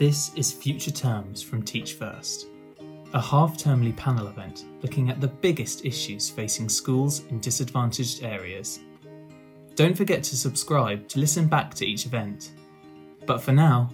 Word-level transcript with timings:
This 0.00 0.34
is 0.34 0.50
Future 0.50 0.90
Terms 0.90 1.42
from 1.42 1.62
Teach 1.62 1.92
First, 1.92 2.46
a 3.12 3.20
half 3.20 3.58
termly 3.58 3.94
panel 3.94 4.28
event 4.28 4.64
looking 4.80 5.10
at 5.10 5.20
the 5.20 5.28
biggest 5.28 5.84
issues 5.84 6.30
facing 6.30 6.70
schools 6.70 7.26
in 7.26 7.38
disadvantaged 7.38 8.24
areas. 8.24 8.80
Don't 9.74 9.94
forget 9.94 10.22
to 10.22 10.38
subscribe 10.38 11.06
to 11.08 11.18
listen 11.18 11.48
back 11.48 11.74
to 11.74 11.86
each 11.86 12.06
event. 12.06 12.52
But 13.26 13.42
for 13.42 13.52
now, 13.52 13.90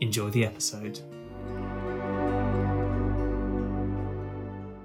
enjoy 0.00 0.30
the 0.30 0.46
episode. 0.46 1.00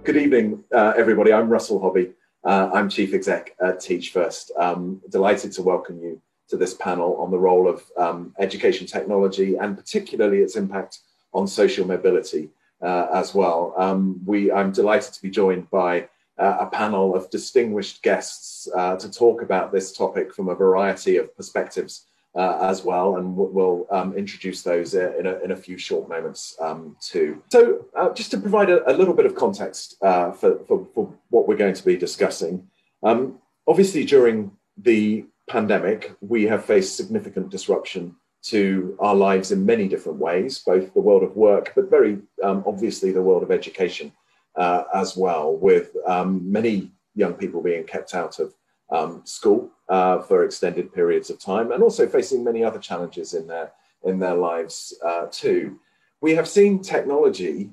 Good 0.04 0.18
evening, 0.18 0.65
uh, 0.75 0.95
everybody. 0.97 1.31
I'm 1.31 1.47
Russell 1.47 1.79
Hobby. 1.79 2.11
Uh, 2.43 2.71
I'm 2.73 2.89
Chief 2.89 3.13
Exec 3.13 3.55
at 3.61 3.79
Teach 3.79 4.09
First. 4.09 4.52
Um, 4.59 4.99
delighted 5.07 5.54
to 5.54 5.61
welcome 5.61 5.97
you 6.02 6.21
to 6.50 6.57
this 6.57 6.73
panel 6.73 7.18
on 7.18 7.32
the 7.32 7.39
role 7.39 7.68
of 7.68 7.84
um, 7.98 8.34
education 8.39 8.88
technology 8.88 9.55
and 9.55 9.77
particularly 9.77 10.39
its 10.39 10.55
impact 10.55 11.00
on 11.34 11.48
social 11.48 11.85
mobility 11.85 12.49
uh, 12.81 13.08
as 13.13 13.34
well. 13.34 13.73
Um, 13.77 14.21
we, 14.26 14.52
I'm 14.52 14.71
delighted 14.71 15.13
to 15.13 15.21
be 15.21 15.30
joined 15.30 15.70
by 15.70 16.07
uh, 16.38 16.57
a 16.62 16.68
panel 16.68 17.16
of 17.16 17.30
distinguished 17.30 18.04
guests 18.04 18.68
uh, 18.76 18.95
to 18.98 19.12
talk 19.12 19.41
about 19.41 19.71
this 19.71 19.95
topic 19.95 20.34
from 20.34 20.49
a 20.49 20.55
variety 20.55 21.18
of 21.18 21.35
perspectives 21.35 22.05
uh, 22.35 22.59
as 22.62 22.84
well, 22.84 23.16
and 23.16 23.35
we'll 23.35 23.88
um, 23.90 24.16
introduce 24.16 24.62
those 24.62 24.93
uh, 24.93 25.12
in 25.18 25.26
a, 25.26 25.40
in 25.40 25.49
a, 25.49 25.55
few 25.55 25.76
short 25.76 26.07
moments 26.07 26.55
um, 26.62 26.95
too. 27.02 27.41
So, 27.52 27.85
uh, 27.95 28.13
just 28.13 28.29
to 28.29 28.38
provide 28.38 28.70
a, 28.70 28.88
a, 28.88 28.93
little 28.93 29.16
bit 29.16 29.26
of 29.26 29.34
context 29.34 29.95
for, 29.99 30.32
for, 30.68 30.88
for, 30.93 31.12
what 31.29 31.48
we're 31.48 31.57
going 31.57 31.73
to 31.73 31.84
be 31.84 31.98
discussing, 31.98 32.68
um, 33.02 33.40
obviously 33.68 34.05
during 34.05 34.52
the 34.77 35.26
pandemic, 35.47 36.15
we 36.21 36.43
have 36.43 36.65
faced 36.65 36.95
significant 36.95 37.49
disruption 37.49 38.15
to 38.43 38.95
our 38.99 39.15
lives 39.15 39.51
in 39.51 39.65
many 39.65 39.87
different 39.87 40.20
ways, 40.20 40.59
both 40.59 40.93
the 40.93 41.01
world 41.01 41.23
of 41.23 41.35
work, 41.35 41.73
but 41.75 41.89
very 41.89 42.20
um, 42.43 42.63
obviously 42.65 43.11
the 43.11 43.21
world 43.21 43.43
of 43.43 43.51
education 43.51 44.12
uh, 44.55 44.84
as 44.93 45.17
well, 45.17 45.55
with 45.55 45.95
um, 46.05 46.49
many 46.49 46.91
young 47.15 47.34
people 47.34 47.62
being 47.62 47.84
kept 47.84 48.13
out 48.13 48.39
of 48.39 48.54
um, 48.89 49.21
school 49.26 49.70
uh, 49.89 50.20
for 50.20 50.43
extended 50.43 50.93
periods 50.93 51.29
of 51.29 51.39
time, 51.39 51.71
and 51.71 51.84
also 51.84 52.07
facing 52.07 52.43
many 52.43 52.63
other 52.63 52.79
challenges 52.79 53.34
in 53.34 53.48
their 53.48 53.71
in 54.04 54.20
their 54.20 54.35
lives 54.35 54.93
uh, 55.04 55.27
too. 55.32 55.79
We 56.21 56.35
have 56.35 56.48
seen 56.48 56.82
technology 56.82 57.71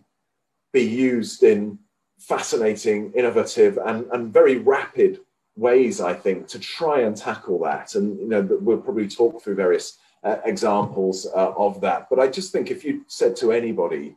be 0.73 0.83
used 0.83 1.43
in 1.43 1.79
fascinating, 2.19 3.13
innovative, 3.13 3.79
and, 3.79 4.07
and 4.13 4.33
very 4.33 4.59
rapid 4.59 5.21
ways, 5.57 6.01
I 6.01 6.15
think, 6.15 6.49
to 6.49 6.59
try 6.59 7.01
and 7.01 7.17
tackle 7.17 7.59
that. 7.61 7.95
And 7.95 8.19
you 8.19 8.29
know, 8.29 8.41
we'll 8.61 8.79
probably 8.79 9.09
talk 9.09 9.43
through 9.43 9.55
various 9.55 9.99
uh, 10.23 10.39
examples 10.45 11.27
uh, 11.27 11.53
of 11.57 11.81
that. 11.83 12.09
But 12.11 12.19
I 12.19 12.29
just 12.29 12.53
think 12.53 12.71
if 12.71 12.85
you 12.85 13.05
said 13.07 13.37
to 13.37 13.53
anybody 13.53 14.17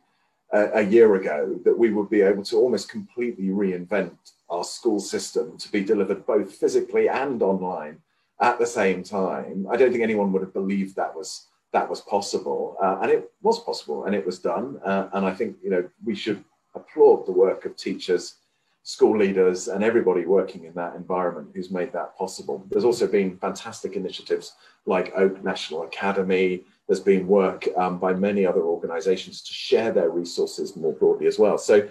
uh, 0.52 0.68
a 0.74 0.82
year 0.82 1.14
ago 1.14 1.58
that 1.64 1.78
we 1.78 1.90
would 1.90 2.08
be 2.08 2.22
able 2.22 2.42
to 2.44 2.56
almost 2.56 2.88
completely 2.88 3.48
reinvent 3.48 4.16
our 4.48 4.64
school 4.64 4.98
system 4.98 5.58
to 5.58 5.70
be 5.70 5.84
delivered 5.84 6.26
both 6.26 6.54
physically 6.54 7.08
and 7.08 7.42
online 7.42 7.98
at 8.40 8.58
the 8.58 8.66
same 8.66 9.02
time, 9.02 9.66
I 9.70 9.76
don't 9.76 9.90
think 9.90 10.02
anyone 10.02 10.32
would 10.32 10.42
have 10.42 10.54
believed 10.54 10.96
that 10.96 11.14
was 11.14 11.46
that 11.72 11.88
was 11.88 12.00
possible. 12.00 12.76
Uh, 12.82 12.98
and 13.02 13.10
it 13.10 13.30
was 13.42 13.62
possible, 13.62 14.04
and 14.04 14.14
it 14.14 14.24
was 14.24 14.38
done. 14.38 14.80
Uh, 14.84 15.08
and 15.12 15.26
I 15.26 15.34
think 15.34 15.56
you 15.62 15.70
know 15.70 15.88
we 16.04 16.14
should 16.14 16.42
applaud 16.74 17.26
the 17.26 17.32
work 17.32 17.64
of 17.64 17.76
teachers 17.76 18.34
school 18.88 19.18
leaders 19.18 19.68
and 19.68 19.84
everybody 19.84 20.24
working 20.24 20.64
in 20.64 20.72
that 20.72 20.96
environment 20.96 21.50
who's 21.54 21.70
made 21.70 21.92
that 21.92 22.16
possible. 22.16 22.64
There's 22.70 22.86
also 22.86 23.06
been 23.06 23.36
fantastic 23.36 23.96
initiatives 23.96 24.54
like 24.86 25.12
Oak 25.14 25.44
National 25.44 25.82
Academy. 25.82 26.64
There's 26.86 26.98
been 26.98 27.26
work 27.26 27.68
um, 27.76 27.98
by 27.98 28.14
many 28.14 28.46
other 28.46 28.62
organizations 28.62 29.42
to 29.42 29.52
share 29.52 29.92
their 29.92 30.08
resources 30.08 30.74
more 30.74 30.94
broadly 30.94 31.26
as 31.26 31.38
well. 31.38 31.58
So 31.58 31.86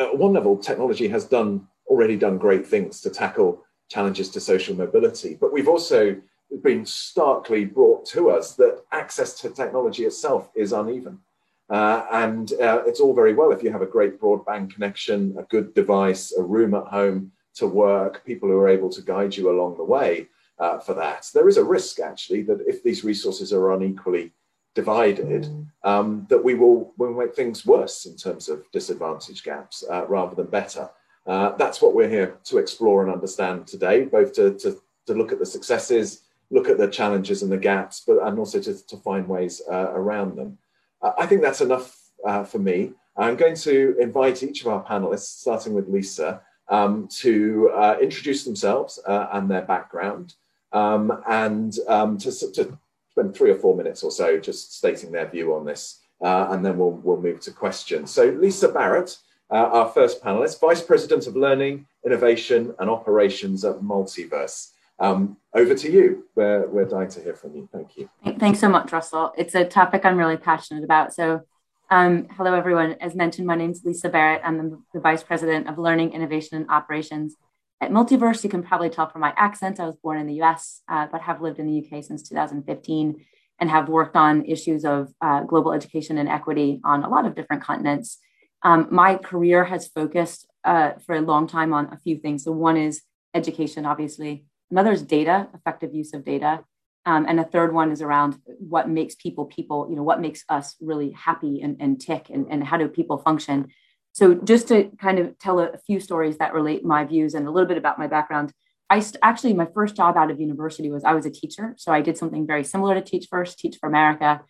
at 0.00 0.18
one 0.18 0.32
level, 0.32 0.58
technology 0.58 1.06
has 1.06 1.26
done 1.26 1.68
already 1.86 2.16
done 2.16 2.38
great 2.38 2.66
things 2.66 3.00
to 3.02 3.10
tackle 3.10 3.62
challenges 3.88 4.28
to 4.30 4.40
social 4.40 4.74
mobility, 4.74 5.38
but 5.40 5.52
we've 5.52 5.68
also 5.68 6.20
been 6.64 6.84
starkly 6.84 7.64
brought 7.64 8.04
to 8.06 8.30
us 8.30 8.56
that 8.56 8.82
access 8.90 9.40
to 9.42 9.50
technology 9.50 10.04
itself 10.04 10.50
is 10.56 10.72
uneven. 10.72 11.20
Uh, 11.68 12.06
and 12.12 12.52
uh, 12.54 12.82
it's 12.86 13.00
all 13.00 13.14
very 13.14 13.34
well 13.34 13.50
if 13.50 13.62
you 13.62 13.72
have 13.72 13.82
a 13.82 13.86
great 13.86 14.20
broadband 14.20 14.72
connection, 14.72 15.34
a 15.38 15.42
good 15.44 15.74
device, 15.74 16.32
a 16.36 16.42
room 16.42 16.74
at 16.74 16.84
home 16.84 17.32
to 17.54 17.66
work, 17.66 18.24
people 18.24 18.48
who 18.48 18.56
are 18.56 18.68
able 18.68 18.90
to 18.90 19.02
guide 19.02 19.36
you 19.36 19.50
along 19.50 19.76
the 19.76 19.84
way 19.84 20.28
uh, 20.58 20.78
for 20.78 20.94
that. 20.94 21.28
There 21.34 21.48
is 21.48 21.56
a 21.56 21.64
risk, 21.64 22.00
actually, 22.00 22.42
that 22.42 22.60
if 22.66 22.82
these 22.82 23.04
resources 23.04 23.52
are 23.52 23.72
unequally 23.72 24.32
divided, 24.74 25.44
mm. 25.44 25.66
um, 25.82 26.26
that 26.28 26.44
we 26.44 26.54
will, 26.54 26.92
will 26.98 27.14
make 27.14 27.34
things 27.34 27.66
worse 27.66 28.06
in 28.06 28.16
terms 28.16 28.48
of 28.48 28.70
disadvantage 28.72 29.42
gaps 29.42 29.84
uh, 29.90 30.06
rather 30.06 30.36
than 30.36 30.46
better. 30.46 30.88
Uh, 31.26 31.56
that's 31.56 31.82
what 31.82 31.94
we're 31.94 32.08
here 32.08 32.38
to 32.44 32.58
explore 32.58 33.02
and 33.02 33.12
understand 33.12 33.66
today, 33.66 34.04
both 34.04 34.32
to, 34.34 34.54
to, 34.58 34.80
to 35.06 35.14
look 35.14 35.32
at 35.32 35.40
the 35.40 35.46
successes, 35.46 36.22
look 36.50 36.68
at 36.68 36.78
the 36.78 36.86
challenges 36.88 37.42
and 37.42 37.50
the 37.50 37.56
gaps, 37.56 38.04
but 38.06 38.22
and 38.22 38.38
also 38.38 38.60
to, 38.60 38.86
to 38.86 38.96
find 38.98 39.26
ways 39.26 39.60
uh, 39.68 39.90
around 39.92 40.36
them. 40.36 40.56
I 41.02 41.26
think 41.26 41.42
that's 41.42 41.60
enough 41.60 41.98
uh, 42.24 42.44
for 42.44 42.58
me. 42.58 42.92
I'm 43.16 43.36
going 43.36 43.56
to 43.56 43.96
invite 43.98 44.42
each 44.42 44.60
of 44.62 44.68
our 44.68 44.84
panelists, 44.84 45.40
starting 45.40 45.72
with 45.74 45.88
Lisa, 45.88 46.42
um, 46.68 47.08
to 47.08 47.70
uh, 47.74 47.96
introduce 48.00 48.44
themselves 48.44 48.98
uh, 49.06 49.28
and 49.32 49.50
their 49.50 49.62
background, 49.62 50.34
um, 50.72 51.22
and 51.28 51.78
um, 51.88 52.18
to, 52.18 52.30
to, 52.52 52.78
spend 53.10 53.34
three 53.34 53.50
or 53.50 53.56
four 53.56 53.74
minutes 53.74 54.02
or 54.02 54.10
so 54.10 54.38
just 54.38 54.76
stating 54.76 55.10
their 55.10 55.26
view 55.26 55.54
on 55.54 55.64
this, 55.64 56.00
uh, 56.20 56.48
and 56.50 56.62
then 56.62 56.76
we'll, 56.76 56.90
we'll 56.90 57.20
move 57.20 57.40
to 57.40 57.50
questions. 57.50 58.10
So, 58.10 58.26
Lisa 58.26 58.68
Barrett, 58.68 59.16
uh, 59.50 59.54
our 59.54 59.88
first 59.88 60.22
panelist, 60.22 60.60
Vice 60.60 60.82
President 60.82 61.26
of 61.26 61.34
Learning, 61.34 61.86
Innovation 62.04 62.74
and 62.78 62.90
Operations 62.90 63.64
at 63.64 63.76
Multiverse. 63.76 64.72
Um, 64.98 65.36
over 65.54 65.74
to 65.74 65.90
you. 65.90 66.24
We're, 66.34 66.68
we're 66.68 66.84
dying 66.84 67.08
to 67.10 67.20
hear 67.20 67.34
from 67.34 67.54
you. 67.54 67.68
Thank 67.72 67.96
you. 67.96 68.08
Thanks 68.38 68.60
so 68.60 68.68
much, 68.68 68.92
Russell. 68.92 69.32
It's 69.36 69.54
a 69.54 69.64
topic 69.64 70.04
I'm 70.04 70.16
really 70.16 70.36
passionate 70.36 70.84
about. 70.84 71.14
So, 71.14 71.42
um, 71.90 72.28
hello, 72.36 72.54
everyone. 72.54 72.96
As 73.00 73.14
mentioned, 73.14 73.46
my 73.46 73.54
name 73.54 73.70
is 73.70 73.84
Lisa 73.84 74.08
Barrett. 74.08 74.42
I'm 74.44 74.56
the, 74.56 74.82
the, 74.94 75.00
Vice 75.00 75.22
President 75.22 75.68
of 75.68 75.78
Learning, 75.78 76.12
Innovation, 76.12 76.56
and 76.56 76.70
Operations 76.70 77.36
at 77.80 77.90
Multiverse. 77.90 78.42
You 78.42 78.50
can 78.50 78.62
probably 78.62 78.90
tell 78.90 79.08
from 79.08 79.20
my 79.20 79.32
accent, 79.36 79.78
I 79.78 79.86
was 79.86 79.96
born 79.96 80.18
in 80.18 80.26
the 80.26 80.42
US, 80.42 80.82
uh, 80.88 81.06
but 81.12 81.20
have 81.22 81.40
lived 81.40 81.58
in 81.58 81.66
the 81.66 81.78
UK 81.78 82.02
since 82.02 82.28
2015 82.28 83.24
and 83.58 83.70
have 83.70 83.88
worked 83.88 84.16
on 84.16 84.44
issues 84.46 84.84
of 84.84 85.12
uh, 85.20 85.42
global 85.42 85.72
education 85.72 86.18
and 86.18 86.28
equity 86.28 86.80
on 86.84 87.04
a 87.04 87.08
lot 87.08 87.24
of 87.24 87.34
different 87.34 87.62
continents. 87.62 88.18
Um, 88.62 88.88
my 88.90 89.16
career 89.16 89.64
has 89.64 89.86
focused 89.86 90.46
uh, 90.64 90.92
for 91.06 91.14
a 91.14 91.20
long 91.20 91.46
time 91.46 91.72
on 91.72 91.92
a 91.92 91.98
few 91.98 92.18
things. 92.18 92.44
So, 92.44 92.52
one 92.52 92.76
is 92.76 93.02
education, 93.32 93.86
obviously. 93.86 94.44
Another 94.70 94.92
is 94.92 95.02
data, 95.02 95.48
effective 95.54 95.94
use 95.94 96.12
of 96.12 96.24
data. 96.24 96.64
Um, 97.04 97.24
and 97.28 97.38
a 97.38 97.44
third 97.44 97.72
one 97.72 97.92
is 97.92 98.02
around 98.02 98.36
what 98.58 98.88
makes 98.88 99.14
people 99.14 99.44
people, 99.44 99.86
you 99.88 99.94
know, 99.94 100.02
what 100.02 100.20
makes 100.20 100.44
us 100.48 100.74
really 100.80 101.12
happy 101.12 101.62
and, 101.62 101.76
and 101.78 102.00
tick 102.00 102.30
and, 102.30 102.46
and 102.50 102.64
how 102.64 102.76
do 102.76 102.88
people 102.88 103.18
function. 103.18 103.68
So 104.12 104.34
just 104.34 104.66
to 104.68 104.90
kind 105.00 105.20
of 105.20 105.38
tell 105.38 105.60
a, 105.60 105.68
a 105.68 105.78
few 105.78 106.00
stories 106.00 106.38
that 106.38 106.52
relate 106.52 106.84
my 106.84 107.04
views 107.04 107.34
and 107.34 107.46
a 107.46 107.50
little 107.50 107.68
bit 107.68 107.78
about 107.78 107.98
my 107.98 108.08
background, 108.08 108.52
I 108.90 109.00
st- 109.00 109.18
actually, 109.22 109.52
my 109.52 109.66
first 109.66 109.94
job 109.94 110.16
out 110.16 110.30
of 110.30 110.40
university 110.40 110.90
was 110.90 111.04
I 111.04 111.14
was 111.14 111.26
a 111.26 111.30
teacher. 111.30 111.74
So 111.76 111.92
I 111.92 112.00
did 112.00 112.18
something 112.18 112.46
very 112.46 112.64
similar 112.64 112.94
to 112.94 113.00
Teach 113.00 113.28
First, 113.30 113.58
Teach 113.58 113.76
for 113.78 113.88
America. 113.88 114.40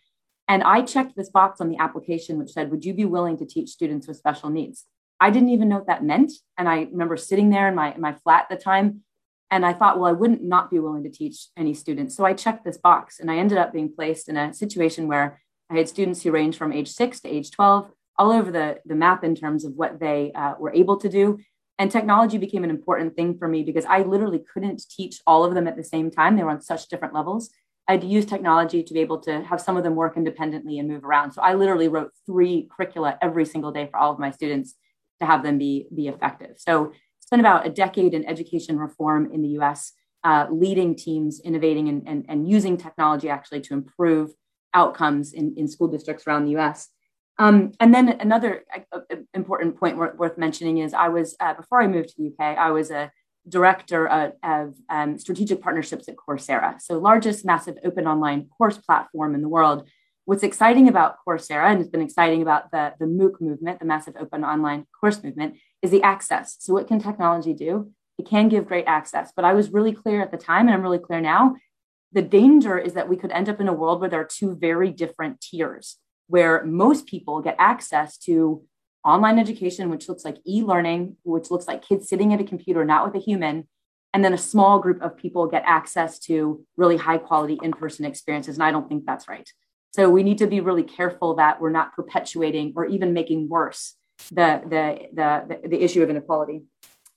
And 0.47 0.63
I 0.63 0.81
checked 0.81 1.15
this 1.15 1.29
box 1.29 1.59
on 1.59 1.69
the 1.69 1.77
application, 1.77 2.39
which 2.39 2.51
said, 2.51 2.71
Would 2.71 2.85
you 2.85 2.93
be 2.93 3.05
willing 3.05 3.37
to 3.37 3.45
teach 3.45 3.69
students 3.69 4.07
with 4.07 4.17
special 4.17 4.49
needs? 4.49 4.85
I 5.19 5.29
didn't 5.31 5.49
even 5.49 5.69
know 5.69 5.77
what 5.77 5.87
that 5.87 6.03
meant. 6.03 6.31
And 6.57 6.69
I 6.69 6.87
remember 6.91 7.17
sitting 7.17 7.49
there 7.49 7.67
in 7.67 7.75
my, 7.75 7.93
in 7.93 8.01
my 8.01 8.13
flat 8.13 8.47
at 8.49 8.57
the 8.57 8.63
time 8.63 9.01
and 9.49 9.65
I 9.65 9.73
thought, 9.73 9.97
well, 9.97 10.09
I 10.09 10.13
wouldn't 10.13 10.43
not 10.43 10.69
be 10.69 10.79
willing 10.79 11.03
to 11.03 11.09
teach 11.09 11.47
any 11.55 11.73
students. 11.73 12.15
So 12.15 12.25
I 12.25 12.33
checked 12.33 12.65
this 12.65 12.77
box 12.77 13.19
and 13.19 13.31
I 13.31 13.37
ended 13.37 13.57
up 13.57 13.71
being 13.71 13.93
placed 13.93 14.27
in 14.27 14.35
a 14.35 14.53
situation 14.53 15.07
where 15.07 15.41
I 15.69 15.77
had 15.77 15.89
students 15.89 16.21
who 16.21 16.31
range 16.31 16.57
from 16.57 16.73
age 16.73 16.89
six 16.89 17.19
to 17.21 17.29
age 17.29 17.51
12, 17.51 17.89
all 18.17 18.31
over 18.31 18.51
the, 18.51 18.79
the 18.85 18.95
map 18.95 19.23
in 19.23 19.35
terms 19.35 19.63
of 19.63 19.73
what 19.73 19.99
they 19.99 20.31
uh, 20.33 20.55
were 20.59 20.73
able 20.73 20.97
to 20.97 21.09
do. 21.09 21.39
And 21.79 21.91
technology 21.91 22.37
became 22.37 22.63
an 22.63 22.69
important 22.69 23.15
thing 23.15 23.37
for 23.37 23.47
me 23.47 23.63
because 23.63 23.85
I 23.85 24.01
literally 24.01 24.43
couldn't 24.53 24.83
teach 24.89 25.21
all 25.27 25.45
of 25.45 25.53
them 25.53 25.67
at 25.67 25.77
the 25.77 25.83
same 25.83 26.09
time. 26.09 26.35
They 26.35 26.43
were 26.43 26.49
on 26.49 26.61
such 26.61 26.87
different 26.87 27.13
levels. 27.13 27.49
I 27.87 27.93
had 27.93 28.01
to 28.01 28.07
use 28.07 28.25
technology 28.25 28.83
to 28.83 28.93
be 28.93 28.99
able 28.99 29.19
to 29.21 29.43
have 29.43 29.61
some 29.61 29.77
of 29.77 29.83
them 29.83 29.95
work 29.95 30.17
independently 30.17 30.79
and 30.79 30.89
move 30.89 31.05
around. 31.05 31.31
So 31.31 31.41
I 31.41 31.53
literally 31.53 31.87
wrote 31.87 32.11
three 32.25 32.67
curricula 32.75 33.17
every 33.21 33.45
single 33.45 33.71
day 33.71 33.87
for 33.89 33.97
all 33.97 34.11
of 34.11 34.19
my 34.19 34.31
students 34.31 34.75
to 35.21 35.25
have 35.25 35.43
them 35.43 35.57
be, 35.57 35.87
be 35.93 36.07
effective. 36.07 36.55
So 36.57 36.91
spent 37.27 37.41
about 37.41 37.67
a 37.67 37.69
decade 37.69 38.13
in 38.13 38.25
education 38.25 38.79
reform 38.79 39.29
in 39.33 39.41
the 39.41 39.59
US, 39.59 39.91
uh, 40.23 40.47
leading 40.49 40.95
teams, 40.95 41.41
innovating 41.41 41.89
and, 41.89 42.07
and, 42.07 42.25
and, 42.29 42.49
using 42.49 42.77
technology 42.77 43.29
actually 43.29 43.59
to 43.61 43.73
improve 43.73 44.31
outcomes 44.73 45.33
in, 45.33 45.53
in 45.57 45.67
school 45.67 45.89
districts 45.89 46.25
around 46.25 46.45
the 46.45 46.55
US. 46.57 46.87
Um, 47.37 47.73
and 47.81 47.93
then 47.93 48.09
another 48.09 48.63
uh, 48.73 48.99
uh 49.11 49.15
important 49.33 49.77
point 49.77 49.97
worth, 49.97 50.15
worth, 50.15 50.37
mentioning 50.37 50.77
is 50.77 50.93
I 50.93 51.09
was, 51.09 51.35
uh, 51.41 51.53
before 51.53 51.81
I 51.81 51.87
moved 51.87 52.09
to 52.09 52.15
the 52.17 52.27
UK, 52.29 52.57
I 52.57 52.71
was 52.71 52.89
a 52.91 53.11
director 53.47 54.07
of, 54.07 54.31
of 54.41 54.75
um, 54.89 55.17
strategic 55.19 55.61
partnerships 55.61 56.07
at 56.07 56.15
Coursera. 56.15 56.81
So 56.81 56.97
largest 56.97 57.45
massive 57.45 57.77
open 57.83 58.07
online 58.07 58.47
course 58.57 58.77
platform 58.77 59.35
in 59.35 59.41
the 59.41 59.49
world. 59.49 59.89
what's 60.25 60.43
exciting 60.43 60.87
about 60.87 61.17
Coursera, 61.25 61.69
and 61.71 61.79
it's 61.81 61.89
been 61.89 62.01
exciting 62.01 62.41
about 62.41 62.71
the, 62.71 62.93
the 62.99 63.05
MOOC 63.05 63.39
movement, 63.41 63.79
the 63.79 63.85
massive 63.85 64.15
open 64.19 64.43
online 64.43 64.85
course 64.99 65.23
movement, 65.23 65.57
is 65.81 65.91
the 65.91 66.03
access. 66.03 66.57
So, 66.59 66.73
what 66.73 66.87
can 66.87 66.99
technology 66.99 67.53
do? 67.53 67.91
It 68.17 68.27
can 68.27 68.49
give 68.49 68.67
great 68.67 68.85
access. 68.87 69.31
But 69.35 69.45
I 69.45 69.53
was 69.53 69.71
really 69.71 69.93
clear 69.93 70.21
at 70.21 70.31
the 70.31 70.37
time, 70.37 70.67
and 70.67 70.75
I'm 70.75 70.81
really 70.81 70.99
clear 70.99 71.21
now. 71.21 71.55
The 72.13 72.21
danger 72.21 72.77
is 72.77 72.93
that 72.93 73.09
we 73.09 73.17
could 73.17 73.31
end 73.31 73.49
up 73.49 73.59
in 73.59 73.67
a 73.67 73.73
world 73.73 73.99
where 73.99 74.09
there 74.09 74.21
are 74.21 74.29
two 74.29 74.55
very 74.55 74.91
different 74.91 75.41
tiers, 75.41 75.97
where 76.27 76.63
most 76.65 77.05
people 77.05 77.41
get 77.41 77.55
access 77.59 78.17
to 78.19 78.63
online 79.03 79.39
education, 79.39 79.89
which 79.89 80.09
looks 80.09 80.25
like 80.25 80.37
e 80.47 80.63
learning, 80.63 81.17
which 81.23 81.51
looks 81.51 81.67
like 81.67 81.87
kids 81.87 82.09
sitting 82.09 82.33
at 82.33 82.41
a 82.41 82.45
computer, 82.45 82.83
not 82.83 83.05
with 83.05 83.21
a 83.21 83.23
human. 83.23 83.67
And 84.13 84.23
then 84.23 84.33
a 84.33 84.37
small 84.37 84.79
group 84.79 85.01
of 85.01 85.17
people 85.17 85.47
get 85.47 85.63
access 85.65 86.17
to 86.19 86.65
really 86.75 86.97
high 86.97 87.17
quality 87.17 87.59
in 87.61 87.71
person 87.71 88.05
experiences. 88.05 88.55
And 88.55 88.63
I 88.63 88.71
don't 88.71 88.89
think 88.89 89.05
that's 89.05 89.27
right. 89.27 89.47
So 89.93 90.09
we 90.09 90.23
need 90.23 90.39
to 90.39 90.47
be 90.47 90.59
really 90.59 90.83
careful 90.83 91.35
that 91.35 91.61
we're 91.61 91.69
not 91.69 91.93
perpetuating 91.93 92.73
or 92.75 92.85
even 92.85 93.13
making 93.13 93.49
worse 93.49 93.95
the, 94.31 94.61
the, 94.65 95.07
the, 95.13 95.67
the 95.69 95.83
issue 95.83 96.03
of 96.03 96.09
inequality. 96.09 96.63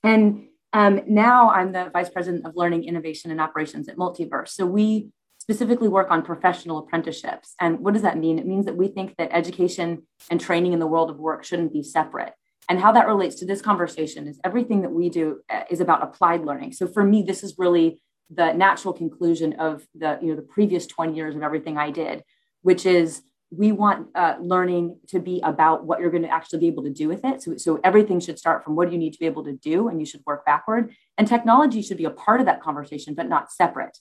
And 0.03 0.49
um, 0.73 1.03
now 1.07 1.51
I'm 1.51 1.73
the 1.73 1.91
vice 1.93 2.09
president 2.09 2.47
of 2.47 2.57
learning, 2.57 2.85
innovation, 2.85 3.31
and 3.31 3.41
operations 3.41 3.89
at 3.89 3.97
Multiverse. 3.97 4.49
So 4.49 4.67
we 4.67 5.11
specifically 5.41 5.89
work 5.89 6.11
on 6.11 6.23
professional 6.23 6.79
apprenticeships. 6.79 7.55
And 7.61 7.81
what 7.81 7.95
does 7.95 8.03
that 8.03 8.19
mean? 8.19 8.39
It 8.39 8.47
means 8.47 8.67
that 8.67 8.77
we 8.77 8.89
think 8.89 9.17
that 9.17 9.31
education 9.33 10.07
and 10.31 10.41
training 10.41 10.73
in 10.73 10.79
the 10.79 10.87
world 10.87 11.11
of 11.11 11.19
work 11.19 11.45
shouldn't 11.45 11.73
be 11.73 11.83
separate. 11.83 12.35
And 12.69 12.79
how 12.79 12.93
that 12.93 13.09
relates 13.09 13.35
to 13.37 13.47
this 13.47 13.61
conversation 13.61 14.29
is 14.29 14.39
everything 14.45 14.83
that 14.83 14.93
we 14.93 15.09
do 15.09 15.41
uh, 15.51 15.63
is 15.69 15.81
about 15.81 16.05
applied 16.05 16.45
learning. 16.45 16.73
So 16.73 16.87
for 16.87 17.03
me, 17.03 17.23
this 17.23 17.43
is 17.43 17.57
really 17.59 18.01
the 18.33 18.53
natural 18.53 18.95
conclusion 18.95 19.55
of 19.55 19.85
the 19.95 20.19
you 20.23 20.29
know 20.29 20.37
the 20.37 20.43
previous 20.43 20.87
20 20.87 21.15
years 21.17 21.35
of 21.35 21.43
everything 21.43 21.77
I 21.77 21.91
did, 21.91 22.23
which 22.63 22.87
is 22.87 23.23
we 23.51 23.73
want 23.73 24.09
uh, 24.15 24.37
learning 24.41 24.97
to 25.09 25.19
be 25.19 25.41
about 25.43 25.85
what 25.85 26.01
you're 26.01 26.11
going 26.11 26.23
to 26.23 26.33
actually 26.33 26.61
be 26.61 26.69
able 26.69 26.85
to 26.85 26.91
do 26.91 27.09
with 27.09 27.25
it. 27.25 27.43
So, 27.43 27.57
so 27.57 27.81
everything 27.83 28.21
should 28.21 28.39
start 28.39 28.63
from 28.63 28.77
what 28.77 28.89
do 28.89 28.93
you 28.93 28.99
need 28.99 29.13
to 29.13 29.19
be 29.19 29.27
able 29.27 29.45
to 29.45 29.53
do, 29.53 29.89
and 29.89 29.99
you 29.99 30.07
should 30.07 30.23
work 30.25 30.45
backward. 30.45 30.95
And 31.19 31.27
technology 31.27 31.83
should 31.83 31.97
be 31.97 32.05
a 32.05 32.11
part 32.11 32.41
of 32.41 32.47
that 32.47 32.63
conversation, 32.63 33.15
but 33.15 33.29
not 33.29 33.51
separate. 33.51 33.99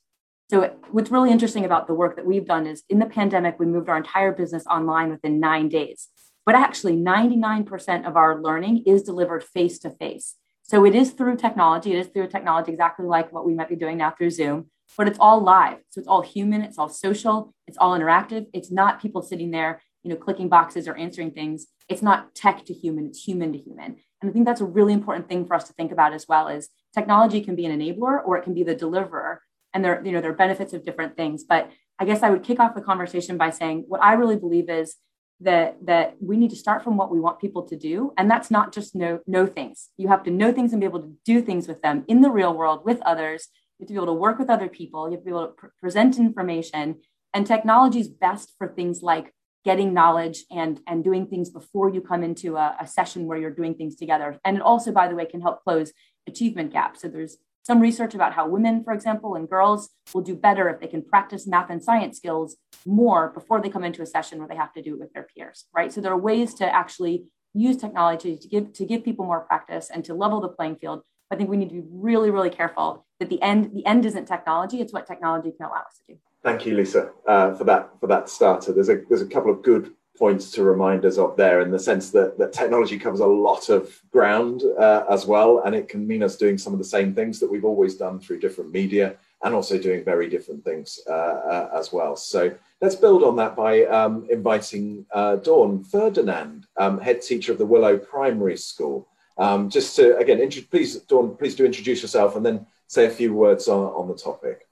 So, 0.51 0.75
what's 0.91 1.11
really 1.11 1.31
interesting 1.31 1.65
about 1.65 1.87
the 1.87 1.93
work 1.93 2.15
that 2.15 2.25
we've 2.25 2.45
done 2.45 2.67
is 2.67 2.83
in 2.89 2.99
the 2.99 3.05
pandemic, 3.05 3.59
we 3.59 3.65
moved 3.65 3.89
our 3.89 3.97
entire 3.97 4.31
business 4.31 4.65
online 4.67 5.09
within 5.09 5.39
nine 5.39 5.67
days. 5.67 6.09
But 6.45 6.55
actually, 6.55 6.95
99% 6.95 8.07
of 8.07 8.17
our 8.17 8.41
learning 8.41 8.83
is 8.85 9.03
delivered 9.03 9.43
face 9.43 9.79
to 9.79 9.89
face. 9.89 10.35
So, 10.63 10.85
it 10.85 10.93
is 10.93 11.11
through 11.11 11.37
technology. 11.37 11.93
It 11.93 11.99
is 11.99 12.07
through 12.07 12.27
technology, 12.27 12.71
exactly 12.71 13.07
like 13.07 13.33
what 13.33 13.45
we 13.45 13.55
might 13.55 13.69
be 13.69 13.75
doing 13.75 13.97
now 13.97 14.11
through 14.11 14.31
Zoom 14.31 14.69
but 14.97 15.07
it's 15.07 15.19
all 15.19 15.41
live. 15.41 15.77
So 15.89 15.99
it's 15.99 16.07
all 16.07 16.21
human, 16.21 16.61
it's 16.61 16.77
all 16.77 16.89
social, 16.89 17.53
it's 17.67 17.77
all 17.77 17.97
interactive. 17.97 18.47
It's 18.53 18.71
not 18.71 19.01
people 19.01 19.21
sitting 19.21 19.51
there, 19.51 19.81
you 20.03 20.09
know, 20.09 20.15
clicking 20.15 20.49
boxes 20.49 20.87
or 20.87 20.95
answering 20.95 21.31
things. 21.31 21.67
It's 21.87 22.01
not 22.01 22.35
tech 22.35 22.65
to 22.65 22.73
human, 22.73 23.07
it's 23.07 23.23
human 23.23 23.53
to 23.53 23.59
human. 23.59 23.97
And 24.21 24.29
I 24.29 24.33
think 24.33 24.45
that's 24.45 24.61
a 24.61 24.65
really 24.65 24.93
important 24.93 25.29
thing 25.29 25.45
for 25.45 25.53
us 25.53 25.65
to 25.65 25.73
think 25.73 25.91
about 25.91 26.13
as 26.13 26.25
well 26.27 26.47
is 26.47 26.69
technology 26.93 27.41
can 27.41 27.55
be 27.55 27.65
an 27.65 27.79
enabler 27.79 28.19
or 28.25 28.37
it 28.37 28.43
can 28.43 28.53
be 28.53 28.63
the 28.63 28.75
deliverer. 28.75 29.41
And 29.73 29.85
there, 29.85 30.03
you 30.03 30.11
know, 30.11 30.19
there 30.19 30.31
are 30.31 30.35
benefits 30.35 30.73
of 30.73 30.83
different 30.83 31.15
things. 31.15 31.43
But 31.43 31.69
I 31.99 32.05
guess 32.05 32.23
I 32.23 32.29
would 32.29 32.43
kick 32.43 32.59
off 32.59 32.75
the 32.75 32.81
conversation 32.81 33.37
by 33.37 33.51
saying 33.51 33.85
what 33.87 34.03
I 34.03 34.13
really 34.13 34.37
believe 34.37 34.69
is 34.69 34.95
that 35.41 35.77
that 35.85 36.15
we 36.19 36.35
need 36.37 36.49
to 36.49 36.55
start 36.55 36.83
from 36.83 36.97
what 36.97 37.11
we 37.11 37.19
want 37.19 37.39
people 37.39 37.63
to 37.63 37.77
do 37.77 38.11
and 38.17 38.29
that's 38.29 38.51
not 38.51 38.73
just 38.73 38.93
know 38.93 39.19
know 39.25 39.47
things 39.47 39.89
you 39.95 40.09
have 40.09 40.23
to 40.23 40.31
know 40.31 40.51
things 40.51 40.73
and 40.73 40.81
be 40.81 40.85
able 40.85 41.01
to 41.01 41.13
do 41.23 41.41
things 41.41 41.65
with 41.67 41.81
them 41.81 42.03
in 42.07 42.19
the 42.21 42.29
real 42.29 42.53
world 42.53 42.83
with 42.83 43.01
others 43.03 43.47
you 43.79 43.83
have 43.83 43.87
to 43.87 43.93
be 43.93 43.97
able 43.97 44.13
to 44.13 44.19
work 44.19 44.37
with 44.37 44.49
other 44.49 44.67
people. 44.67 45.07
You 45.07 45.15
have 45.15 45.21
to 45.21 45.25
be 45.25 45.31
able 45.31 45.47
to 45.47 45.53
pr- 45.53 45.67
present 45.79 46.17
information. 46.17 46.97
And 47.33 47.47
technology 47.47 47.99
is 48.01 48.09
best 48.09 48.53
for 48.57 48.67
things 48.67 49.01
like 49.01 49.33
getting 49.63 49.93
knowledge 49.93 50.43
and, 50.51 50.81
and 50.85 51.03
doing 51.03 51.27
things 51.27 51.49
before 51.49 51.89
you 51.89 52.01
come 52.01 52.23
into 52.23 52.57
a, 52.57 52.75
a 52.79 52.87
session 52.87 53.25
where 53.25 53.37
you're 53.37 53.51
doing 53.51 53.75
things 53.75 53.95
together. 53.95 54.37
And 54.43 54.57
it 54.57 54.63
also, 54.63 54.91
by 54.91 55.07
the 55.07 55.15
way, 55.15 55.25
can 55.25 55.41
help 55.41 55.63
close 55.63 55.93
achievement 56.27 56.73
gaps. 56.73 57.01
So 57.01 57.07
there's 57.07 57.37
some 57.63 57.79
research 57.79 58.15
about 58.15 58.33
how 58.33 58.47
women, 58.47 58.83
for 58.83 58.93
example, 58.93 59.35
and 59.35 59.47
girls 59.47 59.89
will 60.13 60.21
do 60.21 60.35
better 60.35 60.69
if 60.69 60.81
they 60.81 60.87
can 60.87 61.03
practice 61.03 61.47
math 61.47 61.69
and 61.69 61.83
science 61.83 62.17
skills 62.17 62.57
more 62.85 63.29
before 63.29 63.61
they 63.61 63.69
come 63.69 63.83
into 63.83 64.01
a 64.01 64.05
session 64.05 64.39
where 64.39 64.47
they 64.47 64.55
have 64.55 64.73
to 64.73 64.81
do 64.81 64.95
it 64.95 64.99
with 64.99 65.13
their 65.13 65.27
peers, 65.35 65.65
right? 65.73 65.93
So 65.93 66.01
there 66.01 66.11
are 66.11 66.17
ways 66.17 66.53
to 66.55 66.65
actually 66.65 67.25
use 67.53 67.77
technology 67.77 68.37
to 68.37 68.47
give 68.47 68.73
to 68.73 68.85
give 68.85 69.03
people 69.03 69.25
more 69.25 69.41
practice 69.41 69.89
and 69.93 70.05
to 70.05 70.13
level 70.13 70.39
the 70.39 70.49
playing 70.49 70.75
field 70.75 71.01
I 71.31 71.35
think 71.35 71.49
we 71.49 71.57
need 71.57 71.69
to 71.69 71.75
be 71.75 71.83
really, 71.91 72.31
really 72.31 72.49
careful 72.49 73.05
that 73.19 73.29
the 73.29 73.41
end 73.41 73.71
the 73.73 73.85
end 73.85 74.05
isn't 74.05 74.25
technology; 74.25 74.81
it's 74.81 74.93
what 74.93 75.05
technology 75.07 75.51
can 75.51 75.67
allow 75.67 75.81
us 75.81 75.99
to 76.07 76.13
do. 76.13 76.19
Thank 76.41 76.65
you, 76.65 76.75
Lisa, 76.75 77.11
uh, 77.27 77.53
for 77.55 77.65
that 77.65 77.89
for 77.99 78.07
that 78.07 78.29
starter. 78.29 78.71
There's 78.73 78.89
a 78.89 79.01
there's 79.09 79.21
a 79.21 79.27
couple 79.27 79.51
of 79.51 79.61
good 79.61 79.93
points 80.17 80.51
to 80.51 80.63
remind 80.63 81.05
us 81.05 81.17
of 81.17 81.37
there 81.37 81.61
in 81.61 81.71
the 81.71 81.79
sense 81.79 82.11
that, 82.11 82.37
that 82.37 82.51
technology 82.51 82.99
covers 82.99 83.21
a 83.21 83.25
lot 83.25 83.69
of 83.69 84.01
ground 84.11 84.63
uh, 84.77 85.05
as 85.09 85.25
well, 85.25 85.63
and 85.65 85.73
it 85.73 85.87
can 85.87 86.05
mean 86.05 86.21
us 86.21 86.35
doing 86.35 86.57
some 86.57 86.73
of 86.73 86.79
the 86.79 86.85
same 86.85 87.15
things 87.15 87.39
that 87.39 87.49
we've 87.49 87.63
always 87.63 87.95
done 87.95 88.19
through 88.19 88.37
different 88.37 88.71
media 88.71 89.15
and 89.43 89.55
also 89.55 89.79
doing 89.79 90.03
very 90.03 90.27
different 90.29 90.63
things 90.65 90.99
uh, 91.07 91.13
uh, 91.13 91.69
as 91.73 91.93
well. 91.93 92.17
So 92.17 92.53
let's 92.81 92.95
build 92.95 93.23
on 93.23 93.37
that 93.37 93.55
by 93.55 93.85
um, 93.85 94.27
inviting 94.29 95.05
uh, 95.13 95.37
Dawn 95.37 95.85
Ferdinand, 95.85 96.67
um, 96.75 96.99
head 96.99 97.21
teacher 97.21 97.53
of 97.53 97.57
the 97.57 97.65
Willow 97.65 97.97
Primary 97.97 98.57
School. 98.57 99.07
Um, 99.37 99.69
just 99.69 99.95
to, 99.95 100.17
again, 100.17 100.45
please, 100.69 100.97
Dawn, 101.03 101.37
please 101.37 101.55
do 101.55 101.63
introduce 101.63 102.01
yourself 102.01 102.35
and 102.35 102.45
then 102.45 102.65
say 102.89 103.05
a 103.05 103.09
few 103.09 103.33
words 103.33 103.67
on, 103.67 103.85
on 103.93 104.07
the 104.07 104.15
topic. 104.15 104.67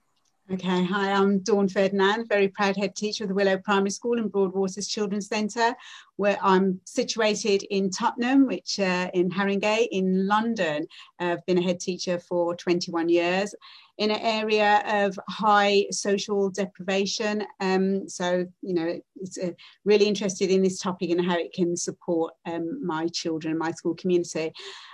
Okay, 0.50 0.86
hi, 0.86 1.12
I'm 1.12 1.40
Dawn 1.40 1.68
Ferdinand, 1.68 2.30
very 2.30 2.48
proud 2.48 2.78
head 2.78 2.96
teacher 2.96 3.26
of 3.26 3.28
the 3.28 3.34
Willow 3.34 3.58
Primary 3.58 3.90
School 3.90 4.18
and 4.18 4.32
Broadwaters 4.32 4.88
Children's 4.88 5.28
Centre, 5.28 5.76
where 6.16 6.38
I'm 6.42 6.80
situated 6.86 7.64
in 7.64 7.90
Tottenham, 7.90 8.48
which 8.48 8.80
uh, 8.80 9.12
in 9.14 9.30
Haringey 9.30 9.90
in 9.92 10.26
London. 10.26 10.88
I've 11.20 11.46
been 11.46 11.58
a 11.58 11.62
head 11.62 11.82
teacher 11.82 12.18
for 12.18 12.56
21 12.56 13.10
years 13.10 13.54
in 13.98 14.10
an 14.10 14.22
area 14.22 15.06
of 15.06 15.20
high 15.28 15.86
social 15.92 16.50
deprivation. 16.50 17.46
Um, 17.60 18.08
so, 18.08 18.46
you 18.62 18.74
know, 18.74 19.02
it's 19.18 19.38
uh, 19.38 19.52
really 19.84 20.06
interested 20.06 20.50
in 20.50 20.64
this 20.64 20.80
topic 20.80 21.10
and 21.10 21.26
how 21.26 21.38
it 21.38 21.52
can 21.52 21.76
support 21.76 22.34
um, 22.46 22.86
my 22.86 23.08
children 23.10 23.52
and 23.52 23.60
my 23.60 23.72
school 23.72 23.96
community. 23.96 24.54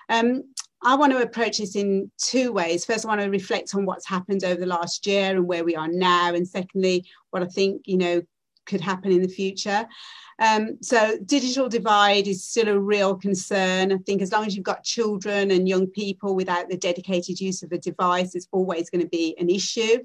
Um, 0.09 0.45
I 0.85 0.95
want 0.95 1.13
to 1.13 1.21
approach 1.21 1.59
this 1.59 1.75
in 1.75 2.11
two 2.17 2.51
ways. 2.51 2.85
First, 2.85 3.05
I 3.05 3.07
want 3.07 3.21
to 3.21 3.29
reflect 3.29 3.73
on 3.73 3.85
what's 3.85 4.07
happened 4.07 4.43
over 4.43 4.59
the 4.59 4.65
last 4.65 5.07
year 5.07 5.31
and 5.31 5.47
where 5.47 5.63
we 5.63 5.75
are 5.75 5.87
now. 5.87 6.33
And 6.33 6.47
secondly, 6.47 7.05
what 7.29 7.41
I 7.41 7.45
think, 7.47 7.83
you 7.85 7.97
know, 7.97 8.21
could 8.65 8.81
happen 8.81 9.11
in 9.11 9.21
the 9.21 9.27
future. 9.27 9.85
Um, 10.39 10.77
so 10.81 11.17
digital 11.25 11.69
divide 11.69 12.27
is 12.27 12.43
still 12.43 12.67
a 12.67 12.79
real 12.79 13.15
concern. 13.15 13.91
I 13.91 13.97
think 13.97 14.21
as 14.21 14.31
long 14.31 14.45
as 14.45 14.55
you've 14.55 14.65
got 14.65 14.83
children 14.83 15.51
and 15.51 15.69
young 15.69 15.87
people 15.87 16.35
without 16.35 16.69
the 16.69 16.77
dedicated 16.77 17.39
use 17.39 17.63
of 17.63 17.71
a 17.71 17.77
device, 17.77 18.35
it's 18.35 18.47
always 18.51 18.89
going 18.89 19.01
to 19.01 19.07
be 19.07 19.35
an 19.39 19.49
issue. 19.49 19.99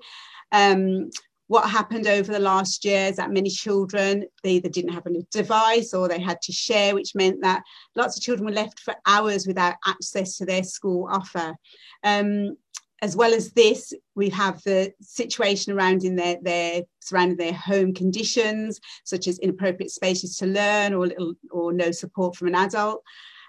Um, 0.53 1.11
what 1.49 1.69
happened 1.69 2.07
over 2.07 2.31
the 2.31 2.39
last 2.39 2.85
year 2.85 3.07
is 3.07 3.17
that 3.17 3.33
many 3.33 3.51
children 3.51 4.25
they 4.43 4.53
either 4.53 4.69
didn't 4.69 4.93
have 4.93 5.07
a 5.07 5.23
device 5.31 5.93
or 5.93 6.07
they 6.07 6.21
had 6.21 6.41
to 6.43 6.53
share, 6.53 6.95
which 6.95 7.15
meant 7.15 7.43
that 7.43 7.63
lots 7.97 8.17
of 8.17 8.23
children 8.23 8.47
were 8.47 8.55
left 8.55 8.79
for 8.81 8.95
hours 9.07 9.47
without 9.47 9.75
access 9.87 10.37
to 10.37 10.47
their 10.47 10.63
school 10.63 11.09
offer. 11.11 11.57
Um, 12.05 12.57
as 13.01 13.17
well 13.17 13.33
as 13.33 13.53
this, 13.53 13.93
we 14.15 14.29
have 14.31 14.63
the 14.65 14.93
situation 15.01 15.73
around 15.73 16.05
in 16.05 16.17
their, 16.17 16.37
their 16.43 16.83
surrounding 17.01 17.37
their 17.37 17.53
home 17.53 17.95
conditions, 17.95 18.81
such 19.05 19.29
as 19.29 19.39
inappropriate 19.39 19.91
spaces 19.91 20.37
to 20.37 20.47
learn 20.47 20.93
or 20.93 21.07
little 21.07 21.35
or 21.51 21.73
no 21.73 21.93
support 21.93 22.37
from 22.37 22.49
an 22.49 22.57
adult. 22.57 23.03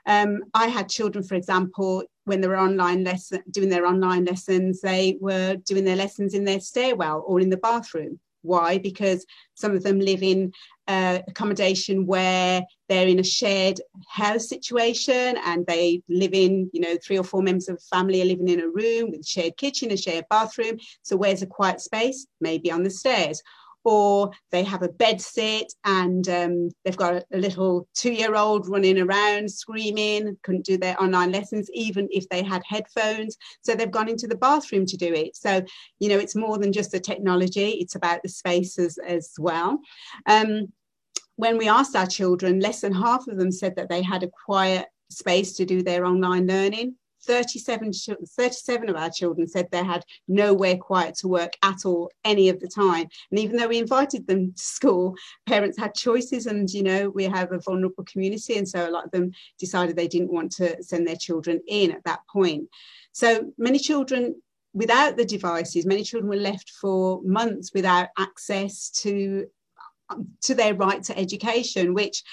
Um, 0.05 0.43
I 0.53 0.67
had 0.67 0.87
children, 0.87 1.23
for 1.23 1.35
example, 1.35 2.03
when 2.29 2.41
they 2.41 2.47
were 2.47 2.59
online 2.59 3.03
lesson 3.03 3.41
doing 3.49 3.69
their 3.69 3.87
online 3.87 4.23
lessons, 4.23 4.81
they 4.81 5.17
were 5.19 5.55
doing 5.65 5.83
their 5.83 5.95
lessons 5.95 6.35
in 6.35 6.45
their 6.45 6.59
stairwell 6.59 7.23
or 7.25 7.41
in 7.41 7.49
the 7.49 7.57
bathroom. 7.57 8.19
Why? 8.43 8.77
Because 8.77 9.25
some 9.55 9.75
of 9.75 9.83
them 9.83 9.99
live 9.99 10.23
in 10.23 10.53
uh, 10.87 11.19
accommodation 11.27 12.05
where 12.05 12.63
they're 12.87 13.07
in 13.07 13.19
a 13.19 13.23
shared 13.23 13.81
house 14.07 14.47
situation 14.47 15.37
and 15.43 15.65
they 15.65 16.03
live 16.07 16.33
in, 16.33 16.69
you 16.71 16.81
know, 16.81 16.95
three 17.03 17.17
or 17.17 17.23
four 17.23 17.41
members 17.41 17.67
of 17.67 17.77
the 17.77 17.95
family 17.95 18.21
are 18.21 18.25
living 18.25 18.47
in 18.47 18.61
a 18.61 18.69
room 18.69 19.11
with 19.11 19.21
a 19.21 19.23
shared 19.23 19.57
kitchen, 19.57 19.91
a 19.91 19.97
shared 19.97 20.25
bathroom. 20.29 20.77
So 21.01 21.17
where's 21.17 21.41
a 21.41 21.47
quiet 21.47 21.81
space? 21.81 22.27
Maybe 22.39 22.71
on 22.71 22.83
the 22.83 22.89
stairs 22.89 23.41
or 23.83 24.31
they 24.51 24.63
have 24.63 24.83
a 24.83 24.89
bed 24.89 25.21
sit 25.21 25.73
and 25.85 26.27
um, 26.29 26.69
they've 26.83 26.97
got 26.97 27.23
a, 27.33 27.37
little 27.37 27.87
two-year-old 27.95 28.67
running 28.67 28.99
around 28.99 29.49
screaming 29.49 30.37
couldn't 30.43 30.65
do 30.65 30.77
their 30.77 31.01
online 31.01 31.31
lessons 31.31 31.69
even 31.73 32.07
if 32.11 32.27
they 32.29 32.43
had 32.43 32.61
headphones. 32.67 33.37
So 33.61 33.75
they've 33.75 33.89
gone 33.89 34.09
into 34.09 34.27
the 34.27 34.37
bathroom 34.37 34.85
to 34.87 34.97
do 34.97 35.13
it. 35.13 35.35
So 35.35 35.61
you 35.99 36.09
know 36.09 36.17
it's 36.17 36.35
more 36.35 36.57
than 36.57 36.73
just 36.73 36.91
the 36.91 36.99
technology 36.99 37.69
it's 37.71 37.95
about 37.95 38.21
the 38.23 38.29
spaces 38.29 38.97
as 38.97 39.31
well. 39.37 39.79
Um, 40.25 40.67
when 41.35 41.57
we 41.57 41.69
asked 41.69 41.95
our 41.95 42.07
children 42.07 42.59
less 42.59 42.81
than 42.81 42.93
half 42.93 43.27
of 43.27 43.37
them 43.37 43.51
said 43.51 43.75
that 43.77 43.87
they 43.87 44.01
had 44.01 44.23
a 44.23 44.31
quiet 44.45 44.87
space 45.09 45.53
to 45.53 45.65
do 45.65 45.81
their 45.81 46.05
online 46.05 46.45
learning 46.45 46.95
37, 47.29 47.91
37 48.25 48.89
of 48.89 48.95
our 48.95 49.11
children 49.11 49.47
said 49.47 49.67
they 49.69 49.83
had 49.83 50.03
nowhere 50.27 50.75
quiet 50.75 51.13
to 51.13 51.27
work 51.27 51.53
at 51.61 51.85
all 51.85 52.11
any 52.25 52.49
of 52.49 52.59
the 52.59 52.67
time. 52.67 53.07
And 53.29 53.39
even 53.39 53.55
though 53.55 53.67
we 53.67 53.77
invited 53.77 54.25
them 54.25 54.51
to 54.51 54.63
school, 54.63 55.15
parents 55.45 55.77
had 55.77 55.93
choices 55.93 56.47
and, 56.47 56.67
you 56.67 56.81
know, 56.81 57.11
we 57.11 57.25
have 57.25 57.51
a 57.51 57.59
vulnerable 57.59 58.03
community. 58.05 58.57
And 58.57 58.67
so 58.67 58.89
a 58.89 58.89
lot 58.89 59.05
of 59.05 59.11
them 59.11 59.31
decided 59.59 59.95
they 59.95 60.07
didn't 60.07 60.33
want 60.33 60.51
to 60.53 60.81
send 60.81 61.07
their 61.07 61.15
children 61.15 61.61
in 61.67 61.91
at 61.91 62.03
that 62.05 62.21
point. 62.33 62.67
So 63.11 63.53
many 63.59 63.77
children 63.77 64.41
without 64.73 65.15
the 65.15 65.25
devices, 65.25 65.85
many 65.85 66.01
children 66.01 66.31
were 66.31 66.35
left 66.35 66.71
for 66.81 67.21
months 67.23 67.71
without 67.75 68.07
access 68.17 68.89
to 69.01 69.45
to 70.41 70.55
their 70.55 70.73
right 70.73 71.03
to 71.03 71.15
education, 71.15 71.93
which 71.93 72.23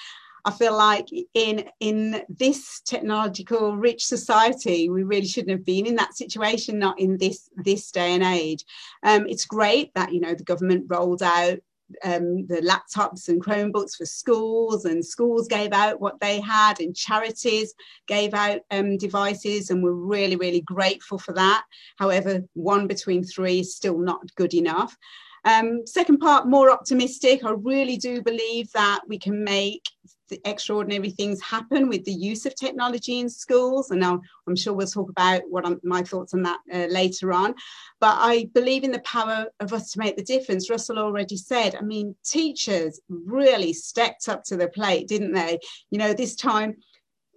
I 0.47 0.53
feel 0.53 0.77
like 0.77 1.09
in 1.35 1.69
in 1.81 2.23
this 2.29 2.81
technological 2.81 3.77
rich 3.77 4.07
society, 4.07 4.89
we 4.89 5.03
really 5.03 5.27
shouldn't 5.27 5.51
have 5.51 5.65
been 5.65 5.87
in 5.87 5.97
that 5.97 6.17
situation, 6.17 6.79
not 6.79 7.01
in 7.01 7.19
this 7.19 7.51
this 7.57 7.91
day 7.91 8.15
and 8.15 8.23
age. 8.23 8.65
Um, 9.03 9.27
it's 9.29 9.45
great 9.45 9.93
that 9.95 10.13
you 10.13 10.21
know 10.21 10.35
the 10.35 10.45
government 10.45 10.87
rolled 10.89 11.23
out 11.23 11.59
um, 12.05 12.47
the 12.47 12.61
laptops 12.63 13.29
and 13.29 13.43
Chromebooks 13.45 13.97
for 13.97 14.07
schools, 14.07 14.85
and 14.85 15.05
schools 15.05 15.49
gave 15.49 15.73
out 15.73 16.01
what 16.01 16.21
they 16.21 16.41
had, 16.41 16.79
and 16.79 16.95
charities 16.95 17.75
gave 18.07 18.33
out 18.33 18.61
um, 18.71 18.99
devices, 18.99 19.71
and 19.71 19.83
we're 19.83 19.91
really, 19.91 20.37
really 20.37 20.61
grateful 20.61 21.19
for 21.19 21.33
that. 21.33 21.65
However, 21.99 22.45
one 22.55 22.87
between 22.87 23.25
three 23.25 23.61
is 23.61 23.75
still 23.75 23.99
not 23.99 24.33
good 24.37 24.55
enough. 24.55 24.97
Um, 25.45 25.87
second 25.87 26.19
part, 26.19 26.47
more 26.47 26.71
optimistic. 26.71 27.45
I 27.45 27.51
really 27.51 27.97
do 27.97 28.23
believe 28.23 28.71
that 28.73 29.01
we 29.09 29.19
can 29.19 29.45
make 29.45 29.83
extraordinary 30.45 31.11
things 31.11 31.41
happen 31.43 31.89
with 31.89 32.05
the 32.05 32.13
use 32.13 32.47
of 32.47 32.55
technology 32.55 33.21
in 33.21 33.29
schools. 33.29 33.91
And 33.91 34.01
now 34.01 34.21
I'm 34.47 34.57
sure 34.57 34.73
we'll 34.73 34.87
talk 34.87 35.11
about 35.11 35.43
what 35.49 35.67
I'm, 35.67 35.81
my 35.83 36.03
thoughts 36.03 36.35
on 36.35 36.43
that 36.43 36.59
uh, 36.73 36.87
later 36.91 37.33
on. 37.33 37.55
But 38.01 38.17
I 38.19 38.49
believe 38.55 38.85
in 38.85 38.93
the 38.93 39.01
power 39.01 39.47
of 39.61 39.73
us 39.73 39.93
to 39.93 39.99
make 39.99 40.17
the 40.17 40.25
difference. 40.25 40.71
Russell 40.71 40.99
already 40.99 41.37
said, 41.37 41.75
I 41.75 41.83
mean, 41.83 42.15
teachers 42.25 43.01
really 43.09 43.73
stepped 43.73 44.29
up 44.29 44.45
to 44.45 44.57
the 44.57 44.69
plate, 44.69 45.09
didn't 45.09 45.33
they? 45.33 45.59
You 45.91 45.99
know, 45.99 46.13
this 46.13 46.35
time, 46.35 46.77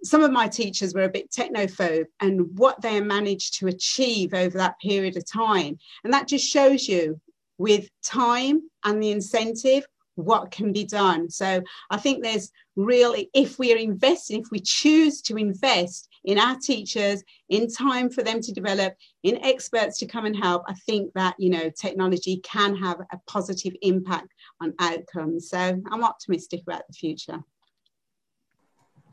some 0.02 0.22
of 0.22 0.32
my 0.32 0.48
teachers 0.48 0.94
were 0.94 1.04
a 1.04 1.10
bit 1.10 1.30
technophobe 1.30 2.06
and 2.20 2.46
what 2.56 2.80
they 2.80 3.00
managed 3.00 3.58
to 3.58 3.66
achieve 3.66 4.32
over 4.32 4.56
that 4.56 4.80
period 4.80 5.16
of 5.16 5.30
time. 5.30 5.78
And 6.04 6.12
that 6.12 6.28
just 6.28 6.46
shows 6.46 6.88
you 6.88 7.20
with 7.58 7.90
time 8.02 8.62
and 8.84 9.02
the 9.02 9.10
incentive 9.10 9.84
what 10.16 10.50
can 10.50 10.72
be 10.72 10.84
done. 10.84 11.30
So 11.30 11.62
I 11.90 11.96
think 11.96 12.22
there's 12.22 12.50
really, 12.76 13.30
if 13.34 13.58
we 13.58 13.72
are 13.72 13.76
investing, 13.76 14.40
if 14.40 14.50
we 14.50 14.60
choose 14.60 15.20
to 15.22 15.36
invest 15.36 16.08
in 16.24 16.38
our 16.38 16.56
teachers, 16.58 17.22
in 17.48 17.68
time 17.68 18.10
for 18.10 18.22
them 18.22 18.40
to 18.40 18.52
develop, 18.52 18.94
in 19.22 19.42
experts 19.44 19.98
to 19.98 20.06
come 20.06 20.26
and 20.26 20.36
help, 20.36 20.62
I 20.68 20.74
think 20.86 21.12
that, 21.14 21.34
you 21.38 21.50
know, 21.50 21.70
technology 21.70 22.38
can 22.38 22.76
have 22.76 23.00
a 23.12 23.18
positive 23.26 23.74
impact 23.82 24.28
on 24.60 24.74
outcomes. 24.78 25.50
So 25.50 25.58
I'm 25.58 26.04
optimistic 26.04 26.62
about 26.62 26.82
the 26.86 26.94
future. 26.94 27.40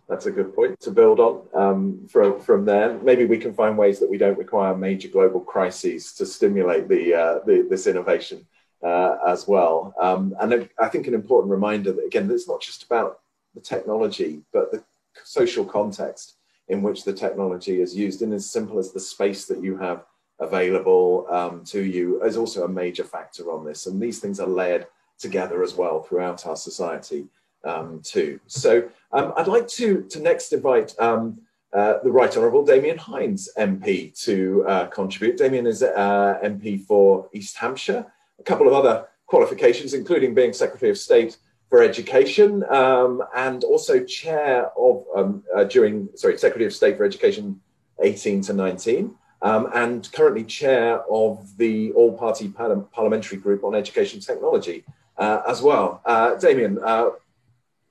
That's 0.09 0.25
a 0.25 0.31
good 0.31 0.55
point 0.55 0.79
to 0.81 0.91
build 0.91 1.19
on 1.19 1.41
um, 1.53 2.07
from, 2.09 2.39
from 2.39 2.63
there. 2.63 2.97
Maybe 2.99 3.25
we 3.25 3.37
can 3.37 3.53
find 3.53 3.77
ways 3.77 3.99
that 3.99 4.09
we 4.09 4.17
don't 4.17 4.37
require 4.37 4.75
major 4.75 5.09
global 5.09 5.41
crises 5.41 6.13
to 6.13 6.25
stimulate 6.25 6.87
the, 6.87 7.13
uh, 7.13 7.39
the 7.45 7.67
this 7.69 7.87
innovation 7.87 8.45
uh, 8.83 9.17
as 9.25 9.47
well. 9.47 9.93
Um, 9.99 10.35
and 10.39 10.69
I 10.79 10.87
think 10.87 11.07
an 11.07 11.13
important 11.13 11.51
reminder 11.51 11.91
that, 11.91 12.05
again, 12.05 12.29
it's 12.31 12.47
not 12.47 12.61
just 12.61 12.83
about 12.83 13.19
the 13.55 13.61
technology, 13.61 14.41
but 14.53 14.71
the 14.71 14.83
social 15.23 15.65
context 15.65 16.35
in 16.67 16.81
which 16.81 17.03
the 17.03 17.13
technology 17.13 17.81
is 17.81 17.95
used, 17.95 18.21
and 18.21 18.33
as 18.33 18.49
simple 18.49 18.77
as 18.77 18.91
the 18.91 18.99
space 18.99 19.45
that 19.45 19.63
you 19.63 19.77
have 19.77 20.03
available 20.39 21.25
um, 21.29 21.63
to 21.63 21.83
you 21.83 22.21
is 22.23 22.37
also 22.37 22.65
a 22.65 22.69
major 22.69 23.03
factor 23.03 23.51
on 23.51 23.65
this. 23.65 23.87
And 23.87 24.01
these 24.01 24.19
things 24.19 24.39
are 24.39 24.47
layered 24.47 24.87
together 25.17 25.63
as 25.63 25.73
well 25.73 26.03
throughout 26.03 26.45
our 26.45 26.55
society 26.55 27.25
um, 27.63 28.01
too. 28.03 28.39
So 28.47 28.89
um, 29.11 29.33
I'd 29.35 29.47
like 29.47 29.67
to, 29.69 30.03
to 30.03 30.19
next 30.19 30.53
invite 30.53 30.93
um, 30.99 31.39
uh, 31.73 31.95
the 32.03 32.11
Right 32.11 32.35
Honourable 32.35 32.65
Damian 32.65 32.97
Hinds 32.97 33.49
MP 33.57 34.17
to 34.23 34.65
uh, 34.67 34.87
contribute. 34.87 35.37
Damian 35.37 35.65
is 35.65 35.81
uh, 35.81 36.39
MP 36.43 36.85
for 36.85 37.29
East 37.33 37.57
Hampshire 37.57 38.05
couple 38.47 38.67
of 38.67 38.73
other 38.73 39.07
qualifications, 39.27 39.93
including 39.93 40.33
being 40.33 40.53
Secretary 40.53 40.89
of 40.89 40.97
State 40.97 41.37
for 41.69 41.83
Education 41.83 42.63
um, 42.69 43.21
and 43.35 43.63
also 43.65 44.03
chair 44.03 44.71
of, 44.77 45.05
um, 45.15 45.43
uh, 45.55 45.65
during, 45.65 46.07
sorry, 46.15 46.37
Secretary 46.37 46.65
of 46.65 46.73
State 46.73 46.97
for 46.97 47.03
Education 47.03 47.59
18 48.01 48.41
to 48.43 48.53
19, 48.53 49.13
um, 49.41 49.69
and 49.75 50.09
currently 50.13 50.45
chair 50.45 51.01
of 51.11 51.45
the 51.57 51.91
All 51.91 52.17
Party 52.17 52.47
par- 52.47 52.75
Parliamentary 52.93 53.37
Group 53.37 53.63
on 53.65 53.75
Education 53.75 54.21
Technology 54.21 54.85
uh, 55.17 55.41
as 55.47 55.61
well. 55.61 56.01
Uh, 56.05 56.35
Damian, 56.35 56.79
uh, 56.83 57.09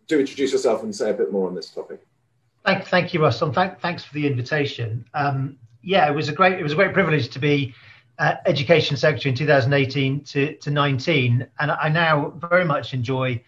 do 0.09 0.19
introduce 0.19 0.53
yourself 0.53 0.83
and 0.83 0.95
say 0.95 1.11
a 1.11 1.15
bit 1.15 1.31
more 1.31 1.49
on 1.49 1.55
this 1.55 1.69
topic. 1.71 2.01
Thank, 2.65 2.87
thank 2.87 3.13
you, 3.13 3.21
Russell. 3.21 3.53
Thank, 3.53 3.81
thanks 3.81 4.05
for 4.05 4.15
the 4.15 4.27
invitation. 4.27 5.05
Um, 5.15 5.59
yeah, 5.83 6.09
it 6.11 6.15
was 6.15 6.29
a 6.29 6.33
great 6.33 6.59
it 6.59 6.63
was 6.65 6.73
a 6.73 6.75
great 6.75 6.93
privilege 6.93 7.29
to 7.29 7.39
be 7.39 7.75
uh, 8.19 8.35
Education 8.47 8.97
Secretary 8.97 9.31
in 9.31 9.37
2018 9.37 10.21
to, 10.25 10.57
to 10.57 10.71
19, 10.71 11.47
and 11.59 11.71
I 11.71 11.89
now 11.89 12.33
very 12.51 12.65
much 12.65 12.95
enjoy 12.95 13.43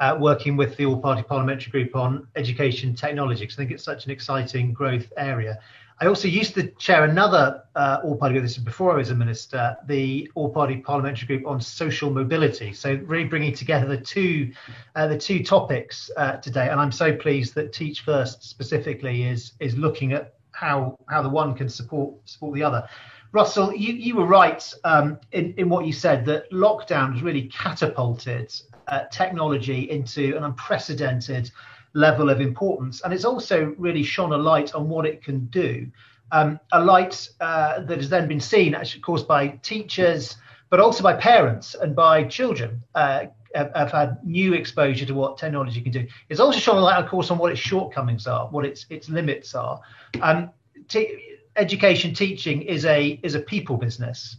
uh, 0.00 0.16
working 0.18 0.56
with 0.56 0.76
the 0.76 0.86
All 0.86 0.98
Party 0.98 1.22
Parliamentary 1.22 1.70
Group 1.70 1.96
on 1.96 2.26
education 2.36 2.94
technology 2.94 3.42
because 3.42 3.56
I 3.56 3.58
think 3.58 3.70
it's 3.70 3.84
such 3.84 4.06
an 4.06 4.10
exciting 4.10 4.72
growth 4.72 5.12
area. 5.16 5.58
I 6.00 6.06
also 6.06 6.26
used 6.26 6.54
to 6.54 6.66
chair 6.72 7.04
another 7.04 7.62
uh, 7.76 8.00
All 8.02 8.16
Party 8.16 8.34
group, 8.34 8.44
this 8.44 8.56
is 8.56 8.64
before 8.64 8.92
I 8.92 8.96
was 8.96 9.10
a 9.10 9.14
minister, 9.14 9.76
the 9.86 10.30
All 10.34 10.50
Party 10.50 10.78
Parliamentary 10.78 11.26
Group 11.26 11.46
on 11.46 11.60
social 11.60 12.10
mobility. 12.10 12.72
So 12.72 13.00
really 13.04 13.28
bringing 13.28 13.54
together 13.54 13.86
the 13.86 14.02
two, 14.02 14.52
uh, 14.96 15.06
the 15.06 15.18
two 15.18 15.44
topics 15.44 16.10
uh, 16.16 16.38
today. 16.38 16.68
And 16.68 16.80
I'm 16.80 16.90
so 16.90 17.14
pleased 17.14 17.54
that 17.54 17.72
Teach 17.72 18.00
First 18.00 18.42
specifically 18.42 19.24
is 19.24 19.52
is 19.60 19.76
looking 19.76 20.12
at 20.12 20.34
how 20.50 20.98
how 21.08 21.22
the 21.22 21.28
one 21.28 21.54
can 21.54 21.68
support 21.68 22.14
support 22.24 22.54
the 22.54 22.62
other. 22.64 22.88
Russell, 23.34 23.74
you, 23.74 23.92
you 23.94 24.14
were 24.14 24.26
right 24.26 24.72
um, 24.84 25.18
in, 25.32 25.54
in 25.56 25.68
what 25.68 25.86
you 25.86 25.92
said 25.92 26.24
that 26.26 26.48
lockdown 26.52 27.14
has 27.14 27.22
really 27.22 27.48
catapulted 27.48 28.54
uh, 28.86 29.06
technology 29.10 29.90
into 29.90 30.36
an 30.36 30.44
unprecedented 30.44 31.50
level 31.94 32.30
of 32.30 32.40
importance. 32.40 33.02
And 33.02 33.12
it's 33.12 33.24
also 33.24 33.74
really 33.76 34.04
shone 34.04 34.32
a 34.32 34.38
light 34.38 34.72
on 34.76 34.88
what 34.88 35.04
it 35.04 35.24
can 35.24 35.46
do. 35.46 35.90
Um, 36.30 36.60
a 36.70 36.82
light 36.82 37.28
uh, 37.40 37.80
that 37.80 37.98
has 37.98 38.08
then 38.08 38.28
been 38.28 38.38
seen, 38.38 38.72
actually, 38.72 39.00
course, 39.00 39.24
by 39.24 39.48
teachers, 39.48 40.36
but 40.70 40.78
also 40.78 41.02
by 41.02 41.14
parents 41.14 41.74
and 41.74 41.94
by 41.96 42.22
children. 42.24 42.84
Uh, 42.94 43.26
have, 43.56 43.70
have, 43.74 43.92
had 43.92 44.24
new 44.24 44.52
exposure 44.52 45.06
to 45.06 45.14
what 45.14 45.38
technology 45.38 45.80
can 45.80 45.92
do. 45.92 46.06
It's 46.28 46.40
also 46.40 46.58
shown 46.58 46.76
a 46.76 46.80
light, 46.80 47.02
of 47.02 47.08
course, 47.08 47.30
on 47.30 47.38
what 47.38 47.52
its 47.52 47.60
shortcomings 47.60 48.26
are, 48.26 48.48
what 48.48 48.64
its 48.64 48.84
its 48.90 49.08
limits 49.08 49.54
are. 49.54 49.80
Um, 50.20 50.50
t- 50.88 51.34
education 51.56 52.14
teaching 52.14 52.62
is 52.62 52.84
a 52.84 53.20
is 53.22 53.34
a 53.34 53.40
people 53.40 53.76
business. 53.76 54.36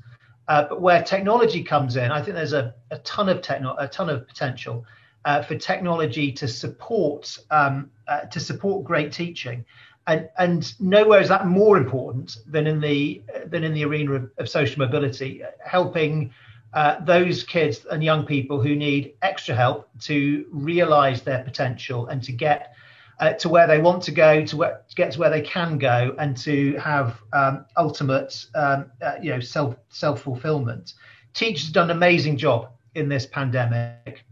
Uh, 0.47 0.65
but 0.69 0.79
where 0.79 1.01
technology 1.01 1.63
comes 1.63 1.95
in, 1.95 2.11
I 2.11 2.21
think 2.21 2.35
there's 2.35 2.53
a, 2.53 2.75
a 2.91 2.99
ton 2.99 3.29
of 3.29 3.41
techno, 3.41 3.75
a 3.79 3.87
ton 3.87 4.09
of 4.09 4.27
potential 4.27 4.85
uh, 5.25 5.41
for 5.41 5.55
technology 5.57 6.31
to 6.33 6.47
support 6.47 7.37
um, 7.49 7.89
uh, 8.07 8.21
to 8.21 8.39
support 8.39 8.85
great 8.85 9.11
teaching, 9.11 9.65
and 10.05 10.29
and 10.37 10.79
nowhere 10.79 11.19
is 11.19 11.29
that 11.29 11.47
more 11.47 11.77
important 11.77 12.37
than 12.45 12.67
in 12.67 12.79
the 12.79 13.23
than 13.47 13.63
in 13.63 13.73
the 13.73 13.83
arena 13.85 14.13
of, 14.13 14.31
of 14.37 14.47
social 14.47 14.79
mobility, 14.79 15.41
helping 15.65 16.31
uh, 16.75 16.99
those 17.05 17.43
kids 17.43 17.85
and 17.89 18.03
young 18.03 18.25
people 18.25 18.61
who 18.61 18.75
need 18.75 19.15
extra 19.21 19.55
help 19.55 19.89
to 20.01 20.45
realize 20.51 21.21
their 21.23 21.43
potential 21.43 22.07
and 22.07 22.21
to 22.21 22.31
get 22.31 22.75
uh, 23.19 23.33
to 23.33 23.49
where 23.49 23.67
they 23.67 23.79
want 23.79 24.03
to 24.03 24.11
go, 24.11 24.45
to, 24.45 24.57
where, 24.57 24.81
to, 24.87 24.95
get 24.95 25.11
to 25.13 25.19
where 25.19 25.29
they 25.29 25.41
can 25.41 25.77
go, 25.77 26.15
and 26.19 26.35
to 26.37 26.75
have 26.77 27.21
um, 27.33 27.65
ultimate, 27.77 28.45
um, 28.55 28.91
uh, 29.01 29.13
you 29.21 29.31
know, 29.31 29.39
self 29.39 29.75
self 29.89 30.21
fulfillment. 30.21 30.93
Teachers 31.33 31.65
have 31.65 31.73
done 31.73 31.89
an 31.91 31.97
amazing 31.97 32.37
job 32.37 32.69
in 32.95 33.09
this 33.09 33.25
pandemic, 33.25 34.23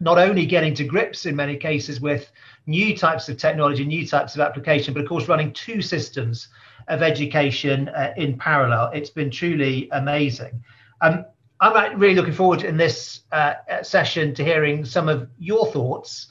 not 0.00 0.18
only 0.18 0.46
getting 0.46 0.74
to 0.74 0.84
grips 0.84 1.26
in 1.26 1.36
many 1.36 1.56
cases 1.56 2.00
with 2.00 2.30
new 2.66 2.96
types 2.96 3.28
of 3.28 3.36
technology, 3.36 3.84
new 3.84 4.06
types 4.06 4.34
of 4.34 4.40
application, 4.40 4.94
but 4.94 5.02
of 5.02 5.08
course 5.08 5.28
running 5.28 5.52
two 5.52 5.82
systems 5.82 6.48
of 6.88 7.02
education 7.02 7.88
uh, 7.90 8.12
in 8.16 8.36
parallel. 8.36 8.90
It's 8.94 9.10
been 9.10 9.30
truly 9.30 9.88
amazing. 9.92 10.62
Um, 11.00 11.24
I'm 11.60 11.98
really 11.98 12.14
looking 12.14 12.34
forward 12.34 12.62
in 12.62 12.76
this 12.76 13.22
uh, 13.32 13.54
session 13.82 14.32
to 14.34 14.44
hearing 14.44 14.84
some 14.84 15.08
of 15.08 15.28
your 15.38 15.66
thoughts 15.66 16.28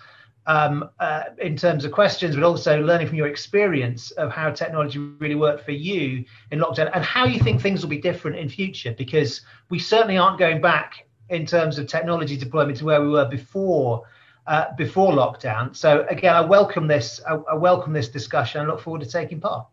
um, 0.47 0.89
uh, 0.99 1.23
in 1.39 1.55
terms 1.55 1.85
of 1.85 1.91
questions, 1.91 2.35
but 2.35 2.43
also 2.43 2.81
learning 2.81 3.07
from 3.07 3.17
your 3.17 3.27
experience 3.27 4.11
of 4.11 4.31
how 4.31 4.49
technology 4.49 4.97
really 4.97 5.35
worked 5.35 5.63
for 5.63 5.73
you 5.73 6.25
in 6.51 6.59
lockdown 6.59 6.89
and 6.93 7.03
how 7.03 7.25
you 7.25 7.39
think 7.39 7.61
things 7.61 7.81
will 7.81 7.89
be 7.89 7.99
different 7.99 8.37
in 8.37 8.49
future. 8.49 8.93
Because 8.97 9.41
we 9.69 9.77
certainly 9.77 10.17
aren't 10.17 10.39
going 10.39 10.61
back 10.61 11.05
in 11.29 11.45
terms 11.45 11.77
of 11.77 11.87
technology 11.87 12.37
deployment 12.37 12.77
to 12.77 12.85
where 12.85 13.01
we 13.01 13.09
were 13.09 13.25
before 13.25 14.03
uh, 14.47 14.73
before 14.77 15.11
lockdown. 15.11 15.75
So 15.75 16.05
again, 16.09 16.33
I 16.33 16.41
welcome 16.41 16.87
this. 16.87 17.19
I, 17.27 17.35
I 17.51 17.55
welcome 17.55 17.91
this 17.91 18.07
discussion. 18.07 18.61
I 18.61 18.65
look 18.65 18.79
forward 18.79 19.01
to 19.01 19.09
taking 19.09 19.41
part. 19.41 19.67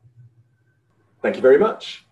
Thank 1.23 1.37
you 1.37 1.43
very 1.43 1.59
much. 1.59 2.05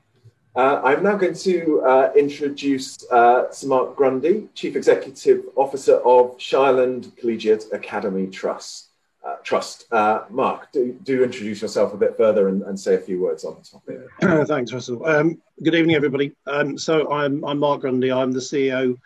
Uh, 0.54 0.82
I'm 0.85 1.02
now 1.02 1.16
going 1.16 1.35
to 1.35 1.80
uh, 1.80 2.12
introduce 2.14 3.11
uh, 3.11 3.50
Sir 3.50 3.68
Mark 3.68 3.97
Grundy, 3.97 4.49
Chief 4.54 4.76
Executive 4.76 5.44
Officer 5.56 5.97
of 5.97 6.37
Shireland 6.37 7.16
Collegiate 7.16 7.64
Academy 7.73 8.26
Trust. 8.26 8.88
Uh, 9.25 9.37
Trust. 9.44 9.87
Uh, 9.90 10.25
Mark, 10.28 10.71
do, 10.73 10.99
do 11.04 11.25
introduce 11.25 11.62
yourself 11.62 11.94
a 11.94 11.97
bit 11.97 12.16
further 12.18 12.49
and, 12.49 12.62
and 12.62 12.78
say 12.78 12.97
a 12.97 12.99
few 12.99 13.21
words 13.21 13.44
on 13.44 13.56
the 13.56 13.64
topic. 13.64 14.47
Thanks, 14.49 14.73
Russell. 14.73 15.06
Um, 15.06 15.40
good 15.62 15.75
evening, 15.75 15.97
everybody. 15.97 16.32
Um, 16.47 16.76
so 16.76 17.11
I'm, 17.11 17.42
I'm 17.44 17.59
Mark 17.59 17.80
Grundy. 17.80 18.12
I'm 18.12 18.32
the 18.32 18.40
CEO, 18.40 18.99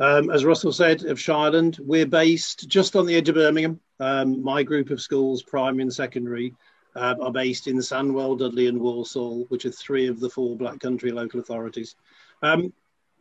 um, 0.00 0.28
as 0.28 0.44
Russell 0.44 0.72
said, 0.72 1.04
of 1.04 1.18
Shireland. 1.18 1.78
We're 1.78 2.06
based 2.06 2.68
just 2.68 2.94
on 2.94 3.06
the 3.06 3.16
edge 3.16 3.28
of 3.30 3.36
Birmingham. 3.36 3.80
Um, 4.00 4.42
my 4.42 4.62
group 4.62 4.90
of 4.90 5.00
schools, 5.00 5.42
primary 5.42 5.82
and 5.82 5.94
secondary, 5.94 6.54
um, 6.96 7.20
are 7.20 7.32
based 7.32 7.66
in 7.66 7.76
Sandwell, 7.76 8.38
Dudley, 8.38 8.66
and 8.66 8.80
Walsall, 8.80 9.44
which 9.48 9.64
are 9.64 9.70
three 9.70 10.06
of 10.06 10.20
the 10.20 10.30
four 10.30 10.56
Black 10.56 10.80
Country 10.80 11.10
local 11.10 11.40
authorities. 11.40 11.94
Um, 12.42 12.72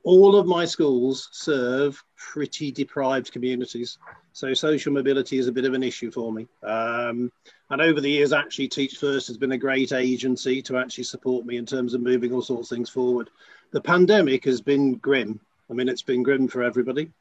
all 0.03 0.35
of 0.35 0.47
my 0.47 0.65
schools 0.65 1.29
serve 1.31 2.01
pretty 2.15 2.71
deprived 2.71 3.31
communities, 3.31 3.97
so 4.31 4.53
social 4.53 4.93
mobility 4.93 5.37
is 5.37 5.47
a 5.47 5.51
bit 5.51 5.65
of 5.65 5.73
an 5.73 5.83
issue 5.83 6.09
for 6.09 6.31
me. 6.31 6.47
Um, 6.63 7.31
and 7.69 7.81
over 7.81 7.99
the 7.99 8.09
years, 8.09 8.31
actually, 8.31 8.69
Teach 8.69 8.97
First 8.97 9.27
has 9.27 9.37
been 9.37 9.51
a 9.51 9.57
great 9.57 9.91
agency 9.91 10.61
to 10.63 10.77
actually 10.77 11.03
support 11.03 11.45
me 11.45 11.57
in 11.57 11.65
terms 11.65 11.93
of 11.93 12.01
moving 12.01 12.33
all 12.33 12.41
sorts 12.41 12.71
of 12.71 12.75
things 12.75 12.89
forward. 12.89 13.29
The 13.71 13.81
pandemic 13.81 14.45
has 14.45 14.61
been 14.61 14.95
grim. 14.95 15.39
I 15.69 15.73
mean, 15.73 15.89
it's 15.89 16.01
been 16.01 16.23
grim 16.23 16.47
for 16.47 16.63
everybody. 16.63 17.11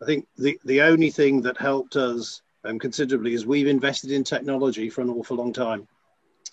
I 0.00 0.04
think 0.04 0.26
the, 0.36 0.58
the 0.64 0.82
only 0.82 1.10
thing 1.10 1.42
that 1.42 1.56
helped 1.56 1.96
us 1.96 2.42
um, 2.64 2.78
considerably 2.78 3.34
is 3.34 3.46
we've 3.46 3.66
invested 3.66 4.10
in 4.10 4.24
technology 4.24 4.90
for 4.90 5.00
an 5.00 5.10
awful 5.10 5.36
long 5.36 5.52
time. 5.52 5.86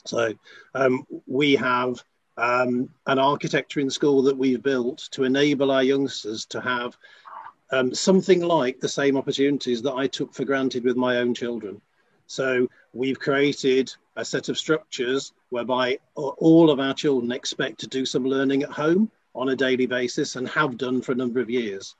So 0.05 0.33
um, 0.74 1.05
we 1.25 1.55
have 1.55 2.03
um, 2.38 2.89
an 3.07 3.19
architecture 3.19 3.79
in 3.79 3.89
school 3.89 4.24
that 4.24 4.38
we've 4.38 4.62
built 4.62 5.07
to 5.12 5.24
enable 5.24 5.71
our 5.71 5.83
youngsters 5.83 6.45
to 6.47 6.62
have 6.62 6.97
um, 7.71 7.93
something 7.93 8.41
like 8.41 8.79
the 8.79 8.89
same 8.89 9.17
opportunities 9.17 9.81
that 9.81 9.93
I 9.93 10.07
took 10.07 10.33
for 10.33 10.45
granted 10.45 10.83
with 10.83 10.95
my 10.95 11.17
own 11.17 11.33
children. 11.33 11.81
So 12.27 12.67
we've 12.93 13.19
created 13.19 13.93
a 14.15 14.25
set 14.25 14.50
of 14.50 14.57
structures 14.57 15.33
whereby 15.50 16.00
all 16.15 16.69
of 16.69 16.79
our 16.79 16.93
children 16.93 17.31
expect 17.31 17.79
to 17.79 17.88
do 17.88 18.05
some 18.05 18.25
learning 18.25 18.63
at 18.63 18.69
home 18.69 19.12
on 19.33 19.50
a 19.50 19.55
daily 19.55 19.85
basis 19.85 20.35
and 20.35 20.47
have 20.50 20.77
done 20.77 21.01
for 21.01 21.12
a 21.12 21.15
number 21.15 21.39
of 21.39 21.50
years. 21.50 21.95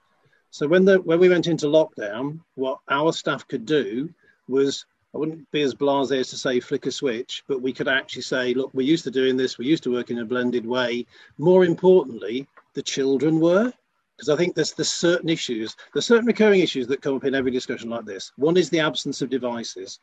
So 0.56 0.70
when 0.70 0.86
the 0.86 1.02
when 1.02 1.20
we 1.20 1.28
went 1.28 1.48
into 1.48 1.66
lockdown, 1.66 2.40
what 2.54 2.80
our 2.88 3.12
staff 3.12 3.46
could 3.46 3.66
do 3.66 4.10
was 4.48 4.86
I 5.14 5.18
wouldn't 5.18 5.52
be 5.52 5.62
as 5.64 5.76
blasé 5.76 6.22
as 6.22 6.30
to 6.30 6.38
say 6.38 6.62
flick 6.62 6.86
a 6.86 6.92
switch, 6.92 7.44
but 7.46 7.62
we 7.62 7.74
could 7.74 7.90
actually 7.90 8.22
say, 8.22 8.54
look, 8.54 8.74
we're 8.74 8.88
used 8.88 9.04
to 9.04 9.12
doing 9.12 9.36
this, 9.36 9.58
we're 9.58 9.68
used 9.68 9.84
to 9.84 9.92
working 9.92 10.16
in 10.16 10.24
a 10.24 10.26
blended 10.26 10.66
way. 10.66 11.08
More 11.38 11.66
importantly, 11.66 12.48
the 12.74 12.82
children 12.82 13.42
were, 13.42 13.74
because 14.16 14.30
I 14.30 14.38
think 14.38 14.56
there's 14.56 14.72
there's 14.72 14.88
certain 14.88 15.28
issues, 15.28 15.76
there's 15.92 16.06
certain 16.06 16.26
recurring 16.26 16.62
issues 16.62 16.88
that 16.88 17.02
come 17.02 17.18
up 17.18 17.26
in 17.26 17.36
every 17.36 17.52
discussion 17.52 17.90
like 17.90 18.06
this. 18.06 18.32
One 18.38 18.56
is 18.56 18.70
the 18.70 18.80
absence 18.80 19.22
of 19.22 19.30
devices. 19.30 20.00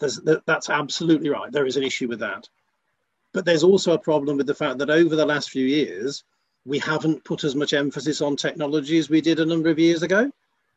There's, 0.00 0.20
that's 0.46 0.68
absolutely 0.68 1.28
right. 1.28 1.52
There 1.52 1.66
is 1.66 1.76
an 1.76 1.84
issue 1.84 2.08
with 2.08 2.18
that. 2.18 2.48
But 3.32 3.44
there's 3.44 3.62
also 3.62 3.92
a 3.92 4.06
problem 4.10 4.36
with 4.36 4.48
the 4.48 4.62
fact 4.62 4.78
that 4.78 4.90
over 4.90 5.14
the 5.14 5.26
last 5.26 5.50
few 5.50 5.64
years, 5.64 6.24
we 6.64 6.78
haven't 6.78 7.24
put 7.24 7.44
as 7.44 7.54
much 7.54 7.72
emphasis 7.72 8.20
on 8.20 8.36
technology 8.36 8.98
as 8.98 9.10
we 9.10 9.20
did 9.20 9.40
a 9.40 9.46
number 9.46 9.68
of 9.68 9.78
years 9.78 10.02
ago. 10.02 10.30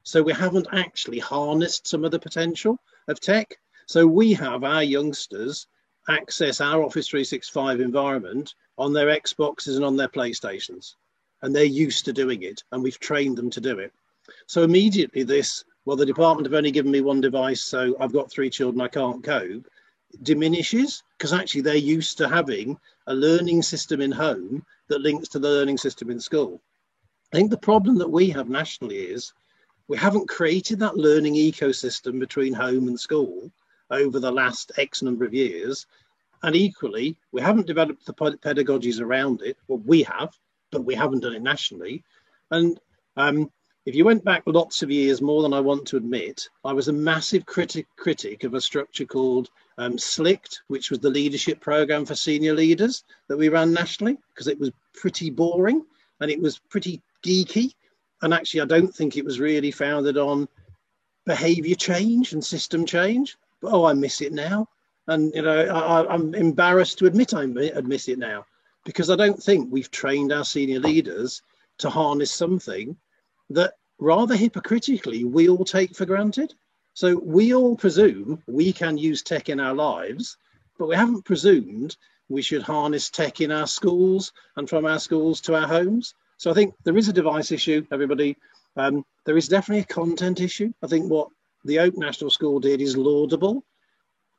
So 0.03 0.21
we 0.21 0.33
haven't 0.33 0.67
actually 0.71 1.19
harnessed 1.19 1.87
some 1.87 2.05
of 2.05 2.11
the 2.11 2.19
potential 2.19 2.79
of 3.07 3.19
tech. 3.19 3.57
So 3.87 4.05
we 4.05 4.33
have 4.33 4.63
our 4.63 4.83
youngsters 4.83 5.67
access 6.07 6.61
our 6.61 6.83
Office 6.83 7.07
365 7.07 7.79
environment 7.81 8.53
on 8.77 8.93
their 8.93 9.07
Xboxes 9.07 9.75
and 9.75 9.85
on 9.85 9.97
their 9.97 10.07
PlayStations. 10.07 10.95
And 11.41 11.55
they're 11.55 11.63
used 11.63 12.05
to 12.05 12.13
doing 12.13 12.43
it, 12.43 12.63
and 12.71 12.81
we've 12.83 12.99
trained 12.99 13.37
them 13.37 13.49
to 13.51 13.61
do 13.61 13.79
it. 13.79 13.91
So 14.47 14.63
immediately, 14.63 15.23
this, 15.23 15.63
well, 15.85 15.97
the 15.97 16.05
department 16.05 16.47
have 16.47 16.53
only 16.53 16.71
given 16.71 16.91
me 16.91 17.01
one 17.01 17.21
device, 17.21 17.61
so 17.61 17.95
I've 17.99 18.13
got 18.13 18.31
three 18.31 18.49
children, 18.49 18.81
I 18.81 18.87
can't 18.87 19.23
cope, 19.23 19.67
diminishes 20.21 21.03
because 21.17 21.33
actually 21.33 21.61
they're 21.61 21.75
used 21.75 22.17
to 22.19 22.27
having 22.27 22.77
a 23.07 23.13
learning 23.13 23.61
system 23.61 24.01
in 24.01 24.11
home 24.11 24.65
that 24.87 25.01
links 25.01 25.27
to 25.29 25.39
the 25.39 25.49
learning 25.49 25.77
system 25.77 26.09
in 26.09 26.19
school. 26.19 26.61
I 27.33 27.37
think 27.37 27.49
the 27.49 27.57
problem 27.57 27.97
that 27.97 28.09
we 28.09 28.29
have 28.29 28.49
nationally 28.49 28.97
is 28.97 29.33
we 29.87 29.97
haven't 29.97 30.29
created 30.29 30.79
that 30.79 30.97
learning 30.97 31.35
ecosystem 31.35 32.19
between 32.19 32.53
home 32.53 32.87
and 32.87 32.99
school 32.99 33.51
over 33.91 34.19
the 34.19 34.31
last 34.31 34.71
X 34.77 35.01
number 35.01 35.25
of 35.25 35.33
years. 35.33 35.85
And 36.43 36.55
equally, 36.55 37.17
we 37.31 37.41
haven't 37.41 37.67
developed 37.67 38.05
the 38.05 38.13
pedagogies 38.13 38.99
around 38.99 39.41
it. 39.41 39.57
Well, 39.67 39.81
we 39.85 40.03
have, 40.03 40.33
but 40.71 40.85
we 40.85 40.95
haven't 40.95 41.21
done 41.21 41.35
it 41.35 41.41
nationally. 41.41 42.03
And 42.51 42.79
um, 43.17 43.51
if 43.85 43.95
you 43.95 44.05
went 44.05 44.23
back 44.23 44.43
lots 44.45 44.81
of 44.81 44.91
years, 44.91 45.21
more 45.21 45.43
than 45.43 45.53
I 45.53 45.59
want 45.59 45.87
to 45.87 45.97
admit, 45.97 46.49
I 46.63 46.73
was 46.73 46.87
a 46.87 46.93
massive 46.93 47.45
critic 47.45 47.87
critic 47.95 48.43
of 48.43 48.53
a 48.53 48.61
structure 48.61 49.05
called 49.05 49.49
um, 49.77 49.97
SLICT, 49.97 50.61
which 50.67 50.89
was 50.89 50.99
the 50.99 51.09
leadership 51.09 51.59
program 51.59 52.05
for 52.05 52.15
senior 52.15 52.53
leaders 52.53 53.03
that 53.27 53.37
we 53.37 53.49
ran 53.49 53.73
nationally, 53.73 54.17
because 54.33 54.47
it 54.47 54.59
was 54.59 54.71
pretty 54.93 55.29
boring 55.29 55.85
and 56.21 56.31
it 56.31 56.39
was 56.39 56.59
pretty 56.69 57.01
geeky. 57.25 57.73
And 58.21 58.33
actually, 58.33 58.61
I 58.61 58.65
don't 58.65 58.93
think 58.93 59.17
it 59.17 59.25
was 59.25 59.39
really 59.39 59.71
founded 59.71 60.17
on 60.17 60.47
behavior 61.25 61.75
change 61.75 62.33
and 62.33 62.43
system 62.43 62.85
change. 62.85 63.37
But 63.61 63.73
oh, 63.73 63.85
I 63.85 63.93
miss 63.93 64.21
it 64.21 64.33
now. 64.33 64.69
And, 65.07 65.33
you 65.35 65.41
know, 65.41 65.65
I, 65.65 66.11
I'm 66.11 66.33
embarrassed 66.33 66.97
to 66.99 67.05
admit 67.05 67.33
I 67.33 67.43
admit 67.43 68.09
it 68.09 68.17
now 68.17 68.45
because 68.85 69.09
I 69.09 69.15
don't 69.15 69.41
think 69.41 69.71
we've 69.71 69.91
trained 69.91 70.31
our 70.31 70.45
senior 70.45 70.79
leaders 70.79 71.41
to 71.79 71.89
harness 71.89 72.31
something 72.31 72.95
that 73.49 73.73
rather 73.99 74.35
hypocritically 74.35 75.23
we 75.23 75.49
all 75.49 75.65
take 75.65 75.95
for 75.95 76.05
granted. 76.05 76.53
So 76.95 77.17
we 77.17 77.53
all 77.53 77.75
presume 77.75 78.41
we 78.47 78.71
can 78.71 78.97
use 78.97 79.21
tech 79.21 79.49
in 79.49 79.59
our 79.59 79.73
lives, 79.73 80.37
but 80.79 80.87
we 80.87 80.95
haven't 80.95 81.25
presumed 81.25 81.97
we 82.29 82.41
should 82.41 82.63
harness 82.63 83.09
tech 83.09 83.41
in 83.41 83.51
our 83.51 83.67
schools 83.67 84.31
and 84.55 84.67
from 84.69 84.85
our 84.85 84.97
schools 84.97 85.41
to 85.41 85.55
our 85.55 85.67
homes. 85.67 86.15
So 86.37 86.49
I 86.49 86.53
think 86.53 86.73
there 86.85 86.97
is 86.97 87.09
a 87.09 87.13
device 87.13 87.51
issue, 87.51 87.85
everybody. 87.91 88.37
Um, 88.77 89.05
there 89.25 89.35
is 89.35 89.49
definitely 89.49 89.81
a 89.81 89.93
content 89.93 90.39
issue. 90.39 90.71
I 90.81 90.87
think 90.87 91.11
what 91.11 91.27
the 91.65 91.79
Oak 91.79 91.97
National 91.97 92.31
School 92.31 92.61
did 92.61 92.79
is 92.79 92.95
laudable. 92.95 93.65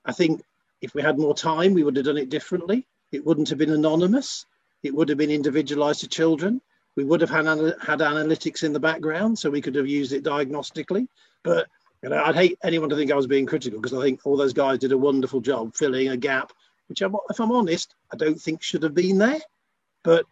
I 0.06 0.12
think 0.12 0.42
if 0.80 0.94
we 0.94 1.02
had 1.02 1.18
more 1.18 1.34
time, 1.34 1.74
we 1.74 1.84
would 1.84 1.96
have 1.96 2.06
done 2.06 2.16
it 2.16 2.30
differently. 2.30 2.86
It 3.12 3.24
wouldn't 3.24 3.50
have 3.50 3.58
been 3.58 3.72
anonymous. 3.72 4.46
It 4.82 4.94
would 4.94 5.10
have 5.10 5.18
been 5.18 5.30
individualized 5.30 6.00
to 6.00 6.08
children. 6.08 6.62
We 6.96 7.04
would 7.04 7.20
have 7.20 7.30
had, 7.30 7.46
had 7.46 7.98
analytics 7.98 8.64
in 8.64 8.72
the 8.72 8.80
background, 8.80 9.38
so 9.38 9.50
we 9.50 9.60
could 9.60 9.74
have 9.74 9.86
used 9.86 10.14
it 10.14 10.24
diagnostically. 10.24 11.06
But 11.42 11.68
I'd 12.12 12.34
hate 12.34 12.58
anyone 12.62 12.88
to 12.90 12.96
think 12.96 13.10
I 13.10 13.16
was 13.16 13.26
being 13.26 13.46
critical 13.46 13.80
because 13.80 13.96
I 13.96 14.02
think 14.02 14.20
all 14.24 14.36
those 14.36 14.52
guys 14.52 14.78
did 14.78 14.92
a 14.92 14.98
wonderful 14.98 15.40
job 15.40 15.74
filling 15.74 16.08
a 16.08 16.16
gap, 16.16 16.52
which, 16.88 17.02
I'm, 17.02 17.14
if 17.30 17.40
I'm 17.40 17.52
honest, 17.52 17.94
I 18.12 18.16
don't 18.16 18.40
think 18.40 18.62
should 18.62 18.82
have 18.82 18.94
been 18.94 19.18
there. 19.18 19.40
But 20.04 20.26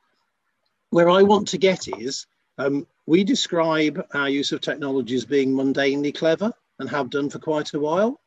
where 0.91 1.11
I 1.11 1.23
want 1.23 1.49
to 1.49 1.59
get 1.59 1.89
is 1.99 2.27
um, 2.59 2.87
we 3.07 3.25
describe 3.25 4.05
our 4.15 4.29
use 4.29 4.53
of 4.53 4.61
technology 4.61 5.17
as 5.17 5.25
being 5.25 5.53
mundanely 5.53 6.15
clever 6.15 6.53
and 6.79 6.89
have 6.89 7.11
done 7.11 7.31
for 7.31 7.39
quite 7.39 7.75
a 7.75 7.81
while. 7.81 8.21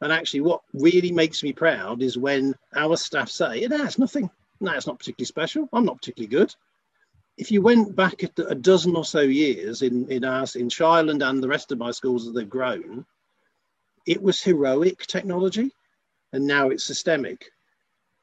And 0.00 0.12
actually, 0.12 0.40
what 0.40 0.62
really 0.74 1.12
makes 1.12 1.42
me 1.42 1.52
proud 1.52 2.02
is 2.02 2.18
when 2.18 2.54
our 2.74 2.96
staff 2.96 3.30
say, 3.30 3.66
"No, 3.68 3.84
it's 3.84 3.98
nothing. 3.98 4.28
No, 4.60 4.72
it's 4.72 4.86
not 4.86 4.98
particularly 4.98 5.26
special. 5.26 5.68
I'm 5.72 5.84
not 5.84 5.98
particularly 5.98 6.28
good." 6.28 6.54
If 7.36 7.50
you 7.50 7.62
went 7.62 7.96
back 7.96 8.22
a 8.22 8.54
dozen 8.54 8.96
or 8.96 9.04
so 9.04 9.20
years 9.20 9.82
in 9.82 10.10
in 10.10 10.24
in 10.24 10.68
Shireland 10.68 11.26
and 11.28 11.42
the 11.42 11.48
rest 11.48 11.72
of 11.72 11.78
my 11.78 11.90
schools 11.90 12.26
as 12.26 12.34
they've 12.34 12.48
grown, 12.48 13.06
it 14.06 14.22
was 14.22 14.40
heroic 14.40 15.06
technology, 15.06 15.72
and 16.32 16.46
now 16.46 16.70
it's 16.70 16.84
systemic. 16.84 17.50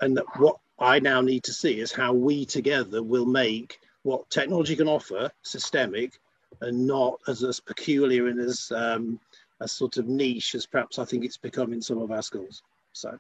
And 0.02 0.16
that 0.18 0.26
what 0.38 0.60
I 0.78 1.00
now 1.00 1.22
need 1.22 1.44
to 1.46 1.54
see 1.54 1.80
is 1.80 1.92
how 1.92 2.14
we 2.14 2.46
together 2.46 3.04
will 3.04 3.26
make 3.26 3.80
what 4.04 4.30
technology 4.30 4.76
can 4.76 4.88
offer 4.88 5.32
systemic, 5.42 6.20
and 6.62 6.88
not 6.88 7.20
as 7.28 7.44
as 7.44 7.60
peculiar 7.60 8.28
and 8.28 8.40
as 8.40 8.72
um, 8.76 9.20
a 9.60 9.68
sort 9.68 9.98
of 9.98 10.08
niche 10.08 10.56
as 10.56 10.66
perhaps 10.66 11.00
I 11.00 11.06
think 11.06 11.26
it's 11.26 11.38
become 11.38 11.74
in 11.74 11.82
some 11.82 11.98
of 11.98 12.12
our 12.12 12.22
schools. 12.22 12.62
So. 12.94 13.20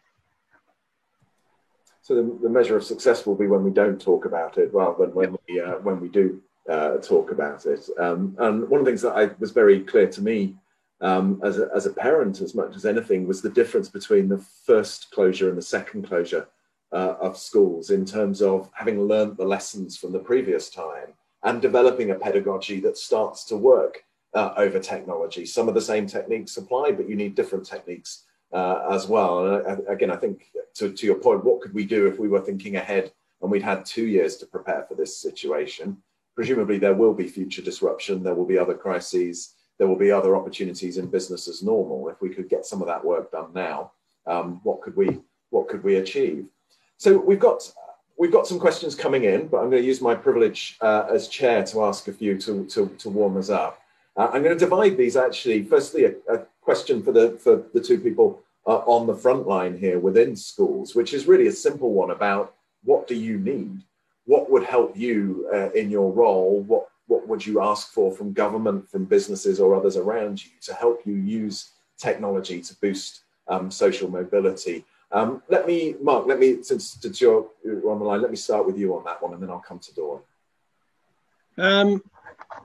So 2.09 2.15
the, 2.15 2.39
the, 2.41 2.49
measure 2.49 2.75
of 2.75 2.83
success 2.83 3.27
will 3.27 3.35
be 3.35 3.45
when 3.45 3.63
we 3.63 3.69
don't 3.69 4.01
talk 4.01 4.25
about 4.25 4.57
it, 4.57 4.73
rather 4.73 5.05
than 5.05 5.13
when 5.13 5.37
we 5.47 5.61
uh, 5.61 5.75
when 5.83 5.99
we 5.99 6.07
do 6.07 6.41
uh, 6.67 6.97
talk 6.97 7.29
about 7.29 7.67
it. 7.67 7.87
Um, 7.99 8.35
and 8.39 8.67
one 8.67 8.79
of 8.79 8.85
the 8.85 8.89
things 8.89 9.03
that 9.03 9.15
I 9.15 9.29
was 9.37 9.51
very 9.51 9.81
clear 9.81 10.07
to 10.07 10.21
me 10.23 10.55
um, 11.01 11.39
as 11.43 11.59
a, 11.59 11.69
as 11.75 11.85
a 11.85 11.93
parent, 11.93 12.41
as 12.41 12.55
much 12.55 12.75
as 12.75 12.87
anything, 12.87 13.27
was 13.27 13.43
the 13.43 13.51
difference 13.51 13.89
between 13.89 14.27
the 14.27 14.43
first 14.65 15.11
closure 15.11 15.49
and 15.49 15.57
the 15.59 15.61
second 15.61 16.07
closure 16.07 16.47
uh, 16.91 17.13
of 17.21 17.37
schools 17.37 17.91
in 17.91 18.05
terms 18.05 18.41
of 18.41 18.71
having 18.73 19.03
learned 19.03 19.37
the 19.37 19.45
lessons 19.45 19.95
from 19.95 20.11
the 20.11 20.17
previous 20.17 20.71
time 20.71 21.13
and 21.43 21.61
developing 21.61 22.09
a 22.09 22.15
pedagogy 22.15 22.79
that 22.79 22.97
starts 22.97 23.43
to 23.43 23.55
work 23.55 24.03
uh, 24.33 24.55
over 24.57 24.79
technology. 24.79 25.45
Some 25.45 25.67
of 25.67 25.75
the 25.75 25.89
same 25.91 26.07
techniques 26.07 26.57
apply, 26.57 26.91
but 26.93 27.07
you 27.07 27.15
need 27.15 27.35
different 27.35 27.67
techniques 27.67 28.23
uh, 28.51 28.88
as 28.91 29.07
well. 29.07 29.45
And 29.45 29.88
I, 29.88 29.93
again, 29.93 30.12
I 30.12 30.15
think 30.15 30.51
to, 30.75 30.91
to 30.91 31.05
your 31.05 31.15
point, 31.15 31.43
what 31.43 31.62
could 31.62 31.73
we 31.73 31.85
do 31.85 32.07
if 32.07 32.19
we 32.19 32.27
were 32.27 32.41
thinking 32.41 32.75
ahead 32.75 33.12
and 33.41 33.51
we'd 33.51 33.63
had 33.63 33.85
two 33.85 34.05
years 34.05 34.35
to 34.38 34.45
prepare 34.45 34.85
for 34.88 34.95
this 34.95 35.17
situation. 35.17 35.97
Presumably, 36.35 36.77
there 36.77 36.93
will 36.93 37.13
be 37.13 37.27
future 37.27 37.62
disruption, 37.62 38.23
there 38.23 38.35
will 38.35 38.45
be 38.45 38.57
other 38.57 38.73
crises, 38.73 39.55
there 39.77 39.88
will 39.88 39.95
be 39.95 40.12
other 40.12 40.35
opportunities 40.35 40.97
in 40.97 41.07
business 41.07 41.47
as 41.47 41.63
normal. 41.63 42.09
If 42.09 42.21
we 42.21 42.29
could 42.29 42.49
get 42.49 42.65
some 42.65 42.81
of 42.81 42.88
that 42.88 43.03
work 43.03 43.31
done 43.31 43.51
now, 43.53 43.91
um, 44.27 44.59
what 44.63 44.81
could 44.81 44.95
we 44.95 45.19
what 45.49 45.67
could 45.67 45.83
we 45.83 45.95
achieve? 45.95 46.45
So 46.97 47.17
we've 47.17 47.39
got 47.39 47.71
we've 48.17 48.31
got 48.31 48.45
some 48.45 48.59
questions 48.59 48.93
coming 48.93 49.23
in, 49.23 49.47
but 49.47 49.57
I'm 49.57 49.69
going 49.69 49.81
to 49.81 49.88
use 49.88 50.01
my 50.01 50.15
privilege 50.15 50.77
uh, 50.81 51.05
as 51.12 51.27
chair 51.27 51.63
to 51.65 51.83
ask 51.85 52.07
a 52.07 52.13
few 52.13 52.38
to 52.39 52.65
to, 52.65 52.88
to 52.88 53.09
warm 53.09 53.38
us 53.38 53.49
up. 53.49 53.81
Uh, 54.17 54.29
I'm 54.33 54.43
going 54.43 54.57
to 54.57 54.65
divide 54.65 54.97
these 54.97 55.15
actually. 55.15 55.63
Firstly, 55.63 56.05
a, 56.05 56.12
a 56.33 56.45
question 56.69 57.01
for 57.01 57.12
the 57.12 57.32
for 57.43 57.63
the 57.73 57.82
two 57.82 57.99
people 57.99 58.43
uh, 58.67 58.82
on 58.95 59.08
the 59.08 59.15
front 59.15 59.47
line 59.47 59.75
here 59.75 59.97
within 59.97 60.36
schools, 60.36 60.93
which 60.93 61.15
is 61.15 61.32
really 61.32 61.47
a 61.47 61.62
simple 61.67 61.91
one 61.93 62.12
about 62.12 62.53
what 62.84 63.08
do 63.08 63.15
you 63.15 63.39
need? 63.39 63.77
What 64.25 64.51
would 64.51 64.63
help 64.63 64.95
you 64.95 65.49
uh, 65.51 65.71
in 65.71 65.89
your 65.89 66.12
role? 66.12 66.62
What 66.71 66.86
what 67.08 67.27
would 67.27 67.43
you 67.43 67.55
ask 67.71 67.91
for 67.91 68.08
from 68.15 68.34
government, 68.34 68.88
from 68.91 69.05
businesses, 69.05 69.60
or 69.60 69.73
others 69.73 69.97
around 69.97 70.45
you 70.45 70.51
to 70.67 70.73
help 70.75 70.97
you 71.08 71.15
use 71.15 71.71
technology 71.97 72.62
to 72.62 72.75
boost 72.75 73.21
um, 73.47 73.71
social 73.71 74.08
mobility? 74.08 74.86
Um, 75.12 75.41
let 75.49 75.65
me, 75.65 75.95
Mark, 75.99 76.27
let 76.27 76.38
me, 76.38 76.62
since, 76.62 76.84
since 77.01 77.19
you're, 77.19 77.47
on 77.91 77.97
the 77.97 78.05
line, 78.05 78.21
let 78.21 78.29
me 78.29 78.38
start 78.38 78.67
with 78.67 78.77
you 78.77 78.95
on 78.95 79.03
that 79.05 79.23
one 79.23 79.34
and 79.34 79.41
then 79.41 79.49
I'll 79.49 79.67
come 79.69 79.79
to 79.79 79.95
Dawn. 79.95 80.19
Um, 81.58 82.03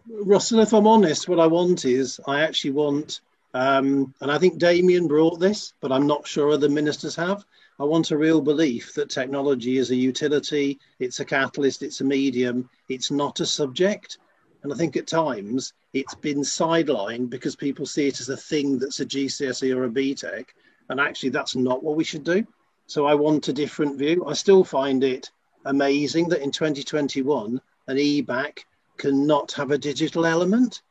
Russell, 0.07 0.61
if 0.61 0.75
I'm 0.75 0.87
honest, 0.87 1.27
what 1.27 1.40
I 1.40 1.47
want 1.47 1.87
is 1.87 2.21
I 2.27 2.43
actually 2.43 2.73
want, 2.73 3.23
um, 3.55 4.14
and 4.21 4.31
I 4.31 4.38
think 4.38 4.59
Damian 4.59 5.09
brought 5.09 5.40
this, 5.40 5.73
but 5.81 5.93
I'm 5.93 6.07
not 6.07 6.27
sure 6.27 6.51
other 6.51 6.69
ministers 6.69 7.17
have. 7.17 7.45
I 7.81 7.85
want 7.85 8.11
a 8.11 8.19
real 8.19 8.40
belief 8.40 8.93
that 8.95 9.11
technology 9.11 9.79
is 9.79 9.90
a 9.90 9.97
utility, 9.97 10.79
it's 10.99 11.21
a 11.21 11.25
catalyst, 11.25 11.83
it's 11.83 12.01
a 12.03 12.05
medium, 12.05 12.69
it's 12.88 13.11
not 13.11 13.40
a 13.40 13.47
subject. 13.47 14.19
And 14.62 14.73
I 14.73 14.77
think 14.77 14.97
at 14.97 15.07
times 15.07 15.73
it's 15.93 16.14
been 16.14 16.40
sidelined 16.40 17.31
because 17.31 17.57
people 17.57 17.87
see 17.87 18.09
it 18.09 18.21
as 18.21 18.29
a 18.29 18.37
thing 18.37 18.79
that's 18.79 19.01
a 19.01 19.07
GCSE 19.07 19.75
or 19.75 19.85
a 19.85 19.90
BTEC 19.90 20.47
and 20.88 21.01
actually, 21.01 21.31
that's 21.31 21.57
not 21.57 21.83
what 21.83 21.97
we 21.97 22.05
should 22.05 22.25
do. 22.25 22.47
So 22.87 23.07
I 23.07 23.14
want 23.14 23.49
a 23.49 23.53
different 23.53 23.99
view. 23.99 24.25
I 24.27 24.35
still 24.35 24.64
find 24.64 25.03
it 25.03 25.31
amazing 25.64 26.29
that 26.29 26.43
in 26.43 26.51
2021, 26.51 27.61
an 27.87 27.97
EBacc 27.97 28.59
cannot 28.99 29.53
have 29.53 29.71
a 29.71 29.79
digital 29.79 30.27
element. 30.27 30.83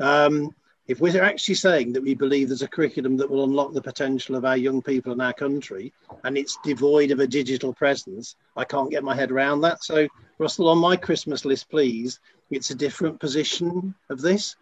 Um, 0.00 0.54
if 0.88 1.00
we're 1.00 1.22
actually 1.22 1.56
saying 1.56 1.92
that 1.92 2.02
we 2.02 2.14
believe 2.14 2.48
there's 2.48 2.62
a 2.62 2.68
curriculum 2.68 3.16
that 3.16 3.28
will 3.28 3.44
unlock 3.44 3.72
the 3.72 3.82
potential 3.82 4.36
of 4.36 4.44
our 4.44 4.56
young 4.56 4.80
people 4.80 5.12
in 5.12 5.20
our 5.20 5.32
country 5.32 5.92
and 6.22 6.38
it's 6.38 6.58
devoid 6.62 7.10
of 7.10 7.18
a 7.18 7.26
digital 7.26 7.72
presence, 7.72 8.36
I 8.56 8.64
can't 8.64 8.90
get 8.90 9.02
my 9.02 9.14
head 9.14 9.32
around 9.32 9.62
that. 9.62 9.82
So, 9.82 10.06
Russell, 10.38 10.68
on 10.68 10.78
my 10.78 10.96
Christmas 10.96 11.44
list, 11.44 11.68
please, 11.70 12.20
it's 12.50 12.70
a 12.70 12.74
different 12.74 13.18
position 13.18 13.94
of 14.10 14.20
this. 14.20 14.54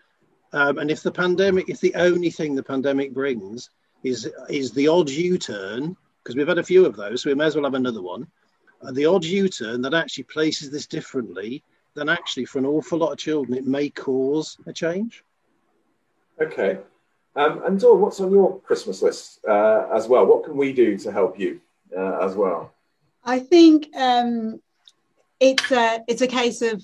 Um, 0.54 0.78
and 0.78 0.90
if 0.90 1.02
the 1.02 1.12
pandemic, 1.12 1.68
if 1.68 1.80
the 1.80 1.94
only 1.94 2.30
thing 2.30 2.54
the 2.54 2.62
pandemic 2.62 3.12
brings 3.12 3.70
is 4.02 4.30
is 4.48 4.70
the 4.72 4.88
odd 4.88 5.10
U-turn 5.10 5.96
because 6.22 6.36
we've 6.36 6.48
had 6.48 6.58
a 6.58 6.62
few 6.62 6.86
of 6.86 6.96
those, 6.96 7.22
so 7.22 7.30
we 7.30 7.34
may 7.34 7.46
as 7.46 7.54
well 7.54 7.64
have 7.64 7.74
another 7.74 8.00
one. 8.00 8.26
Uh, 8.80 8.92
the 8.92 9.04
odd 9.04 9.24
U-turn 9.24 9.82
that 9.82 9.92
actually 9.92 10.24
places 10.24 10.70
this 10.70 10.86
differently, 10.86 11.62
then 11.94 12.08
actually 12.08 12.46
for 12.46 12.58
an 12.58 12.66
awful 12.66 12.98
lot 12.98 13.12
of 13.12 13.18
children, 13.18 13.58
it 13.58 13.66
may 13.66 13.90
cause 13.90 14.56
a 14.66 14.72
change. 14.72 15.22
Okay, 16.40 16.78
um, 17.36 17.62
and 17.64 17.80
Dawn, 17.80 18.00
what's 18.00 18.20
on 18.20 18.30
your 18.30 18.60
Christmas 18.60 19.02
list 19.02 19.44
uh, 19.46 19.86
as 19.92 20.08
well? 20.08 20.26
What 20.26 20.44
can 20.44 20.56
we 20.56 20.72
do 20.72 20.98
to 20.98 21.12
help 21.12 21.38
you 21.38 21.60
uh, 21.96 22.18
as 22.20 22.34
well? 22.34 22.72
I 23.24 23.38
think 23.38 23.88
um, 23.96 24.60
it's 25.40 25.70
a 25.70 26.00
it's 26.08 26.22
a 26.22 26.26
case 26.26 26.62
of 26.62 26.82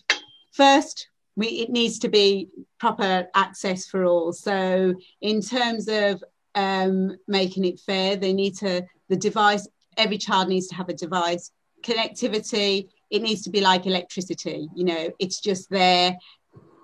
first 0.52 1.08
we 1.36 1.46
it 1.46 1.70
needs 1.70 1.98
to 2.00 2.08
be 2.08 2.48
proper 2.78 3.28
access 3.34 3.86
for 3.86 4.04
all. 4.04 4.32
So 4.32 4.94
in 5.20 5.40
terms 5.40 5.88
of 5.88 6.22
um, 6.54 7.16
making 7.26 7.64
it 7.64 7.80
fair. 7.80 8.16
They 8.16 8.32
need 8.32 8.56
to, 8.58 8.84
the 9.08 9.16
device, 9.16 9.68
every 9.96 10.18
child 10.18 10.48
needs 10.48 10.68
to 10.68 10.74
have 10.74 10.88
a 10.88 10.94
device. 10.94 11.50
Connectivity, 11.82 12.88
it 13.10 13.22
needs 13.22 13.42
to 13.42 13.50
be 13.50 13.60
like 13.60 13.86
electricity, 13.86 14.68
you 14.74 14.84
know, 14.84 15.10
it's 15.18 15.40
just 15.40 15.70
there. 15.70 16.16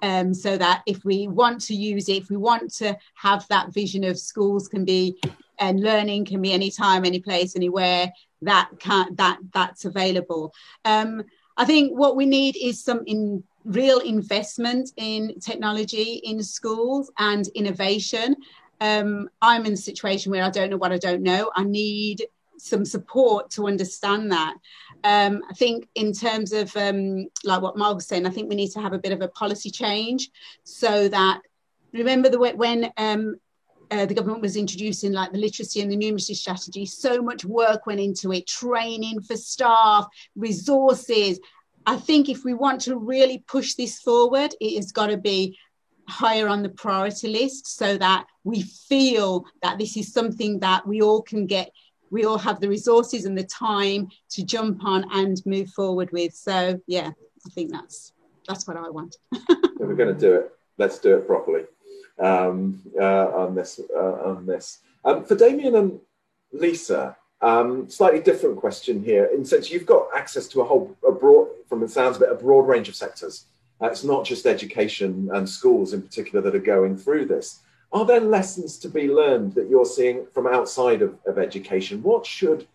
Um, 0.07 0.33
so 0.35 0.57
that 0.57 0.83
if 0.87 1.05
we 1.05 1.27
want 1.27 1.61
to 1.63 1.75
use 1.75 2.09
it, 2.09 2.23
if 2.23 2.31
we 2.31 2.37
want 2.37 2.73
to 2.75 2.97
have 3.15 3.47
that 3.49 3.73
vision 3.73 4.05
of 4.05 4.17
schools 4.19 4.69
can 4.69 4.85
be 4.85 5.17
and 5.59 5.81
learning 5.81 6.27
can 6.27 6.41
be 6.41 6.53
anytime, 6.53 7.05
any 7.05 7.19
place, 7.19 7.57
anywhere, 7.57 8.13
that 8.43 8.71
can 8.79 9.17
that 9.17 9.39
that's 9.53 9.85
available. 9.85 10.55
Um, 10.85 11.25
I 11.57 11.65
think 11.65 11.99
what 11.99 12.15
we 12.15 12.27
need 12.27 12.55
is 12.57 12.85
some 12.85 13.03
in 13.07 13.43
real 13.65 13.99
investment 13.99 14.93
in 14.97 15.41
technology 15.41 16.21
in 16.23 16.41
schools 16.41 17.11
and 17.19 17.49
innovation 17.49 18.37
um, 18.81 19.29
I'm 19.41 19.67
in 19.67 19.73
a 19.73 19.77
situation 19.77 20.31
where 20.31 20.45
I 20.45 20.51
don't 20.51 20.71
know 20.71 20.77
what 20.77 20.93
I 20.93 20.99
don't 20.99 21.23
know. 21.23 21.51
I 21.55 21.65
need 21.65 22.27
some 22.59 22.85
support 22.85 23.51
to 23.51 23.67
understand 23.67 24.33
that. 24.33 24.55
Um, 25.05 25.43
I 25.49 25.55
think 25.55 25.89
in 25.95 26.13
terms 26.13 26.53
of 26.53 26.77
um, 26.77 27.29
like 27.45 27.63
what 27.63 27.77
Mark 27.77 27.95
was 27.95 28.07
saying, 28.07 28.27
I 28.27 28.31
think 28.31 28.49
we 28.49 28.57
need 28.57 28.73
to 28.73 28.81
have 28.81 28.93
a 28.93 28.99
bit 28.99 29.13
of 29.13 29.23
a 29.23 29.29
policy 29.29 29.71
change 29.71 30.31
so 30.65 31.09
that 31.09 31.41
remember 31.93 32.29
the 32.29 32.39
when 32.39 32.91
um, 32.97 33.37
uh, 33.91 34.07
the 34.07 34.15
government 34.15 34.43
was 34.43 34.57
introducing 34.57 35.13
like 35.13 35.33
the 35.33 35.39
literacy 35.39 35.81
and 35.81 35.91
the 35.91 35.97
numeracy 35.97 36.35
strategy, 36.35 36.87
so 36.87 37.23
much 37.23 37.45
work 37.45 37.87
went 37.87 38.01
into 38.01 38.33
it, 38.33 38.47
training 38.47 39.23
for 39.23 39.37
staff, 39.37 40.07
resources. 40.35 41.39
I 41.87 41.97
think 41.97 42.29
if 42.29 42.45
we 42.45 42.55
want 42.55 42.81
to 42.83 42.97
really 42.97 43.39
push 43.47 43.75
this 43.75 44.01
forward, 44.01 44.55
it 44.61 44.77
has 44.77 44.93
got 44.93 45.07
to 45.09 45.17
be 45.17 45.57
higher 46.09 46.49
on 46.49 46.63
the 46.63 46.69
priority 46.69 47.29
list 47.29 47.67
so 47.67 47.97
that 47.99 48.27
we 48.45 48.63
feel 48.63 49.45
that 49.63 49.79
this 49.79 49.97
is 49.97 50.13
something 50.13 50.61
that 50.61 50.87
we 50.87 51.03
all 51.03 51.23
can 51.23 51.47
get 51.47 51.71
we 52.11 52.25
all 52.25 52.39
have 52.39 52.61
the 52.61 52.69
resources 52.69 53.25
and 53.25 53.37
the 53.37 53.45
time 53.45 54.09
to 54.31 54.45
jump 54.45 54.85
on 54.85 55.05
and 55.13 55.43
move 55.47 55.71
forward 55.71 56.11
with. 56.13 56.35
So 56.35 56.81
yeah 56.87 57.11
i 57.47 57.51
think 57.51 57.71
that's 57.71 58.13
that's 58.47 58.67
what 58.67 58.77
i 58.77 58.89
want. 58.91 59.17
If 59.33 59.79
we're 59.79 59.95
going 59.95 60.15
to 60.15 60.21
do 60.21 60.35
it. 60.35 60.53
Let's 60.79 60.99
do 60.99 61.17
it 61.17 61.27
properly. 61.27 61.65
Um, 62.19 62.83
uh, 62.99 63.27
on 63.29 63.55
this 63.55 63.81
uh, 63.95 64.31
on 64.31 64.47
this. 64.47 64.79
Um, 65.05 65.25
for 65.25 65.35
Damian 65.35 65.75
and 65.75 66.01
lisa 66.53 67.17
um, 67.43 67.91
slightly 67.91 68.21
different 68.21 68.57
question 68.57 69.03
here 69.03 69.27
in 69.27 69.45
sense 69.45 69.71
you've 69.71 69.85
got 69.85 70.09
access 70.17 70.49
to 70.49 70.63
a 70.63 70.65
whole 70.65 70.97
a 71.07 71.13
broad 71.13 71.49
from 71.69 71.81
the 71.81 71.89
sounds 71.89 72.17
of 72.17 72.23
it 72.23 72.33
a 72.33 72.35
broad 72.35 72.67
range 72.67 72.89
of 72.89 72.97
sectors. 72.97 73.47
Uh, 73.81 73.87
it's 73.87 74.05
not 74.05 74.25
just 74.25 74.47
education 74.47 75.29
and 75.35 75.47
schools 75.47 75.93
in 75.93 76.01
particular 76.01 76.41
that 76.41 76.55
are 76.55 76.71
going 76.75 76.97
through 76.97 77.27
this. 77.27 77.61
Are 77.93 78.05
there 78.05 78.21
lessons 78.21 78.79
to 78.79 78.89
be 78.89 79.09
learned 79.09 79.55
that 79.55 79.69
you're 79.69 79.87
seeing 79.87 80.27
from 80.33 80.47
outside 80.47 81.03
of, 81.03 81.17
of 81.27 81.39
education? 81.39 82.03
What 82.03 82.27
should, 82.27 82.67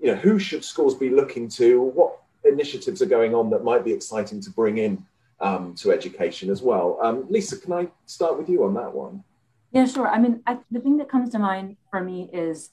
you 0.00 0.08
know, 0.08 0.14
who 0.14 0.38
should 0.38 0.64
schools 0.64 0.94
be 0.94 1.10
looking 1.10 1.48
to? 1.50 1.80
What 1.80 2.20
initiatives 2.44 3.02
are 3.02 3.06
going 3.06 3.34
on 3.34 3.50
that 3.50 3.64
might 3.64 3.84
be 3.84 3.92
exciting 3.92 4.40
to 4.42 4.50
bring 4.50 4.78
in 4.78 5.04
um, 5.40 5.74
to 5.76 5.90
education 5.90 6.50
as 6.50 6.62
well? 6.62 6.98
Um, 7.02 7.26
Lisa, 7.28 7.58
can 7.58 7.72
I 7.72 7.88
start 8.06 8.38
with 8.38 8.48
you 8.48 8.64
on 8.64 8.74
that 8.74 8.92
one? 8.92 9.24
Yeah, 9.72 9.86
sure. 9.86 10.08
I 10.08 10.18
mean, 10.18 10.42
I, 10.46 10.58
the 10.70 10.80
thing 10.80 10.96
that 10.98 11.08
comes 11.08 11.30
to 11.30 11.38
mind 11.38 11.76
for 11.90 12.00
me 12.02 12.30
is 12.32 12.70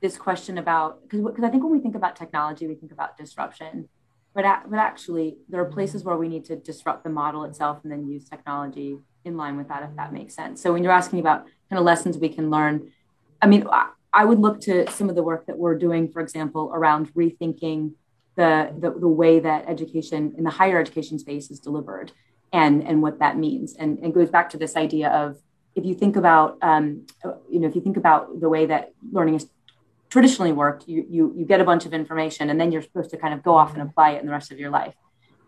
this 0.00 0.16
question 0.16 0.58
about 0.58 1.08
because 1.08 1.44
I 1.44 1.48
think 1.48 1.62
when 1.62 1.72
we 1.72 1.78
think 1.78 1.94
about 1.94 2.16
technology, 2.16 2.66
we 2.66 2.74
think 2.74 2.92
about 2.92 3.16
disruption 3.16 3.88
but, 4.34 4.44
but 4.68 4.78
actually 4.78 5.38
there 5.48 5.60
are 5.60 5.66
places 5.66 6.02
where 6.02 6.16
we 6.16 6.28
need 6.28 6.44
to 6.46 6.56
disrupt 6.56 7.04
the 7.04 7.10
model 7.10 7.44
itself 7.44 7.78
and 7.84 7.92
then 7.92 8.06
use 8.06 8.28
technology 8.28 8.98
in 9.24 9.36
line 9.36 9.56
with 9.56 9.68
that 9.68 9.82
if 9.82 9.94
that 9.96 10.12
makes 10.12 10.34
sense 10.34 10.60
so 10.60 10.72
when 10.72 10.82
you're 10.82 10.92
asking 10.92 11.18
about 11.18 11.44
kind 11.70 11.78
of 11.78 11.84
lessons 11.84 12.18
we 12.18 12.28
can 12.28 12.50
learn 12.50 12.90
i 13.42 13.46
mean 13.46 13.66
i 14.12 14.24
would 14.24 14.38
look 14.38 14.60
to 14.60 14.90
some 14.90 15.08
of 15.08 15.14
the 15.14 15.22
work 15.22 15.46
that 15.46 15.58
we're 15.58 15.76
doing 15.76 16.10
for 16.10 16.20
example 16.20 16.70
around 16.74 17.12
rethinking 17.14 17.92
the, 18.36 18.74
the, 18.80 18.90
the 18.90 19.08
way 19.08 19.38
that 19.38 19.64
education 19.68 20.34
in 20.36 20.42
the 20.42 20.50
higher 20.50 20.78
education 20.80 21.18
space 21.18 21.50
is 21.50 21.60
delivered 21.60 22.12
and 22.52 22.82
and 22.82 23.00
what 23.02 23.18
that 23.18 23.36
means 23.36 23.74
and 23.76 23.98
and 23.98 24.12
goes 24.12 24.30
back 24.30 24.50
to 24.50 24.56
this 24.56 24.76
idea 24.76 25.08
of 25.08 25.36
if 25.74 25.84
you 25.84 25.94
think 25.94 26.16
about 26.16 26.56
um, 26.62 27.06
you 27.50 27.60
know 27.60 27.68
if 27.68 27.74
you 27.74 27.80
think 27.80 27.96
about 27.96 28.40
the 28.40 28.48
way 28.48 28.66
that 28.66 28.92
learning 29.12 29.34
is 29.34 29.48
traditionally 30.14 30.52
worked, 30.52 30.86
you, 30.86 31.04
you, 31.10 31.34
you 31.36 31.44
get 31.44 31.60
a 31.60 31.64
bunch 31.64 31.86
of 31.86 31.92
information 31.92 32.48
and 32.48 32.60
then 32.60 32.70
you're 32.70 32.82
supposed 32.82 33.10
to 33.10 33.16
kind 33.16 33.34
of 33.34 33.42
go 33.42 33.56
off 33.56 33.74
and 33.74 33.82
apply 33.82 34.10
it 34.10 34.20
in 34.20 34.26
the 34.26 34.30
rest 34.30 34.52
of 34.52 34.60
your 34.60 34.70
life. 34.70 34.94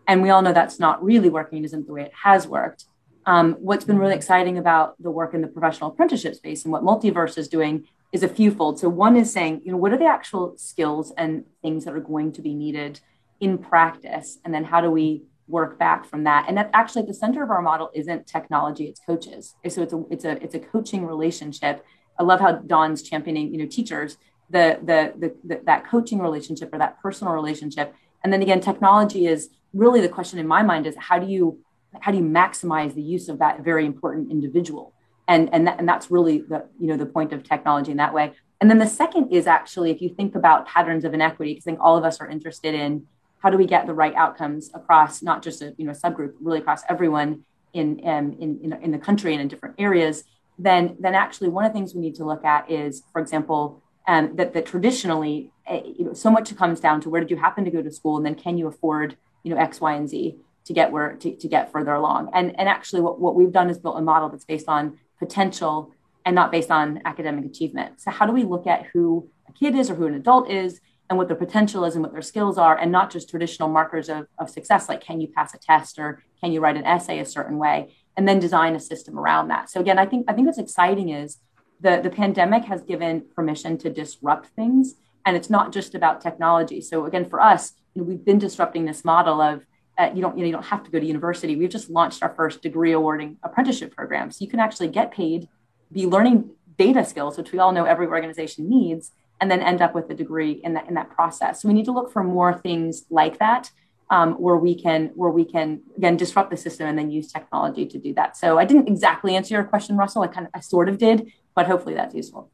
And 0.05 0.21
we 0.21 0.29
all 0.29 0.41
know 0.41 0.51
that's 0.51 0.77
not 0.77 1.01
really 1.01 1.29
working, 1.29 1.63
isn't 1.63 1.87
the 1.87 1.93
way 1.93 2.01
it 2.01 2.11
has 2.23 2.45
worked. 2.45 2.83
Um, 3.27 3.57
what's 3.59 3.83
been 3.83 3.99
really 3.99 4.15
exciting 4.15 4.57
about 4.57 4.95
the 5.01 5.11
work 5.11 5.33
in 5.33 5.41
the 5.41 5.47
professional 5.49 5.91
apprenticeship 5.91 6.33
space 6.35 6.63
and 6.63 6.71
what 6.71 6.81
Multiverse 6.81 7.37
is 7.37 7.49
doing 7.49 7.85
is 8.13 8.23
a 8.23 8.27
few 8.27 8.51
fold. 8.51 8.79
So 8.79 8.87
one 8.87 9.17
is 9.17 9.31
saying, 9.31 9.61
you 9.65 9.71
know, 9.73 9.77
what 9.77 9.91
are 9.91 9.97
the 9.97 10.05
actual 10.05 10.57
skills 10.57 11.11
and 11.17 11.43
things 11.61 11.83
that 11.83 11.93
are 11.93 11.99
going 11.99 12.31
to 12.31 12.41
be 12.41 12.53
needed 12.53 13.01
in 13.41 13.57
practice? 13.57 14.39
And 14.45 14.53
then 14.53 14.63
how 14.63 14.79
do 14.79 14.89
we 14.89 15.23
work 15.49 15.77
back 15.77 16.05
from 16.05 16.23
that? 16.23 16.45
And 16.47 16.57
that 16.57 16.69
actually 16.73 17.01
at 17.01 17.09
the 17.09 17.13
center 17.13 17.43
of 17.43 17.51
our 17.51 17.61
model 17.61 17.91
isn't 17.93 18.27
technology, 18.27 18.85
it's 18.85 19.01
coaches. 19.05 19.55
So 19.67 19.83
it's 19.83 19.93
a 19.93 20.03
it's 20.09 20.25
a 20.25 20.41
it's 20.41 20.55
a 20.55 20.59
coaching 20.59 21.05
relationship. 21.05 21.85
I 22.17 22.23
love 22.23 22.39
how 22.39 22.53
Dawn's 22.53 23.01
championing, 23.03 23.53
you 23.53 23.59
know, 23.59 23.67
teachers 23.67 24.17
the, 24.49 24.79
the, 24.81 25.13
the, 25.19 25.35
the, 25.43 25.61
that 25.65 25.85
coaching 25.85 26.19
relationship 26.19 26.73
or 26.73 26.79
that 26.79 27.01
personal 27.01 27.33
relationship 27.33 27.93
And 28.23 28.31
then 28.31 28.41
again, 28.41 28.61
technology 28.61 29.27
is 29.27 29.49
really 29.73 30.01
the 30.01 30.09
question 30.09 30.39
in 30.39 30.47
my 30.47 30.63
mind 30.63 30.87
is 30.87 30.95
how 30.97 31.19
do 31.19 31.27
you 31.27 31.59
how 32.01 32.11
do 32.11 32.17
you 32.17 32.23
maximize 32.23 32.93
the 32.93 33.01
use 33.01 33.29
of 33.29 33.39
that 33.39 33.63
very 33.63 33.85
important 33.85 34.31
individual? 34.31 34.93
And 35.27 35.49
and 35.53 35.67
that, 35.67 35.79
and 35.79 35.87
that's 35.87 36.09
really 36.09 36.39
the 36.39 36.67
you 36.79 36.87
know 36.87 36.97
the 36.97 37.05
point 37.05 37.33
of 37.33 37.43
technology 37.43 37.91
in 37.91 37.97
that 37.97 38.13
way. 38.13 38.33
And 38.59 38.69
then 38.69 38.79
the 38.79 38.87
second 38.87 39.31
is 39.31 39.45
actually 39.45 39.91
if 39.91 40.01
you 40.01 40.09
think 40.09 40.35
about 40.35 40.67
patterns 40.67 41.03
of 41.03 41.13
inequity, 41.13 41.53
because 41.53 41.65
I 41.65 41.71
think 41.71 41.79
all 41.81 41.97
of 41.97 42.03
us 42.03 42.19
are 42.21 42.27
interested 42.27 42.73
in 42.73 43.05
how 43.39 43.49
do 43.49 43.57
we 43.57 43.67
get 43.67 43.85
the 43.85 43.93
right 43.93 44.15
outcomes 44.15 44.71
across 44.73 45.21
not 45.21 45.43
just 45.43 45.61
a 45.61 45.73
you 45.77 45.85
know 45.85 45.91
subgroup, 45.91 46.33
really 46.41 46.59
across 46.59 46.81
everyone 46.89 47.43
in 47.73 48.01
um, 48.05 48.35
in, 48.39 48.59
in 48.63 48.73
in 48.81 48.91
the 48.91 48.97
country 48.97 49.33
and 49.33 49.41
in 49.41 49.47
different 49.47 49.75
areas. 49.77 50.23
Then 50.57 50.95
then 50.99 51.13
actually 51.13 51.49
one 51.49 51.65
of 51.65 51.71
the 51.71 51.77
things 51.77 51.93
we 51.93 52.01
need 52.01 52.15
to 52.15 52.25
look 52.25 52.43
at 52.45 52.71
is, 52.71 53.03
for 53.11 53.21
example, 53.21 53.83
um, 54.07 54.35
that 54.37 54.53
that 54.53 54.65
traditionally 54.65 55.51
uh, 55.69 55.81
you 55.83 56.05
know, 56.05 56.13
so 56.13 56.31
much 56.31 56.55
comes 56.55 56.79
down 56.79 57.01
to 57.01 57.09
where 57.09 57.21
did 57.21 57.29
you 57.29 57.37
happen 57.37 57.65
to 57.65 57.71
go 57.71 57.81
to 57.81 57.91
school, 57.91 58.17
and 58.17 58.25
then 58.25 58.35
can 58.35 58.57
you 58.57 58.67
afford 58.67 59.17
you 59.43 59.53
know 59.53 59.59
X, 59.59 59.81
Y, 59.81 59.93
and 59.93 60.09
Z 60.09 60.37
to 60.67 60.73
get 60.73 60.91
where 60.91 61.09
to, 61.21 61.35
to 61.35 61.47
get 61.47 61.71
further 61.71 61.93
along. 61.93 62.29
And 62.33 62.47
and 62.59 62.67
actually, 62.69 63.01
what 63.01 63.19
what 63.19 63.35
we've 63.35 63.51
done 63.51 63.69
is 63.69 63.77
built 63.77 63.97
a 63.97 64.01
model 64.01 64.29
that's 64.29 64.45
based 64.45 64.69
on 64.69 64.97
potential 65.19 65.91
and 66.25 66.35
not 66.35 66.51
based 66.51 66.71
on 66.71 67.01
academic 67.05 67.45
achievement. 67.45 68.01
So 68.01 68.11
how 68.11 68.25
do 68.25 68.33
we 68.33 68.43
look 68.43 68.67
at 68.67 68.87
who 68.91 69.29
a 69.47 69.53
kid 69.53 69.75
is 69.75 69.89
or 69.89 69.95
who 69.95 70.07
an 70.07 70.13
adult 70.13 70.49
is 70.49 70.81
and 71.09 71.17
what 71.17 71.27
their 71.29 71.37
potential 71.37 71.85
is 71.85 71.95
and 71.95 72.03
what 72.03 72.11
their 72.11 72.21
skills 72.21 72.57
are, 72.57 72.77
and 72.77 72.91
not 72.91 73.09
just 73.09 73.29
traditional 73.29 73.69
markers 73.69 74.09
of, 74.09 74.27
of 74.37 74.49
success, 74.49 74.89
like 74.89 75.01
can 75.01 75.21
you 75.21 75.27
pass 75.29 75.53
a 75.53 75.57
test 75.57 75.97
or 75.97 76.21
can 76.41 76.51
you 76.51 76.59
write 76.59 76.75
an 76.75 76.83
essay 76.85 77.19
a 77.19 77.25
certain 77.25 77.57
way, 77.57 77.95
and 78.17 78.27
then 78.27 78.39
design 78.39 78.75
a 78.75 78.79
system 78.79 79.17
around 79.17 79.47
that. 79.47 79.69
So 79.69 79.79
again, 79.79 79.97
I 79.97 80.05
think 80.05 80.25
I 80.29 80.33
think 80.33 80.45
what's 80.47 80.57
exciting 80.57 81.09
is 81.09 81.37
the, 81.79 82.01
the 82.03 82.09
pandemic 82.09 82.65
has 82.65 82.81
given 82.83 83.23
permission 83.35 83.77
to 83.79 83.89
disrupt 83.89 84.47
things. 84.47 84.95
And 85.25 85.35
it's 85.35 85.49
not 85.49 85.73
just 85.73 85.93
about 85.93 86.21
technology. 86.21 86.79
So 86.79 87.05
again, 87.05 87.25
for 87.29 87.41
us, 87.41 87.73
you 87.93 88.01
know, 88.01 88.07
we've 88.07 88.23
been 88.23 88.39
disrupting 88.39 88.85
this 88.85 89.03
model 89.03 89.41
of 89.41 89.65
you 90.13 90.21
don't 90.21 90.37
you 90.37 90.43
know 90.43 90.47
you 90.47 90.51
don't 90.51 90.65
have 90.65 90.83
to 90.83 90.91
go 90.91 90.99
to 90.99 91.05
university. 91.05 91.55
We've 91.55 91.69
just 91.69 91.89
launched 91.89 92.21
our 92.23 92.33
first 92.35 92.61
degree 92.61 92.91
awarding 92.91 93.37
apprenticeship 93.43 93.95
program, 93.95 94.31
so 94.31 94.43
you 94.43 94.49
can 94.49 94.59
actually 94.59 94.89
get 94.89 95.11
paid, 95.11 95.47
be 95.91 96.05
learning 96.05 96.51
data 96.77 97.03
skills, 97.03 97.37
which 97.37 97.51
we 97.51 97.59
all 97.59 97.71
know 97.71 97.85
every 97.85 98.07
organization 98.07 98.69
needs, 98.69 99.11
and 99.41 99.49
then 99.49 99.61
end 99.61 99.81
up 99.81 99.95
with 99.95 100.09
a 100.09 100.13
degree 100.13 100.51
in 100.63 100.73
that 100.73 100.87
in 100.87 100.93
that 100.95 101.09
process. 101.09 101.61
So 101.61 101.67
we 101.67 101.73
need 101.73 101.85
to 101.85 101.91
look 101.91 102.11
for 102.11 102.23
more 102.23 102.53
things 102.53 103.05
like 103.09 103.39
that, 103.39 103.71
um, 104.09 104.33
where 104.33 104.57
we 104.57 104.79
can 104.79 105.11
where 105.15 105.31
we 105.31 105.45
can 105.45 105.81
again 105.97 106.15
disrupt 106.15 106.51
the 106.51 106.57
system 106.57 106.87
and 106.87 106.97
then 106.97 107.09
use 107.09 107.31
technology 107.31 107.85
to 107.87 107.97
do 107.97 108.13
that. 108.13 108.37
So 108.37 108.57
I 108.59 108.65
didn't 108.65 108.87
exactly 108.87 109.35
answer 109.35 109.55
your 109.55 109.63
question, 109.63 109.97
Russell. 109.97 110.21
I 110.21 110.27
kind 110.27 110.47
of 110.47 110.51
I 110.53 110.59
sort 110.59 110.89
of 110.89 110.97
did, 110.97 111.31
but 111.55 111.65
hopefully 111.65 111.95
that's 111.95 112.13
useful. 112.13 112.51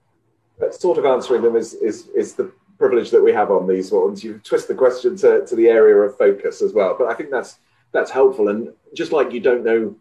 But 0.59 0.73
sort 0.73 0.97
of 0.97 1.05
answering 1.05 1.41
them 1.41 1.55
is 1.55 1.73
is 1.73 2.07
is 2.15 2.35
the 2.35 2.51
privilege 2.83 3.11
that 3.11 3.23
we 3.23 3.31
have 3.31 3.49
on 3.49 3.65
these 3.65 3.93
ones. 3.93 4.25
You 4.25 4.41
twist 4.43 4.67
the 4.67 4.75
question 4.75 5.15
to, 5.23 5.45
to 5.45 5.55
the 5.55 5.69
area 5.69 5.95
of 5.95 6.17
focus 6.17 6.61
as 6.61 6.73
well. 6.73 6.95
But 6.99 7.07
I 7.07 7.13
think 7.13 7.29
that's 7.31 7.59
that's 7.93 8.11
helpful. 8.11 8.49
And 8.49 8.73
just 8.93 9.13
like 9.13 9.31
you 9.31 9.39
don't 9.39 9.63
know 9.63 9.95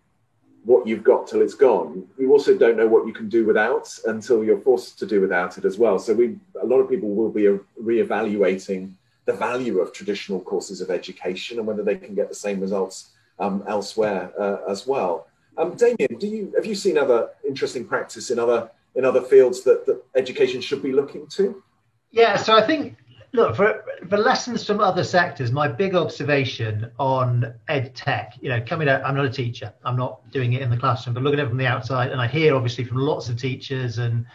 what 0.64 0.84
you've 0.88 1.04
got 1.04 1.28
till 1.28 1.42
it's 1.42 1.54
gone, 1.54 2.08
you 2.18 2.32
also 2.32 2.58
don't 2.58 2.76
know 2.76 2.88
what 2.88 3.06
you 3.06 3.12
can 3.12 3.28
do 3.28 3.44
without 3.44 3.86
until 4.06 4.42
you're 4.42 4.66
forced 4.68 4.98
to 4.98 5.06
do 5.06 5.20
without 5.20 5.58
it 5.58 5.64
as 5.64 5.78
well. 5.78 5.96
So 6.00 6.12
we 6.12 6.26
a 6.60 6.66
lot 6.66 6.80
of 6.80 6.90
people 6.90 7.10
will 7.18 7.30
be 7.30 7.46
reevaluating 7.90 8.82
the 9.26 9.36
value 9.48 9.78
of 9.78 9.92
traditional 9.92 10.40
courses 10.40 10.80
of 10.80 10.90
education 10.90 11.58
and 11.58 11.66
whether 11.68 11.84
they 11.84 11.98
can 12.04 12.16
get 12.16 12.28
the 12.28 12.40
same 12.46 12.58
results 12.58 13.10
um, 13.38 13.62
elsewhere 13.68 14.32
uh, 14.44 14.58
as 14.68 14.88
well. 14.88 15.28
Um, 15.56 15.76
Damian, 15.76 16.16
do 16.18 16.26
you 16.26 16.52
have 16.56 16.66
you 16.66 16.74
seen 16.74 16.98
other 16.98 17.20
interesting 17.46 17.84
practice 17.92 18.32
in 18.32 18.40
other 18.40 18.60
in 18.96 19.04
other 19.04 19.22
fields 19.32 19.62
that, 19.66 19.86
that 19.86 19.98
education 20.22 20.60
should 20.60 20.82
be 20.82 20.92
looking 21.00 21.28
to? 21.38 21.62
Yeah, 22.12 22.36
so 22.36 22.54
I 22.54 22.64
think 22.64 22.96
look 23.32 23.56
for 23.56 23.84
for 24.08 24.18
lessons 24.18 24.66
from 24.66 24.80
other 24.80 25.02
sectors. 25.02 25.50
My 25.50 25.66
big 25.66 25.94
observation 25.94 26.90
on 26.98 27.54
ed 27.68 27.94
tech, 27.94 28.34
you 28.40 28.50
know, 28.50 28.60
coming 28.60 28.88
out, 28.88 29.02
I'm 29.04 29.16
not 29.16 29.24
a 29.24 29.30
teacher, 29.30 29.72
I'm 29.84 29.96
not 29.96 30.30
doing 30.30 30.52
it 30.52 30.60
in 30.60 30.68
the 30.68 30.76
classroom, 30.76 31.14
but 31.14 31.22
looking 31.22 31.40
at 31.40 31.46
it 31.46 31.48
from 31.48 31.56
the 31.56 31.66
outside, 31.66 32.12
and 32.12 32.20
I 32.20 32.26
hear 32.26 32.54
obviously 32.54 32.84
from 32.84 32.98
lots 32.98 33.30
of 33.30 33.38
teachers 33.38 33.96
and 33.96 34.26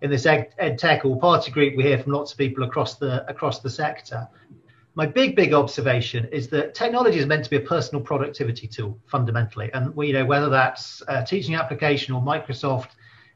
in 0.00 0.10
this 0.10 0.26
ed, 0.26 0.54
ed 0.58 0.78
tech 0.78 1.04
all 1.04 1.16
party 1.18 1.50
group, 1.50 1.76
we 1.76 1.82
hear 1.82 1.98
from 1.98 2.12
lots 2.12 2.30
of 2.30 2.38
people 2.38 2.62
across 2.62 2.94
the 2.96 3.28
across 3.28 3.58
the 3.58 3.70
sector. 3.70 4.28
My 4.94 5.06
big 5.06 5.34
big 5.34 5.52
observation 5.52 6.28
is 6.30 6.46
that 6.50 6.76
technology 6.76 7.18
is 7.18 7.26
meant 7.26 7.42
to 7.44 7.50
be 7.50 7.56
a 7.56 7.60
personal 7.60 8.00
productivity 8.00 8.68
tool 8.68 8.96
fundamentally, 9.06 9.72
and 9.74 9.92
you 9.96 10.12
know 10.12 10.24
whether 10.24 10.48
that's 10.48 11.02
a 11.08 11.24
teaching 11.24 11.56
application 11.56 12.14
or 12.14 12.22
Microsoft 12.22 12.90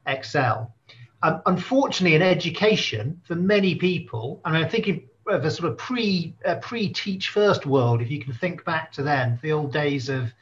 Excel 0.07 0.73
um, 1.23 1.43
unfortunately, 1.47 2.15
in 2.15 2.23
education, 2.23 3.21
for 3.25 3.35
many 3.35 3.75
people, 3.75 4.41
and 4.45 4.57
I'm 4.57 4.69
thinking 4.69 5.09
of 5.27 5.45
a 5.45 5.51
sort 5.51 5.71
of 5.71 5.79
pre 5.79 6.35
uh, 6.45 6.57
pre 6.57 6.89
teach 6.89 7.31
first 7.31 7.67
world. 7.67 8.01
If 8.01 8.11
you 8.11 8.21
can 8.21 8.33
think 8.33 8.65
back 8.65 8.93
to 8.93 9.03
then, 9.03 9.39
the 9.43 9.53
old 9.53 9.73
days 9.73 10.09
of 10.09 10.33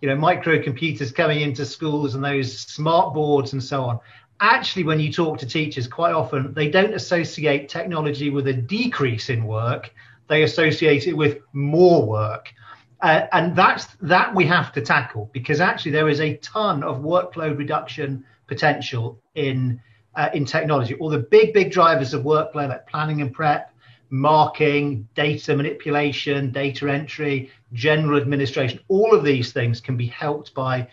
you 0.00 0.08
know 0.08 0.16
microcomputers 0.16 1.14
coming 1.14 1.40
into 1.40 1.64
schools 1.64 2.14
and 2.14 2.24
those 2.24 2.58
smart 2.58 3.14
boards 3.14 3.52
and 3.52 3.62
so 3.62 3.84
on. 3.84 4.00
Actually, 4.40 4.82
when 4.82 4.98
you 4.98 5.12
talk 5.12 5.38
to 5.38 5.46
teachers, 5.46 5.86
quite 5.86 6.12
often 6.12 6.52
they 6.52 6.68
don't 6.68 6.94
associate 6.94 7.68
technology 7.68 8.30
with 8.30 8.48
a 8.48 8.52
decrease 8.52 9.30
in 9.30 9.44
work. 9.44 9.92
They 10.28 10.42
associate 10.42 11.06
it 11.06 11.16
with 11.16 11.38
more 11.52 12.04
work. 12.04 12.52
Uh, 13.00 13.26
and 13.32 13.54
that's 13.54 13.86
that 14.00 14.34
we 14.34 14.46
have 14.46 14.72
to 14.72 14.80
tackle 14.80 15.28
because 15.32 15.60
actually 15.60 15.92
there 15.92 16.08
is 16.08 16.20
a 16.20 16.36
ton 16.38 16.82
of 16.82 17.02
workload 17.02 17.58
reduction 17.58 18.24
potential 18.46 19.20
in 19.34 19.80
uh, 20.16 20.30
in 20.34 20.44
technology. 20.44 20.94
All 20.96 21.08
the 21.08 21.18
big, 21.18 21.52
big 21.52 21.70
drivers 21.70 22.14
of 22.14 22.22
workflow 22.22 22.68
like 22.68 22.86
planning 22.86 23.20
and 23.20 23.32
prep, 23.32 23.72
marking, 24.10 25.08
data 25.14 25.56
manipulation, 25.56 26.52
data 26.52 26.90
entry, 26.90 27.50
general 27.72 28.20
administration, 28.20 28.80
all 28.88 29.14
of 29.14 29.24
these 29.24 29.52
things 29.52 29.80
can 29.80 29.96
be 29.96 30.06
helped 30.06 30.54
by 30.54 30.86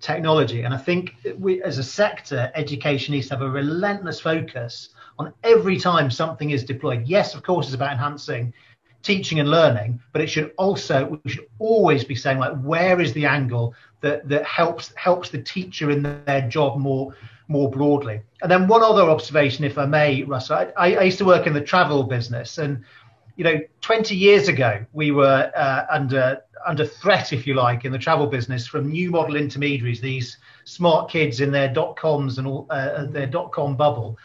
technology. 0.00 0.62
And 0.62 0.74
I 0.74 0.78
think 0.78 1.14
we, 1.38 1.62
as 1.62 1.78
a 1.78 1.82
sector, 1.82 2.50
education 2.54 3.12
needs 3.14 3.28
to 3.28 3.34
have 3.34 3.42
a 3.42 3.50
relentless 3.50 4.20
focus 4.20 4.90
on 5.18 5.32
every 5.42 5.78
time 5.78 6.10
something 6.10 6.50
is 6.50 6.64
deployed. 6.64 7.06
Yes, 7.06 7.34
of 7.34 7.42
course, 7.42 7.66
it's 7.66 7.74
about 7.74 7.92
enhancing 7.92 8.52
teaching 9.02 9.38
and 9.38 9.48
learning, 9.48 10.00
but 10.12 10.20
it 10.20 10.26
should 10.26 10.52
also 10.58 11.18
we 11.24 11.30
should 11.30 11.46
always 11.60 12.02
be 12.02 12.16
saying 12.16 12.38
like 12.38 12.60
where 12.60 13.00
is 13.00 13.12
the 13.12 13.24
angle 13.24 13.72
that 14.00 14.28
that 14.28 14.44
helps 14.44 14.92
helps 14.96 15.30
the 15.30 15.40
teacher 15.40 15.90
in 15.90 16.02
their 16.02 16.48
job 16.48 16.76
more 16.76 17.14
more 17.48 17.70
broadly. 17.70 18.20
And 18.42 18.50
then 18.50 18.68
one 18.68 18.82
other 18.82 19.02
observation, 19.02 19.64
if 19.64 19.78
I 19.78 19.86
may, 19.86 20.22
Russell, 20.22 20.72
I, 20.76 20.96
I 20.96 21.02
used 21.02 21.18
to 21.18 21.24
work 21.24 21.46
in 21.46 21.52
the 21.52 21.60
travel 21.60 22.02
business, 22.02 22.58
and 22.58 22.84
you 23.36 23.44
know, 23.44 23.60
20 23.82 24.16
years 24.16 24.48
ago, 24.48 24.84
we 24.92 25.10
were 25.10 25.52
uh, 25.54 25.86
under 25.90 26.40
under 26.66 26.84
threat, 26.84 27.32
if 27.32 27.46
you 27.46 27.54
like, 27.54 27.84
in 27.84 27.92
the 27.92 27.98
travel 27.98 28.26
business 28.26 28.66
from 28.66 28.90
new 28.90 29.10
model 29.10 29.36
intermediaries, 29.36 30.00
these 30.00 30.38
smart 30.64 31.08
kids 31.08 31.40
in 31.40 31.52
their 31.52 31.72
dot 31.72 31.96
coms 31.96 32.38
and 32.38 32.46
all, 32.46 32.66
uh, 32.70 33.04
their 33.04 33.26
dot 33.26 33.52
com 33.52 33.76
bubble, 33.76 34.18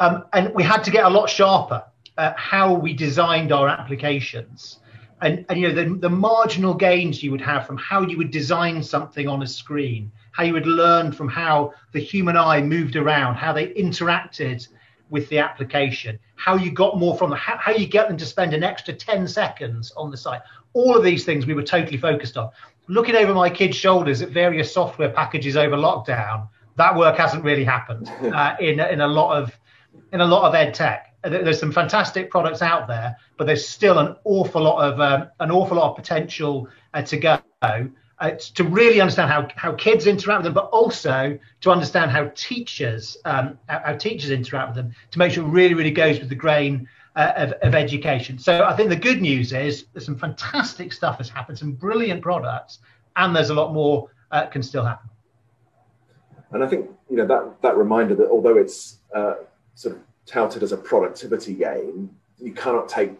um, 0.00 0.24
and 0.32 0.52
we 0.54 0.62
had 0.62 0.82
to 0.82 0.90
get 0.90 1.04
a 1.04 1.08
lot 1.08 1.28
sharper 1.30 1.84
at 2.18 2.36
how 2.38 2.72
we 2.74 2.92
designed 2.92 3.52
our 3.52 3.68
applications. 3.68 4.80
And, 5.20 5.44
and 5.48 5.60
you 5.60 5.68
know 5.68 5.74
the, 5.74 5.94
the 6.00 6.10
marginal 6.10 6.74
gains 6.74 7.22
you 7.22 7.30
would 7.30 7.40
have 7.40 7.66
from 7.66 7.76
how 7.76 8.02
you 8.02 8.18
would 8.18 8.30
design 8.30 8.82
something 8.82 9.28
on 9.28 9.42
a 9.42 9.46
screen 9.46 10.10
how 10.34 10.42
you 10.42 10.52
would 10.52 10.66
learn 10.66 11.12
from 11.12 11.28
how 11.28 11.72
the 11.92 12.00
human 12.00 12.36
eye 12.36 12.60
moved 12.60 12.96
around, 12.96 13.36
how 13.36 13.52
they 13.52 13.68
interacted 13.68 14.66
with 15.08 15.28
the 15.28 15.38
application, 15.38 16.18
how 16.34 16.56
you 16.56 16.72
got 16.72 16.98
more 16.98 17.16
from 17.16 17.30
them, 17.30 17.38
how, 17.38 17.56
how 17.56 17.70
you 17.70 17.86
get 17.86 18.08
them 18.08 18.16
to 18.16 18.26
spend 18.26 18.52
an 18.52 18.64
extra 18.64 18.92
10 18.92 19.28
seconds 19.28 19.92
on 19.96 20.10
the 20.10 20.16
site. 20.16 20.40
All 20.72 20.96
of 20.96 21.04
these 21.04 21.24
things 21.24 21.46
we 21.46 21.54
were 21.54 21.62
totally 21.62 21.98
focused 21.98 22.36
on. 22.36 22.50
Looking 22.88 23.14
over 23.14 23.32
my 23.32 23.48
kids' 23.48 23.76
shoulders 23.76 24.22
at 24.22 24.30
various 24.30 24.74
software 24.74 25.08
packages 25.08 25.56
over 25.56 25.76
lockdown, 25.76 26.48
that 26.74 26.96
work 26.96 27.16
hasn't 27.16 27.44
really 27.44 27.64
happened 27.64 28.08
uh, 28.34 28.56
in 28.58 28.80
in 28.80 29.02
a 29.02 29.06
lot 29.06 29.40
of 29.40 29.56
in 30.12 30.20
a 30.20 30.26
lot 30.26 30.48
of 30.48 30.54
ed 30.56 30.74
tech. 30.74 31.14
There's 31.22 31.60
some 31.60 31.70
fantastic 31.70 32.28
products 32.28 32.60
out 32.60 32.88
there, 32.88 33.16
but 33.38 33.46
there's 33.46 33.66
still 33.66 34.00
an 34.00 34.16
awful 34.24 34.62
lot 34.62 34.82
of 34.84 35.00
um, 35.00 35.28
an 35.38 35.52
awful 35.52 35.76
lot 35.76 35.90
of 35.90 35.96
potential 35.96 36.68
uh, 36.92 37.02
to 37.02 37.16
go 37.16 37.38
uh, 38.24 38.30
to 38.54 38.64
really 38.64 39.02
understand 39.02 39.30
how, 39.30 39.46
how 39.54 39.72
kids 39.74 40.06
interact 40.06 40.38
with 40.38 40.44
them, 40.44 40.54
but 40.54 40.70
also 40.70 41.38
to 41.60 41.70
understand 41.70 42.10
how 42.10 42.30
teachers 42.34 43.18
um, 43.26 43.58
how, 43.68 43.94
teachers 43.96 44.30
interact 44.30 44.68
with 44.68 44.76
them 44.76 44.94
to 45.10 45.18
make 45.18 45.30
sure 45.30 45.44
it 45.44 45.48
really 45.48 45.74
really 45.74 45.90
goes 45.90 46.18
with 46.18 46.30
the 46.30 46.34
grain 46.34 46.88
uh, 47.16 47.32
of, 47.36 47.52
of 47.60 47.74
education. 47.74 48.38
So 48.38 48.64
I 48.64 48.74
think 48.74 48.88
the 48.88 48.96
good 48.96 49.20
news 49.20 49.52
is 49.52 49.84
there's 49.92 50.06
some 50.06 50.16
fantastic 50.16 50.90
stuff 50.94 51.18
has 51.18 51.28
happened, 51.28 51.58
some 51.58 51.72
brilliant 51.72 52.22
products, 52.22 52.78
and 53.16 53.36
there's 53.36 53.50
a 53.50 53.54
lot 53.54 53.74
more 53.74 54.08
uh, 54.30 54.46
can 54.46 54.62
still 54.62 54.86
happen. 54.86 55.10
And 56.52 56.64
I 56.64 56.66
think 56.66 56.88
you 57.10 57.18
know 57.18 57.26
that 57.26 57.60
that 57.60 57.76
reminder 57.76 58.14
that 58.14 58.30
although 58.30 58.56
it's 58.56 59.00
uh, 59.14 59.34
sort 59.74 59.96
of 59.96 60.02
touted 60.24 60.62
as 60.62 60.72
a 60.72 60.78
productivity 60.78 61.52
gain, 61.52 62.08
you 62.38 62.54
cannot 62.54 62.88
take 62.88 63.12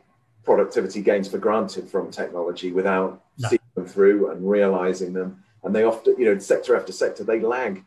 productivity 0.45 1.03
gains 1.03 1.29
for 1.29 1.37
granted 1.37 1.91
from 1.91 2.11
technology 2.11 2.73
without 2.73 3.23
no. 3.39 3.49
seeing 3.51 3.61
through 3.83 4.31
and 4.31 4.49
realizing 4.49 5.13
them. 5.13 5.43
And 5.63 5.75
they 5.75 5.85
often, 5.85 6.15
you 6.19 6.27
know, 6.27 6.39
sector 6.39 6.77
after 6.77 6.93
sector, 6.93 7.25
they 7.25 7.41
lag. 7.41 7.83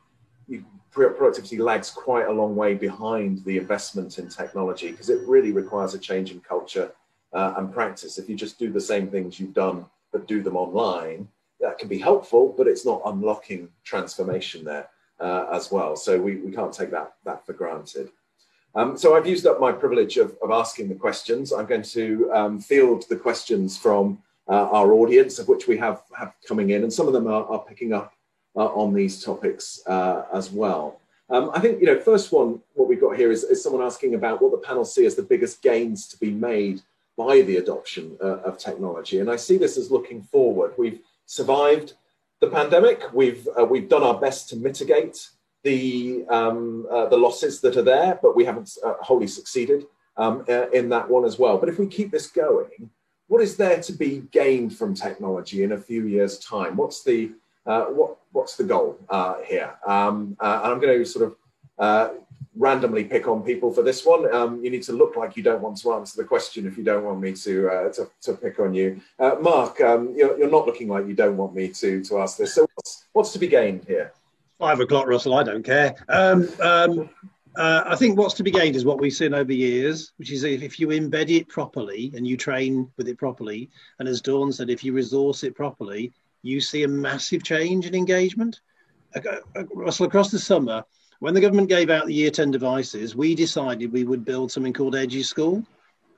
You, 0.48 0.66
productivity 0.92 1.58
lags 1.60 1.92
quite 1.92 2.28
a 2.28 2.32
long 2.32 2.56
way 2.56 2.74
behind 2.74 3.44
the 3.46 3.58
investment 3.58 4.18
in 4.18 4.30
technology 4.30 4.90
because 4.92 5.10
it 5.10 5.22
really 5.28 5.52
requires 5.52 5.94
a 5.94 6.00
change 6.00 6.32
in 6.32 6.40
culture 6.40 6.92
uh, 7.34 7.54
and 7.58 7.72
practice. 7.72 8.18
If 8.18 8.28
you 8.28 8.36
just 8.36 8.58
do 8.58 8.72
the 8.72 8.82
same 8.82 9.08
things 9.08 9.40
you've 9.40 9.54
done 9.54 9.86
but 10.12 10.28
do 10.28 10.42
them 10.42 10.56
online, 10.56 11.28
that 11.60 11.78
can 11.78 11.88
be 11.88 12.00
helpful, 12.00 12.54
but 12.58 12.68
it's 12.68 12.86
not 12.86 13.02
unlocking 13.06 13.70
transformation 13.84 14.64
there 14.64 14.90
uh, 15.20 15.46
as 15.52 15.72
well. 15.72 15.96
So 15.96 16.20
we, 16.20 16.38
we 16.38 16.52
can't 16.52 16.74
take 16.74 16.92
that, 16.92 17.14
that 17.26 17.46
for 17.46 17.54
granted. 17.54 18.10
Um, 18.76 18.98
so 18.98 19.16
I've 19.16 19.28
used 19.28 19.48
up 19.48 19.60
my 19.60 19.72
privilege 19.72 20.18
of, 20.18 20.38
of 20.42 20.52
asking 20.52 20.90
the 20.90 20.96
questions. 20.96 21.52
I'm 21.52 21.66
going 21.66 21.82
to 21.84 22.32
um, 22.34 22.60
field 22.60 23.06
the 23.10 23.16
questions 23.16 23.78
from 23.78 24.22
uh, 24.50 24.70
our 24.72 24.94
audience, 24.94 25.40
of 25.40 25.48
which 25.48 25.68
we 25.68 25.78
have, 25.78 26.04
have 26.18 26.34
coming 26.48 26.70
in, 26.70 26.84
and 26.84 26.92
some 26.92 27.08
of 27.08 27.14
them 27.14 27.28
are, 27.28 27.46
are 27.46 27.64
picking 27.66 27.94
up 27.94 28.14
uh, 28.56 28.66
on 28.66 28.94
these 28.94 29.24
topics 29.24 29.82
uh, 29.88 30.24
as 30.34 30.52
well. 30.52 31.00
Um, 31.30 31.52
I 31.54 31.60
think, 31.60 31.82
you 31.82 31.88
know, 31.88 32.00
first 32.00 32.32
one, 32.32 32.62
what 32.74 32.88
we've 32.88 33.02
got 33.02 33.18
here 33.18 33.32
is, 33.32 33.44
is 33.44 33.62
someone 33.62 33.84
asking 33.84 34.16
about 34.16 34.42
what 34.42 34.52
the 34.52 34.66
panel 34.66 34.86
see 34.86 35.06
as 35.06 35.16
the 35.16 35.22
biggest 35.22 35.62
gains 35.62 36.08
to 36.08 36.18
be 36.18 36.32
made 36.32 36.82
by 37.18 37.42
the 37.42 37.58
adoption 37.58 38.18
uh, 38.24 38.38
of 38.38 38.58
technology. 38.58 39.20
And 39.20 39.30
I 39.30 39.36
see 39.36 39.58
this 39.58 39.78
as 39.78 39.92
looking 39.92 40.22
forward. 40.22 40.74
We've 40.78 41.02
survived 41.26 41.94
the 42.40 42.48
pandemic. 42.48 43.04
We've, 43.14 43.46
uh, 43.60 43.66
we've 43.66 43.90
done 43.90 44.04
our 44.04 44.18
best 44.18 44.50
to 44.50 44.56
mitigate 44.56 45.30
the, 45.64 46.26
um, 46.30 46.88
uh, 46.90 47.08
the 47.08 47.18
losses 47.18 47.60
that 47.62 47.76
are 47.76 47.82
there, 47.82 48.18
but 48.22 48.36
we 48.36 48.46
haven't 48.46 48.78
wholly 49.02 49.28
succeeded 49.28 49.86
um, 50.16 50.46
in 50.72 50.88
that 50.90 51.10
one 51.10 51.26
as 51.26 51.38
well. 51.38 51.58
But 51.58 51.70
if 51.70 51.78
we 51.78 51.88
keep 51.88 52.12
this 52.12 52.28
going, 52.28 52.90
what 53.28 53.42
is 53.42 53.58
there 53.58 53.82
to 53.82 53.94
be 53.94 54.24
gained 54.32 54.76
from 54.76 54.94
technology 54.94 55.64
in 55.64 55.74
a 55.74 55.78
few 55.78 56.08
years' 56.08 56.40
time? 56.40 56.78
What's 56.78 57.04
the, 57.04 57.32
uh, 57.66 57.86
what, 57.86 58.18
what's 58.32 58.56
the 58.56 58.64
goal 58.64 58.98
here? 59.46 59.76
Um, 59.86 60.38
and 60.40 60.74
I'm 60.74 60.80
going 60.80 60.98
to 60.98 61.06
sort 61.06 61.36
of 61.78 62.18
randomly 62.58 63.04
pick 63.04 63.28
on 63.28 63.44
people 63.44 63.72
for 63.72 63.84
this 63.84 64.06
one. 64.06 64.34
Um, 64.34 64.64
you 64.64 64.70
need 64.70 64.84
to 64.84 64.94
look 64.94 65.16
like 65.16 65.38
you 65.38 65.44
don't 65.44 65.62
want 65.62 65.78
to 65.78 65.94
answer 65.94 66.22
the 66.22 66.28
question 66.28 66.68
if 66.68 66.78
you 66.78 66.84
don't 66.84 67.04
want 67.04 67.20
me 67.20 67.34
to 67.34 67.70
uh, 67.70 67.94
to, 67.94 68.10
to, 68.22 68.34
pick 68.34 68.60
on 68.60 68.74
you. 68.74 69.02
Uh, 69.20 69.36
Mark, 69.40 69.80
um, 69.82 70.14
you're, 70.16 70.38
you're, 70.38 70.50
not 70.50 70.66
looking 70.66 70.88
like 70.88 71.08
you 71.08 71.14
don't 71.14 71.38
want 71.38 71.56
me 71.56 71.68
to 71.70 72.04
to 72.04 72.20
ask 72.20 72.38
this. 72.38 72.56
So 72.56 72.68
what's, 72.76 73.06
what's 73.14 73.34
to 73.34 73.40
be 73.40 73.48
gained 73.48 73.86
here? 73.86 74.12
Five 74.60 74.80
o'clock, 74.80 75.08
Russell. 75.08 75.36
I 75.36 75.44
don't 75.44 75.64
care. 75.64 75.96
Uh, 77.58 77.84
I 77.88 77.96
think 77.96 78.20
what's 78.20 78.36
to 78.36 78.44
be 78.44 78.52
gained 78.52 78.76
is 78.76 78.86
what 78.86 79.00
we've 79.00 79.12
seen 79.12 79.34
over 79.34 79.52
years, 79.52 80.14
which 80.18 80.32
is 80.32 80.44
if, 80.44 80.62
if 80.62 80.80
you 80.80 80.90
embed 80.90 81.36
it 81.36 81.50
properly 81.50 82.14
and 82.16 82.28
you 82.28 82.38
train 82.38 82.92
with 82.98 83.08
it 83.08 83.18
properly, 83.18 83.72
and 83.98 84.08
as 84.08 84.22
Dawn 84.22 84.54
said, 84.54 84.70
if 84.70 84.84
you 84.84 84.94
resource 84.94 85.44
it 85.44 85.56
properly, 85.56 86.14
you 86.44 86.62
see 86.62 86.84
a 86.84 86.88
massive 86.88 87.44
change 87.44 87.88
in 87.88 87.96
engagement. 87.96 88.62
Russell, 89.74 90.06
across 90.06 90.30
the 90.30 90.38
summer, 90.38 90.84
when 91.20 91.34
the 91.34 91.42
government 91.42 91.68
gave 91.68 91.90
out 91.90 92.06
the 92.06 92.14
year 92.14 92.30
10 92.30 92.52
devices, 92.52 93.16
we 93.16 93.34
decided 93.34 93.92
we 93.92 94.04
would 94.04 94.24
build 94.24 94.52
something 94.52 94.74
called 94.74 94.96
Edgy 94.96 95.24
School. 95.24 95.66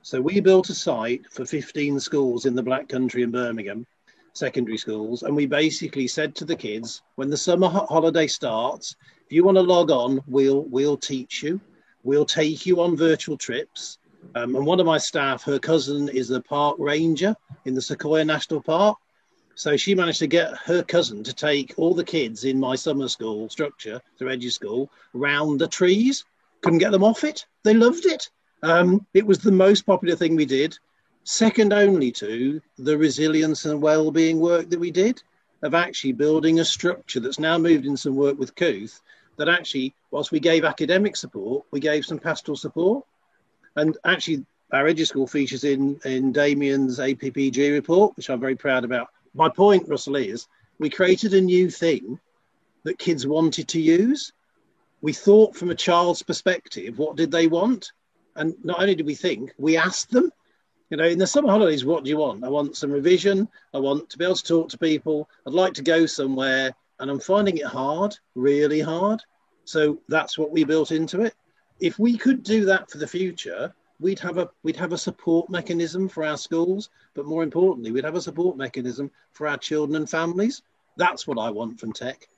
So 0.02 0.20
we 0.20 0.40
built 0.40 0.68
a 0.68 0.74
site 0.74 1.22
for 1.30 1.46
15 1.46 2.00
schools 2.00 2.44
in 2.44 2.54
the 2.54 2.62
Black 2.62 2.86
Country 2.86 3.22
in 3.22 3.30
Birmingham, 3.30 3.86
secondary 4.34 4.76
schools, 4.76 5.22
and 5.22 5.34
we 5.34 5.46
basically 5.46 6.06
said 6.06 6.34
to 6.34 6.44
the 6.44 6.56
kids, 6.56 7.00
when 7.14 7.30
the 7.30 7.36
summer 7.36 7.68
ho- 7.68 7.86
holiday 7.88 8.26
starts, 8.26 8.94
if 9.30 9.34
you 9.34 9.44
want 9.44 9.58
to 9.58 9.62
log 9.62 9.92
on, 9.92 10.20
we'll 10.26 10.62
we'll 10.62 10.96
teach 10.96 11.44
you. 11.44 11.60
We'll 12.02 12.24
take 12.24 12.66
you 12.66 12.80
on 12.80 12.96
virtual 12.96 13.36
trips. 13.36 13.98
Um, 14.34 14.56
and 14.56 14.66
one 14.66 14.80
of 14.80 14.86
my 14.86 14.98
staff, 14.98 15.44
her 15.44 15.60
cousin 15.60 16.08
is 16.08 16.32
a 16.32 16.40
park 16.40 16.74
ranger 16.80 17.36
in 17.64 17.74
the 17.74 17.80
Sequoia 17.80 18.24
National 18.24 18.60
Park. 18.60 18.98
So 19.54 19.76
she 19.76 19.94
managed 19.94 20.18
to 20.18 20.26
get 20.26 20.56
her 20.64 20.82
cousin 20.82 21.22
to 21.22 21.32
take 21.32 21.74
all 21.76 21.94
the 21.94 22.02
kids 22.02 22.42
in 22.42 22.58
my 22.58 22.74
summer 22.74 23.06
school 23.06 23.48
structure, 23.48 24.00
through 24.18 24.32
Edgy 24.32 24.50
School, 24.50 24.90
round 25.12 25.60
the 25.60 25.68
trees. 25.68 26.24
Couldn't 26.62 26.80
get 26.80 26.90
them 26.90 27.04
off 27.04 27.22
it. 27.22 27.46
They 27.62 27.74
loved 27.74 28.06
it. 28.06 28.28
Um, 28.64 29.06
it 29.14 29.24
was 29.24 29.38
the 29.38 29.52
most 29.52 29.86
popular 29.86 30.16
thing 30.16 30.34
we 30.34 30.44
did, 30.44 30.76
second 31.22 31.72
only 31.72 32.10
to 32.12 32.60
the 32.78 32.98
resilience 32.98 33.64
and 33.64 33.80
well-being 33.80 34.40
work 34.40 34.70
that 34.70 34.80
we 34.80 34.90
did 34.90 35.22
of 35.62 35.74
actually 35.74 36.14
building 36.14 36.58
a 36.58 36.64
structure 36.64 37.20
that's 37.20 37.38
now 37.38 37.58
moved 37.58 37.86
in 37.86 37.96
some 37.96 38.16
work 38.16 38.36
with 38.36 38.56
Kooth 38.56 39.00
that 39.40 39.48
actually, 39.48 39.94
whilst 40.10 40.32
we 40.32 40.38
gave 40.38 40.64
academic 40.66 41.16
support, 41.16 41.64
we 41.70 41.80
gave 41.80 42.04
some 42.04 42.18
pastoral 42.18 42.56
support. 42.56 43.06
And 43.74 43.96
actually, 44.04 44.44
our 44.70 44.86
Edgy 44.86 45.06
School 45.06 45.26
features 45.26 45.64
in, 45.64 45.98
in 46.04 46.30
Damian's 46.30 46.98
APPG 46.98 47.72
report, 47.72 48.14
which 48.18 48.28
I'm 48.28 48.38
very 48.38 48.54
proud 48.54 48.84
about 48.84 49.08
my 49.32 49.48
point, 49.48 49.88
Russell, 49.88 50.16
is 50.16 50.46
we 50.78 50.90
created 50.90 51.32
a 51.32 51.40
new 51.40 51.70
thing 51.70 52.20
that 52.84 52.98
kids 52.98 53.26
wanted 53.26 53.68
to 53.68 53.80
use. 53.80 54.30
We 55.00 55.14
thought 55.14 55.56
from 55.56 55.70
a 55.70 55.74
child's 55.74 56.22
perspective, 56.22 56.98
what 56.98 57.16
did 57.16 57.30
they 57.30 57.46
want? 57.46 57.92
And 58.36 58.54
not 58.62 58.80
only 58.80 58.94
did 58.94 59.06
we 59.06 59.14
think, 59.14 59.54
we 59.56 59.78
asked 59.78 60.10
them. 60.10 60.30
You 60.90 60.98
know, 60.98 61.04
in 61.04 61.18
the 61.18 61.26
summer 61.26 61.48
holidays, 61.48 61.84
what 61.84 62.04
do 62.04 62.10
you 62.10 62.18
want? 62.18 62.44
I 62.44 62.50
want 62.50 62.76
some 62.76 62.92
revision. 62.92 63.48
I 63.72 63.78
want 63.78 64.10
to 64.10 64.18
be 64.18 64.24
able 64.24 64.34
to 64.34 64.44
talk 64.44 64.68
to 64.68 64.78
people. 64.78 65.30
I'd 65.46 65.54
like 65.54 65.72
to 65.74 65.82
go 65.82 66.04
somewhere. 66.04 66.74
And 67.00 67.10
I'm 67.10 67.20
finding 67.20 67.56
it 67.56 67.66
hard, 67.66 68.16
really 68.34 68.80
hard. 68.80 69.22
So 69.64 70.00
that's 70.08 70.38
what 70.38 70.50
we 70.50 70.64
built 70.64 70.92
into 70.92 71.22
it. 71.22 71.34
If 71.80 71.98
we 71.98 72.16
could 72.16 72.42
do 72.42 72.64
that 72.66 72.90
for 72.90 72.98
the 72.98 73.06
future, 73.06 73.74
we'd 74.00 74.18
have 74.18 74.38
a 74.38 74.50
we'd 74.62 74.76
have 74.76 74.92
a 74.92 74.98
support 74.98 75.50
mechanism 75.50 76.08
for 76.08 76.24
our 76.24 76.36
schools, 76.36 76.90
but 77.14 77.26
more 77.26 77.42
importantly, 77.42 77.90
we'd 77.90 78.04
have 78.04 78.16
a 78.16 78.20
support 78.20 78.56
mechanism 78.56 79.10
for 79.32 79.46
our 79.46 79.56
children 79.56 79.96
and 79.96 80.08
families. 80.08 80.62
That's 80.96 81.26
what 81.26 81.38
I 81.38 81.50
want 81.50 81.80
from 81.80 81.92
tech. 81.92 82.28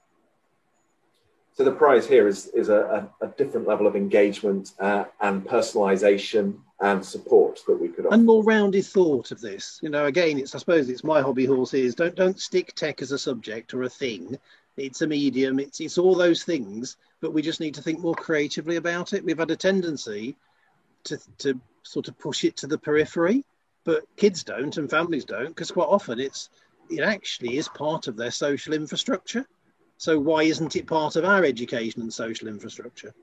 So 1.55 1.65
the 1.65 1.73
prize 1.73 2.07
here 2.07 2.27
is 2.29 2.47
is 2.49 2.71
a, 2.71 3.11
a, 3.21 3.27
a 3.27 3.29
different 3.29 3.69
level 3.69 3.87
of 3.87 3.95
engagement 3.95 4.73
uh, 4.81 5.05
and 5.21 5.45
personalisation 5.47 6.59
and 6.81 7.05
support 7.05 7.61
that 7.67 7.81
we 7.81 7.89
could 7.89 8.07
offer. 8.07 8.15
And 8.15 8.25
more 8.25 8.43
rounded 8.43 8.87
thought 8.87 9.31
of 9.31 9.41
this. 9.41 9.79
You 9.83 9.91
know, 9.91 10.07
again, 10.07 10.39
it's 10.39 10.55
I 10.55 10.59
suppose 10.59 10.89
it's 10.89 11.05
my 11.05 11.21
hobby 11.21 11.45
horse 11.45 11.75
is 11.75 11.95
don't 11.95 12.15
don't 12.15 12.41
stick 12.41 12.75
tech 12.75 13.03
as 13.03 13.13
a 13.13 13.19
subject 13.19 13.75
or 13.75 13.83
a 13.83 13.89
thing. 13.89 14.39
It's 14.79 15.03
a 15.03 15.07
medium. 15.07 15.59
It's 15.61 15.81
it's 15.81 15.99
all 15.99 16.15
those 16.15 16.43
things, 16.43 16.97
but 17.21 17.35
we 17.35 17.43
just 17.43 17.61
need 17.61 17.75
to 17.75 17.83
think 17.83 18.01
more 18.01 18.15
creatively 18.15 18.77
about 18.77 19.13
it. 19.13 19.25
We've 19.25 19.39
had 19.39 19.51
a 19.51 19.57
tendency 19.57 20.37
to, 21.05 21.19
to 21.39 21.61
sort 21.83 22.09
of 22.09 22.19
push 22.19 22.45
it 22.45 22.57
to 22.59 22.67
the 22.67 22.79
periphery, 22.79 23.45
but 23.85 24.05
kids 24.17 24.43
don't 24.43 24.77
and 24.79 24.89
families 24.89 25.27
don't 25.27 25.49
because 25.49 25.71
quite 25.71 25.89
often 25.89 26.19
it's 26.19 26.49
it 26.89 27.01
actually 27.01 27.59
is 27.59 27.69
part 27.69 28.09
of 28.09 28.17
their 28.17 28.31
social 28.31 28.73
infrastructure. 28.73 29.47
So 30.03 30.19
why 30.19 30.43
isn't 30.43 30.75
it 30.75 30.89
part 30.89 31.15
of 31.15 31.25
our 31.25 31.45
education 31.45 32.03
and 32.03 32.13
social 32.13 32.49
infrastructure? 32.49 33.15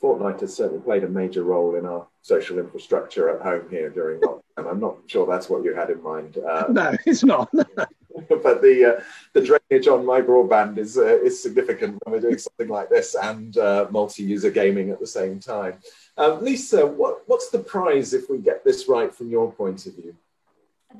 Fortnite 0.00 0.42
has 0.42 0.54
certainly 0.54 0.80
played 0.80 1.02
a 1.02 1.08
major 1.08 1.42
role 1.42 1.74
in 1.74 1.84
our 1.86 2.06
social 2.22 2.60
infrastructure 2.60 3.28
at 3.28 3.42
home 3.42 3.68
here 3.68 3.90
during 3.90 4.20
lockdown. 4.20 4.70
I'm 4.70 4.78
not 4.78 4.98
sure 5.08 5.26
that's 5.26 5.50
what 5.50 5.64
you 5.64 5.74
had 5.74 5.90
in 5.90 6.00
mind. 6.04 6.38
Uh, 6.38 6.66
no, 6.70 6.94
it's 7.04 7.24
not. 7.24 7.50
but 7.52 8.62
the 8.62 8.94
uh, 8.96 9.02
the 9.32 9.40
drainage 9.40 9.88
on 9.88 10.06
my 10.06 10.20
broadband 10.20 10.78
is 10.78 10.96
uh, 10.96 11.18
is 11.20 11.42
significant 11.42 11.98
when 12.04 12.12
we're 12.14 12.20
doing 12.20 12.38
something 12.38 12.68
like 12.68 12.88
this 12.88 13.16
and 13.16 13.58
uh, 13.58 13.88
multi-user 13.90 14.52
gaming 14.52 14.90
at 14.90 15.00
the 15.00 15.06
same 15.20 15.40
time. 15.40 15.80
Um, 16.16 16.44
Lisa, 16.44 16.86
what, 16.86 17.22
what's 17.26 17.50
the 17.50 17.58
prize 17.58 18.14
if 18.14 18.30
we 18.30 18.38
get 18.38 18.64
this 18.64 18.88
right 18.88 19.12
from 19.12 19.30
your 19.30 19.50
point 19.50 19.84
of 19.86 19.96
view? 19.96 20.14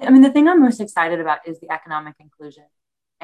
I 0.02 0.10
mean, 0.10 0.22
the 0.22 0.32
thing 0.32 0.48
I'm 0.48 0.60
most 0.60 0.80
excited 0.80 1.20
about 1.20 1.46
is 1.46 1.60
the 1.60 1.70
economic 1.70 2.16
inclusion 2.18 2.64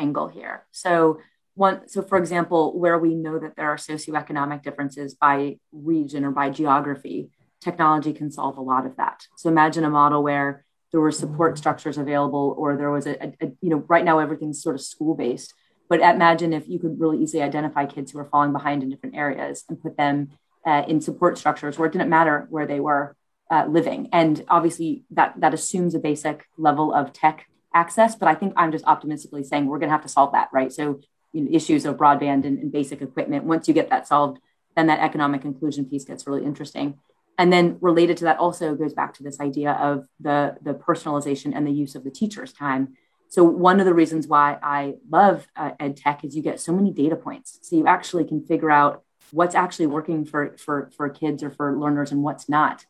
angle 0.00 0.28
here. 0.28 0.66
So, 0.70 1.20
one, 1.54 1.88
so 1.88 2.02
for 2.02 2.16
example, 2.16 2.78
where 2.78 2.98
we 2.98 3.14
know 3.14 3.38
that 3.38 3.54
there 3.56 3.70
are 3.70 3.76
socioeconomic 3.76 4.62
differences 4.62 5.14
by 5.14 5.58
region 5.72 6.24
or 6.24 6.30
by 6.30 6.50
geography, 6.50 7.30
technology 7.60 8.12
can 8.12 8.30
solve 8.30 8.56
a 8.56 8.62
lot 8.62 8.86
of 8.86 8.96
that. 8.96 9.26
So, 9.36 9.48
imagine 9.48 9.84
a 9.84 9.90
model 9.90 10.22
where 10.22 10.64
there 10.92 11.00
were 11.00 11.12
support 11.12 11.58
structures 11.58 11.98
available, 11.98 12.54
or 12.58 12.76
there 12.76 12.90
was 12.90 13.06
a, 13.06 13.22
a, 13.22 13.28
a 13.40 13.46
you 13.60 13.70
know, 13.70 13.84
right 13.88 14.04
now 14.04 14.18
everything's 14.18 14.62
sort 14.62 14.74
of 14.74 14.80
school 14.80 15.14
based. 15.14 15.54
But 15.88 16.00
imagine 16.00 16.52
if 16.52 16.68
you 16.68 16.78
could 16.78 17.00
really 17.00 17.18
easily 17.18 17.42
identify 17.42 17.84
kids 17.84 18.12
who 18.12 18.20
are 18.20 18.24
falling 18.24 18.52
behind 18.52 18.82
in 18.82 18.90
different 18.90 19.16
areas 19.16 19.64
and 19.68 19.82
put 19.82 19.96
them 19.96 20.30
uh, 20.64 20.84
in 20.86 21.00
support 21.00 21.36
structures 21.36 21.78
where 21.78 21.88
it 21.88 21.92
didn't 21.92 22.08
matter 22.08 22.46
where 22.50 22.66
they 22.66 22.80
were 22.80 23.16
uh, 23.50 23.66
living. 23.68 24.08
And 24.12 24.44
obviously, 24.48 25.04
that 25.10 25.34
that 25.40 25.54
assumes 25.54 25.94
a 25.94 25.98
basic 25.98 26.46
level 26.56 26.94
of 26.94 27.12
tech 27.12 27.46
access. 27.74 28.14
But 28.14 28.28
I 28.28 28.34
think 28.34 28.54
I'm 28.56 28.72
just 28.72 28.84
optimistically 28.84 29.44
saying 29.44 29.66
we're 29.66 29.78
going 29.78 29.88
to 29.88 29.94
have 29.94 30.02
to 30.02 30.08
solve 30.08 30.32
that, 30.32 30.48
right? 30.52 30.72
So 30.72 31.00
you 31.32 31.42
know, 31.42 31.50
issues 31.52 31.84
of 31.84 31.96
broadband 31.96 32.44
and, 32.44 32.58
and 32.58 32.72
basic 32.72 33.02
equipment. 33.02 33.44
Once 33.44 33.68
you 33.68 33.74
get 33.74 33.90
that 33.90 34.06
solved, 34.06 34.40
then 34.76 34.86
that 34.86 35.00
economic 35.00 35.44
inclusion 35.44 35.84
piece 35.84 36.04
gets 36.04 36.26
really 36.26 36.44
interesting. 36.44 36.98
And 37.38 37.52
then 37.52 37.78
related 37.80 38.18
to 38.18 38.24
that 38.24 38.38
also 38.38 38.74
goes 38.74 38.92
back 38.92 39.14
to 39.14 39.22
this 39.22 39.40
idea 39.40 39.72
of 39.72 40.06
the 40.20 40.56
the 40.60 40.74
personalization 40.74 41.52
and 41.54 41.66
the 41.66 41.70
use 41.70 41.94
of 41.94 42.04
the 42.04 42.10
teacher's 42.10 42.52
time. 42.52 42.96
So 43.28 43.44
one 43.44 43.78
of 43.80 43.86
the 43.86 43.94
reasons 43.94 44.26
why 44.26 44.58
I 44.62 44.96
love 45.08 45.46
uh, 45.56 45.70
ed 45.78 45.96
tech 45.96 46.24
is 46.24 46.36
you 46.36 46.42
get 46.42 46.60
so 46.60 46.72
many 46.72 46.92
data 46.92 47.16
points. 47.16 47.58
So 47.62 47.76
you 47.76 47.86
actually 47.86 48.24
can 48.24 48.44
figure 48.44 48.70
out 48.70 49.04
what's 49.30 49.54
actually 49.54 49.86
working 49.86 50.24
for 50.24 50.56
for 50.58 50.90
for 50.96 51.08
kids 51.08 51.42
or 51.42 51.50
for 51.50 51.78
learners 51.78 52.12
and 52.12 52.22
what's 52.22 52.48
not 52.48 52.84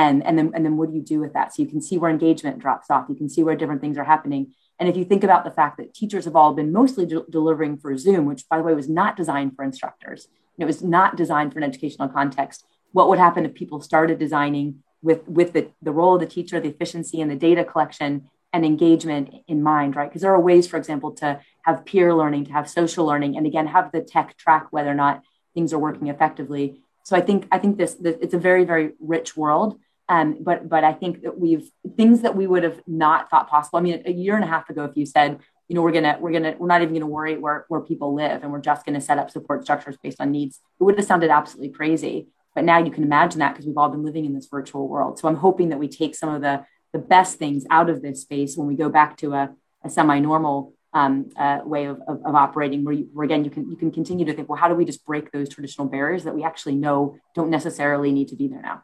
and 0.00 0.16
and 0.26 0.34
then 0.38 0.50
and 0.54 0.64
then 0.64 0.76
what 0.76 0.90
do 0.90 0.96
you 0.96 1.02
do 1.02 1.18
with 1.20 1.32
that 1.32 1.48
so 1.54 1.62
you 1.62 1.68
can 1.68 1.80
see 1.80 1.96
where 1.98 2.10
engagement 2.10 2.58
drops 2.58 2.90
off 2.90 3.06
you 3.08 3.18
can 3.22 3.28
see 3.28 3.42
where 3.42 3.56
different 3.56 3.80
things 3.80 3.98
are 3.98 4.10
happening 4.14 4.42
and 4.78 4.88
if 4.90 4.96
you 4.96 5.04
think 5.04 5.24
about 5.24 5.44
the 5.44 5.56
fact 5.58 5.78
that 5.78 5.94
teachers 6.00 6.26
have 6.26 6.36
all 6.36 6.52
been 6.52 6.70
mostly 6.80 7.06
de- 7.06 7.30
delivering 7.30 7.76
for 7.76 7.96
zoom 7.96 8.24
which 8.26 8.48
by 8.48 8.56
the 8.58 8.64
way 8.66 8.74
was 8.74 8.88
not 8.88 9.16
designed 9.16 9.54
for 9.54 9.64
instructors 9.64 10.28
it 10.58 10.64
was 10.64 10.82
not 10.82 11.16
designed 11.16 11.52
for 11.52 11.58
an 11.58 11.64
educational 11.64 12.08
context 12.08 12.64
what 12.92 13.08
would 13.08 13.18
happen 13.18 13.44
if 13.44 13.54
people 13.54 13.80
started 13.80 14.18
designing 14.18 14.82
with 15.02 15.26
with 15.28 15.52
the, 15.52 15.70
the 15.82 15.92
role 15.92 16.14
of 16.14 16.20
the 16.20 16.26
teacher, 16.26 16.60
the 16.60 16.68
efficiency 16.68 17.20
and 17.20 17.30
the 17.30 17.36
data 17.36 17.64
collection 17.64 18.28
and 18.52 18.64
engagement 18.64 19.34
in 19.46 19.62
mind, 19.62 19.96
right? 19.96 20.08
Because 20.08 20.22
there 20.22 20.32
are 20.32 20.40
ways, 20.40 20.66
for 20.66 20.76
example, 20.78 21.12
to 21.12 21.40
have 21.62 21.84
peer 21.84 22.14
learning, 22.14 22.46
to 22.46 22.52
have 22.52 22.70
social 22.70 23.04
learning, 23.04 23.36
and 23.36 23.46
again, 23.46 23.66
have 23.66 23.92
the 23.92 24.00
tech 24.00 24.36
track 24.36 24.68
whether 24.70 24.90
or 24.90 24.94
not 24.94 25.22
things 25.54 25.72
are 25.72 25.78
working 25.78 26.08
effectively. 26.08 26.80
So 27.04 27.16
I 27.16 27.20
think 27.20 27.46
I 27.52 27.58
think 27.58 27.76
this, 27.76 27.94
this 27.94 28.16
it's 28.20 28.34
a 28.34 28.38
very 28.38 28.64
very 28.64 28.92
rich 28.98 29.36
world. 29.36 29.78
Um, 30.08 30.38
but 30.40 30.68
but 30.68 30.84
I 30.84 30.92
think 30.92 31.22
that 31.22 31.38
we've 31.38 31.68
things 31.96 32.22
that 32.22 32.36
we 32.36 32.46
would 32.46 32.62
have 32.62 32.80
not 32.86 33.28
thought 33.28 33.48
possible. 33.48 33.78
I 33.78 33.82
mean, 33.82 34.02
a 34.06 34.12
year 34.12 34.36
and 34.36 34.44
a 34.44 34.46
half 34.46 34.70
ago, 34.70 34.84
if 34.84 34.96
you 34.96 35.04
said, 35.04 35.40
you 35.68 35.74
know, 35.74 35.82
we're 35.82 35.92
gonna 35.92 36.16
we're 36.20 36.32
gonna 36.32 36.54
we're 36.58 36.68
not 36.68 36.82
even 36.82 36.94
gonna 36.94 37.06
worry 37.06 37.36
where 37.36 37.64
where 37.68 37.80
people 37.80 38.14
live, 38.14 38.42
and 38.42 38.52
we're 38.52 38.60
just 38.60 38.86
gonna 38.86 39.00
set 39.00 39.18
up 39.18 39.30
support 39.30 39.64
structures 39.64 39.96
based 40.00 40.20
on 40.20 40.30
needs, 40.30 40.60
it 40.80 40.84
would 40.84 40.96
have 40.96 41.06
sounded 41.06 41.30
absolutely 41.30 41.70
crazy. 41.70 42.28
But 42.54 42.64
now 42.64 42.78
you 42.78 42.90
can 42.90 43.02
imagine 43.02 43.40
that 43.40 43.52
because 43.52 43.66
we've 43.66 43.76
all 43.76 43.88
been 43.88 44.04
living 44.04 44.24
in 44.24 44.34
this 44.34 44.46
virtual 44.46 44.88
world. 44.88 45.18
So 45.18 45.28
I'm 45.28 45.36
hoping 45.36 45.70
that 45.70 45.78
we 45.78 45.88
take 45.88 46.14
some 46.14 46.32
of 46.32 46.40
the 46.40 46.64
the 46.92 46.98
best 46.98 47.38
things 47.38 47.66
out 47.70 47.90
of 47.90 48.00
this 48.00 48.22
space 48.22 48.56
when 48.56 48.66
we 48.66 48.76
go 48.76 48.88
back 48.88 49.16
to 49.18 49.34
a, 49.34 49.54
a 49.84 49.90
semi-normal 49.90 50.72
um, 50.94 51.28
uh, 51.36 51.58
way 51.64 51.84
of, 51.84 52.00
of, 52.08 52.24
of, 52.24 52.34
operating 52.34 52.82
where, 52.82 52.94
you, 52.94 53.08
where, 53.12 53.24
again 53.26 53.44
you 53.44 53.50
can 53.50 53.68
you 53.70 53.76
can 53.76 53.90
continue 53.90 54.24
to 54.24 54.32
think 54.32 54.48
well 54.48 54.58
how 54.58 54.66
do 54.66 54.74
we 54.74 54.84
just 54.86 55.04
break 55.04 55.30
those 55.30 55.50
traditional 55.50 55.86
barriers 55.86 56.24
that 56.24 56.34
we 56.34 56.42
actually 56.42 56.74
know 56.74 57.18
don't 57.34 57.50
necessarily 57.50 58.12
need 58.12 58.28
to 58.28 58.36
be 58.36 58.48
there 58.48 58.62
now 58.62 58.82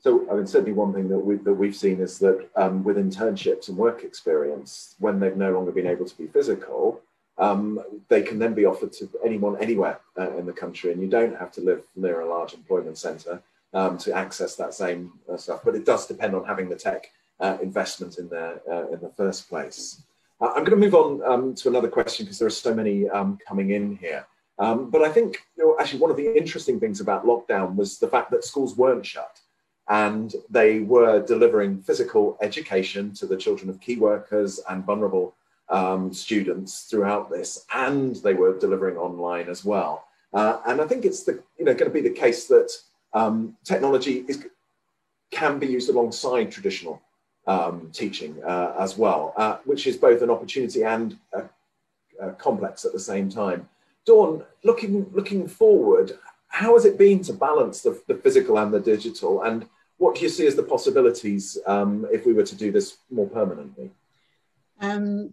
so 0.00 0.30
I 0.30 0.34
mean 0.34 0.46
certainly 0.46 0.72
one 0.72 0.92
thing 0.92 1.08
that 1.08 1.18
we 1.18 1.36
that 1.36 1.54
we've 1.54 1.76
seen 1.76 2.00
is 2.00 2.18
that 2.20 2.48
um, 2.56 2.84
with 2.84 2.96
internships 2.96 3.68
and 3.68 3.76
work 3.76 4.04
experience 4.04 4.94
when 4.98 5.20
they've 5.20 5.36
no 5.36 5.52
longer 5.52 5.72
been 5.72 5.86
able 5.86 6.06
to 6.06 6.16
be 6.16 6.26
physical 6.26 7.00
um, 7.38 7.80
they 8.08 8.22
can 8.22 8.38
then 8.38 8.54
be 8.54 8.64
offered 8.64 8.92
to 8.94 9.08
anyone 9.24 9.56
anywhere 9.60 10.00
uh, 10.18 10.36
in 10.36 10.46
the 10.46 10.52
country 10.52 10.92
and 10.92 11.00
you 11.00 11.08
don't 11.08 11.38
have 11.38 11.52
to 11.52 11.60
live 11.60 11.82
near 11.94 12.20
a 12.20 12.28
large 12.28 12.52
employment 12.52 12.98
center 12.98 13.42
um, 13.74 13.98
to 13.98 14.12
access 14.12 14.56
that 14.56 14.74
same 14.74 15.12
uh, 15.32 15.36
stuff. 15.36 15.60
But 15.64 15.74
it 15.74 15.84
does 15.84 16.06
depend 16.06 16.34
on 16.34 16.44
having 16.44 16.68
the 16.68 16.76
tech 16.76 17.10
uh, 17.40 17.58
investment 17.62 18.18
in 18.18 18.28
there 18.28 18.60
uh, 18.70 18.88
in 18.88 19.00
the 19.00 19.12
first 19.16 19.48
place. 19.48 20.02
Uh, 20.40 20.48
I'm 20.48 20.64
going 20.64 20.70
to 20.70 20.76
move 20.76 20.94
on 20.94 21.22
um, 21.24 21.54
to 21.56 21.68
another 21.68 21.88
question 21.88 22.26
because 22.26 22.38
there 22.38 22.48
are 22.48 22.50
so 22.50 22.74
many 22.74 23.08
um, 23.08 23.38
coming 23.46 23.70
in 23.70 23.96
here. 23.96 24.26
Um, 24.58 24.90
but 24.90 25.02
I 25.02 25.08
think 25.08 25.38
you 25.56 25.64
know, 25.64 25.76
actually 25.78 26.00
one 26.00 26.10
of 26.10 26.16
the 26.16 26.36
interesting 26.36 26.80
things 26.80 27.00
about 27.00 27.24
lockdown 27.24 27.76
was 27.76 27.98
the 27.98 28.08
fact 28.08 28.30
that 28.32 28.44
schools 28.44 28.76
weren't 28.76 29.06
shut 29.06 29.40
and 29.88 30.34
they 30.50 30.80
were 30.80 31.24
delivering 31.24 31.82
physical 31.82 32.36
education 32.42 33.12
to 33.14 33.26
the 33.26 33.36
children 33.36 33.70
of 33.70 33.80
key 33.80 33.96
workers 33.96 34.60
and 34.68 34.84
vulnerable 34.84 35.34
um, 35.70 36.12
students 36.12 36.84
throughout 36.84 37.30
this, 37.30 37.66
and 37.74 38.16
they 38.16 38.34
were 38.34 38.58
delivering 38.58 38.96
online 38.96 39.48
as 39.48 39.64
well. 39.64 40.04
Uh, 40.32 40.60
and 40.66 40.80
I 40.80 40.86
think 40.86 41.04
it's 41.04 41.24
the, 41.24 41.42
you 41.58 41.64
know, 41.64 41.74
going 41.74 41.90
to 41.90 41.90
be 41.90 42.06
the 42.06 42.10
case 42.10 42.46
that 42.48 42.70
um, 43.14 43.56
technology 43.64 44.24
is, 44.28 44.46
can 45.30 45.58
be 45.58 45.66
used 45.66 45.88
alongside 45.88 46.50
traditional 46.50 47.00
um, 47.46 47.90
teaching 47.92 48.36
uh, 48.44 48.74
as 48.78 48.98
well, 48.98 49.32
uh, 49.36 49.56
which 49.64 49.86
is 49.86 49.96
both 49.96 50.20
an 50.20 50.30
opportunity 50.30 50.84
and 50.84 51.18
a, 51.32 51.44
a 52.20 52.32
complex 52.32 52.84
at 52.84 52.92
the 52.92 53.00
same 53.00 53.30
time. 53.30 53.68
Dawn, 54.04 54.44
looking 54.64 55.06
looking 55.12 55.48
forward, 55.48 56.18
how 56.48 56.74
has 56.74 56.84
it 56.84 56.98
been 56.98 57.22
to 57.22 57.32
balance 57.32 57.82
the, 57.82 58.00
the 58.06 58.14
physical 58.14 58.58
and 58.58 58.72
the 58.72 58.80
digital, 58.80 59.42
and 59.42 59.66
what 59.98 60.14
do 60.14 60.22
you 60.22 60.28
see 60.28 60.46
as 60.46 60.54
the 60.54 60.62
possibilities 60.62 61.58
um, 61.66 62.06
if 62.10 62.24
we 62.24 62.32
were 62.32 62.44
to 62.44 62.56
do 62.56 62.72
this 62.72 62.98
more 63.10 63.28
permanently? 63.28 63.90
Um, 64.80 65.32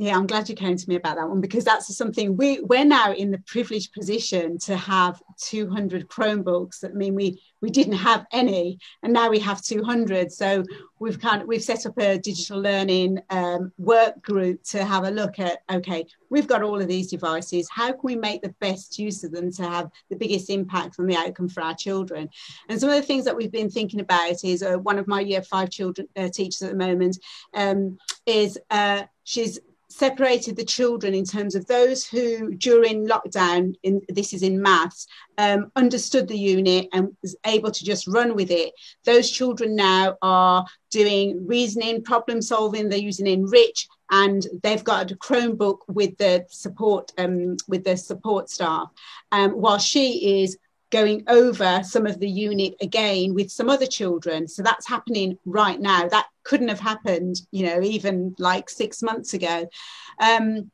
yeah, 0.00 0.16
I'm 0.16 0.26
glad 0.26 0.48
you 0.48 0.54
came 0.54 0.78
to 0.78 0.88
me 0.88 0.94
about 0.94 1.16
that 1.16 1.28
one 1.28 1.42
because 1.42 1.62
that's 1.62 1.94
something 1.94 2.34
we 2.34 2.60
we're 2.60 2.86
now 2.86 3.12
in 3.12 3.30
the 3.30 3.38
privileged 3.40 3.92
position 3.92 4.56
to 4.60 4.74
have 4.74 5.22
200 5.42 6.08
Chromebooks. 6.08 6.80
That 6.80 6.94
mean 6.94 7.14
we 7.14 7.38
we 7.60 7.68
didn't 7.68 7.98
have 7.98 8.24
any, 8.32 8.78
and 9.02 9.12
now 9.12 9.28
we 9.28 9.38
have 9.40 9.60
200. 9.60 10.32
So 10.32 10.64
we've 11.00 11.20
kind 11.20 11.42
of 11.42 11.48
we've 11.48 11.62
set 11.62 11.84
up 11.84 11.98
a 11.98 12.16
digital 12.16 12.58
learning 12.58 13.20
um, 13.28 13.72
work 13.76 14.22
group 14.22 14.62
to 14.70 14.86
have 14.86 15.04
a 15.04 15.10
look 15.10 15.38
at. 15.38 15.58
Okay, 15.70 16.06
we've 16.30 16.46
got 16.46 16.62
all 16.62 16.80
of 16.80 16.88
these 16.88 17.10
devices. 17.10 17.68
How 17.70 17.88
can 17.88 18.00
we 18.02 18.16
make 18.16 18.40
the 18.40 18.54
best 18.58 18.98
use 18.98 19.22
of 19.22 19.32
them 19.32 19.52
to 19.52 19.68
have 19.68 19.90
the 20.08 20.16
biggest 20.16 20.48
impact 20.48 20.96
on 20.98 21.08
the 21.08 21.16
outcome 21.16 21.50
for 21.50 21.62
our 21.62 21.74
children? 21.74 22.30
And 22.70 22.80
some 22.80 22.88
of 22.88 22.96
the 22.96 23.02
things 23.02 23.26
that 23.26 23.36
we've 23.36 23.52
been 23.52 23.68
thinking 23.68 24.00
about 24.00 24.44
is 24.44 24.62
uh, 24.62 24.78
one 24.78 24.98
of 24.98 25.06
my 25.06 25.20
year 25.20 25.42
five 25.42 25.68
children 25.68 26.08
uh, 26.16 26.30
teachers 26.30 26.62
at 26.62 26.70
the 26.70 26.78
moment 26.78 27.18
um, 27.52 27.98
is 28.24 28.58
uh, 28.70 29.02
she's 29.24 29.60
separated 29.90 30.56
the 30.56 30.64
children 30.64 31.14
in 31.14 31.24
terms 31.24 31.54
of 31.54 31.66
those 31.66 32.06
who 32.06 32.54
during 32.54 33.06
lockdown 33.06 33.74
in 33.82 34.00
this 34.08 34.32
is 34.32 34.42
in 34.42 34.60
maths 34.62 35.06
um, 35.38 35.70
understood 35.76 36.28
the 36.28 36.38
unit 36.38 36.86
and 36.92 37.08
was 37.22 37.36
able 37.44 37.70
to 37.70 37.84
just 37.84 38.06
run 38.06 38.34
with 38.34 38.50
it 38.50 38.72
those 39.04 39.30
children 39.30 39.74
now 39.74 40.16
are 40.22 40.64
doing 40.90 41.44
reasoning 41.46 42.02
problem 42.02 42.40
solving 42.40 42.88
they're 42.88 42.98
using 42.98 43.26
NRICH 43.26 43.86
and 44.10 44.46
they've 44.62 44.84
got 44.84 45.10
a 45.10 45.16
chromebook 45.16 45.78
with 45.88 46.16
the 46.18 46.44
support 46.48 47.12
um, 47.18 47.56
with 47.68 47.84
the 47.84 47.96
support 47.96 48.48
staff 48.48 48.88
um, 49.32 49.50
while 49.52 49.78
she 49.78 50.42
is 50.42 50.56
going 50.90 51.22
over 51.28 51.82
some 51.84 52.06
of 52.06 52.18
the 52.18 52.28
unit 52.28 52.74
again 52.80 53.32
with 53.32 53.50
some 53.50 53.70
other 53.70 53.86
children. 53.86 54.46
So 54.48 54.62
that's 54.62 54.88
happening 54.88 55.38
right 55.44 55.80
now. 55.80 56.08
That 56.08 56.26
couldn't 56.44 56.68
have 56.68 56.80
happened, 56.80 57.36
you 57.50 57.66
know, 57.66 57.80
even 57.82 58.34
like 58.38 58.70
six 58.70 59.02
months 59.02 59.34
ago. 59.34 59.68
Um, 60.20 60.70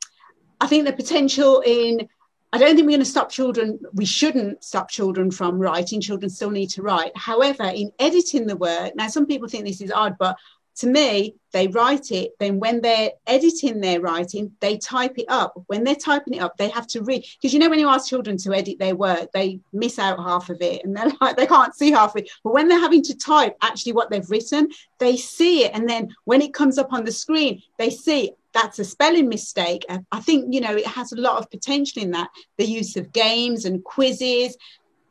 I 0.60 0.66
think 0.66 0.86
the 0.86 0.92
potential 0.92 1.62
in 1.64 2.08
I 2.52 2.58
don't 2.58 2.74
think 2.74 2.86
we're 2.86 2.92
going 2.92 3.00
to 3.00 3.04
stop 3.04 3.30
children. 3.30 3.78
We 3.92 4.06
shouldn't 4.06 4.64
stop 4.64 4.88
children 4.88 5.30
from 5.30 5.58
writing. 5.58 6.00
Children 6.00 6.30
still 6.30 6.50
need 6.50 6.70
to 6.70 6.82
write. 6.82 7.14
However, 7.14 7.64
in 7.64 7.90
editing 7.98 8.46
the 8.46 8.56
work, 8.56 8.94
now 8.94 9.08
some 9.08 9.26
people 9.26 9.48
think 9.48 9.66
this 9.66 9.82
is 9.82 9.90
odd, 9.90 10.16
but 10.18 10.36
to 10.76 10.86
me, 10.86 11.34
they 11.52 11.68
write 11.68 12.10
it. 12.10 12.32
Then 12.38 12.60
when 12.60 12.82
they're 12.82 13.12
editing 13.26 13.80
their 13.80 14.00
writing, 14.00 14.52
they 14.60 14.76
type 14.76 15.18
it 15.18 15.24
up. 15.28 15.54
When 15.68 15.84
they're 15.84 15.94
typing 15.94 16.34
it 16.34 16.42
up, 16.42 16.56
they 16.58 16.68
have 16.68 16.86
to 16.88 17.02
read. 17.02 17.24
Because 17.40 17.54
you 17.54 17.58
know, 17.58 17.70
when 17.70 17.78
you 17.78 17.88
ask 17.88 18.08
children 18.08 18.36
to 18.38 18.52
edit 18.52 18.78
their 18.78 18.94
work, 18.94 19.32
they 19.32 19.60
miss 19.72 19.98
out 19.98 20.18
half 20.18 20.50
of 20.50 20.60
it 20.60 20.84
and 20.84 20.94
they're 20.94 21.10
like, 21.20 21.36
they 21.36 21.46
can't 21.46 21.74
see 21.74 21.90
half 21.90 22.14
of 22.14 22.22
it. 22.22 22.30
But 22.44 22.52
when 22.52 22.68
they're 22.68 22.80
having 22.80 23.02
to 23.04 23.16
type 23.16 23.56
actually 23.62 23.92
what 23.92 24.10
they've 24.10 24.30
written, 24.30 24.68
they 24.98 25.16
see 25.16 25.64
it. 25.64 25.72
And 25.74 25.88
then 25.88 26.14
when 26.24 26.42
it 26.42 26.52
comes 26.52 26.76
up 26.76 26.92
on 26.92 27.04
the 27.04 27.12
screen, 27.12 27.62
they 27.78 27.90
see 27.90 28.32
that's 28.52 28.78
a 28.78 28.84
spelling 28.84 29.28
mistake. 29.28 29.84
I 30.12 30.20
think, 30.20 30.52
you 30.52 30.60
know, 30.60 30.74
it 30.74 30.86
has 30.86 31.12
a 31.12 31.20
lot 31.20 31.38
of 31.38 31.50
potential 31.50 32.02
in 32.02 32.10
that. 32.12 32.30
The 32.56 32.64
use 32.64 32.96
of 32.96 33.12
games 33.12 33.66
and 33.66 33.84
quizzes, 33.84 34.56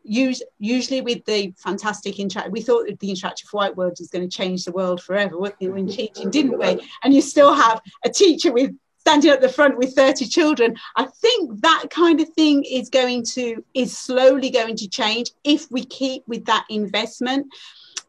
use, 0.05 0.41
usually 0.59 1.01
with 1.01 1.25
the 1.25 1.53
fantastic 1.57 2.19
interact, 2.19 2.51
we 2.51 2.61
thought 2.61 2.85
the 2.85 3.09
interactive 3.09 3.49
whiteboard 3.51 3.99
was 3.99 4.09
going 4.11 4.27
to 4.27 4.37
change 4.37 4.65
the 4.65 4.71
world 4.71 5.01
forever 5.01 5.37
when 5.37 5.87
teaching, 5.87 6.29
didn't 6.29 6.57
we? 6.57 6.79
And 7.03 7.13
you 7.13 7.21
still 7.21 7.53
have 7.53 7.81
a 8.03 8.09
teacher 8.09 8.51
with 8.51 8.71
standing 8.99 9.29
at 9.29 9.41
the 9.41 9.49
front 9.49 9.77
with 9.77 9.93
30 9.93 10.25
children. 10.25 10.75
I 10.95 11.05
think 11.05 11.61
that 11.61 11.85
kind 11.91 12.19
of 12.21 12.29
thing 12.29 12.63
is 12.63 12.89
going 12.89 13.23
to 13.33 13.63
is 13.75 13.95
slowly 13.95 14.49
going 14.49 14.75
to 14.77 14.89
change 14.89 15.31
if 15.43 15.69
we 15.69 15.85
keep 15.85 16.27
with 16.27 16.45
that 16.45 16.65
investment. 16.69 17.45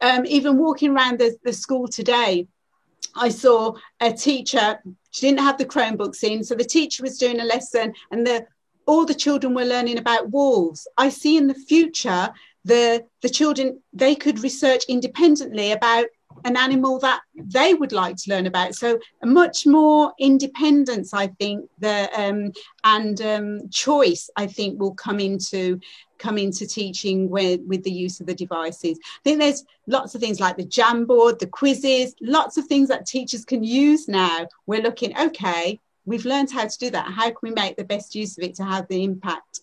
Um, 0.01 0.25
even 0.25 0.57
walking 0.57 0.91
around 0.91 1.19
the, 1.19 1.37
the 1.43 1.53
school 1.53 1.87
today, 1.87 2.47
I 3.15 3.29
saw 3.29 3.73
a 3.99 4.11
teacher, 4.11 4.79
she 5.11 5.27
didn't 5.27 5.41
have 5.41 5.57
the 5.57 5.65
Chromebooks 5.65 6.23
in, 6.23 6.43
so 6.43 6.55
the 6.55 6.63
teacher 6.63 7.03
was 7.03 7.17
doing 7.17 7.39
a 7.39 7.45
lesson 7.45 7.93
and 8.11 8.25
the 8.25 8.45
all 8.87 9.05
the 9.05 9.13
children 9.13 9.53
were 9.53 9.65
learning 9.65 9.99
about 9.99 10.31
wolves. 10.31 10.87
I 10.97 11.09
see 11.09 11.37
in 11.37 11.47
the 11.47 11.53
future 11.53 12.29
the 12.65 13.05
the 13.21 13.29
children 13.29 13.81
they 13.93 14.15
could 14.15 14.43
research 14.43 14.83
independently 14.89 15.71
about 15.71 16.07
an 16.45 16.55
animal 16.55 16.99
that 16.99 17.21
they 17.35 17.73
would 17.73 17.91
like 17.91 18.15
to 18.15 18.29
learn 18.29 18.45
about. 18.45 18.75
So 18.75 18.99
much 19.23 19.65
more 19.65 20.13
independence, 20.19 21.13
I 21.13 21.27
think, 21.27 21.67
the 21.79 22.09
um, 22.15 22.51
and 22.83 23.19
um, 23.21 23.69
choice, 23.69 24.29
I 24.35 24.47
think, 24.47 24.79
will 24.79 24.93
come 24.93 25.19
into 25.19 25.79
come 26.17 26.37
into 26.37 26.65
teaching 26.65 27.29
with, 27.29 27.61
with 27.67 27.83
the 27.83 27.91
use 27.91 28.19
of 28.19 28.25
the 28.25 28.33
devices. 28.33 28.97
I 29.03 29.19
think 29.23 29.39
there's 29.39 29.63
lots 29.85 30.15
of 30.15 30.21
things 30.21 30.39
like 30.39 30.57
the 30.57 30.65
Jamboard, 30.65 31.37
the 31.37 31.45
quizzes, 31.45 32.15
lots 32.21 32.57
of 32.57 32.65
things 32.65 32.89
that 32.89 33.05
teachers 33.05 33.45
can 33.45 33.63
use 33.63 34.07
now. 34.07 34.47
We're 34.65 34.81
looking, 34.81 35.15
okay, 35.15 35.79
we've 36.07 36.25
learned 36.25 36.49
how 36.49 36.65
to 36.65 36.77
do 36.79 36.89
that. 36.89 37.11
How 37.11 37.25
can 37.25 37.37
we 37.43 37.51
make 37.51 37.75
the 37.75 37.83
best 37.83 38.15
use 38.15 38.37
of 38.37 38.43
it 38.43 38.55
to 38.55 38.63
have 38.63 38.87
the 38.87 39.03
impact? 39.03 39.59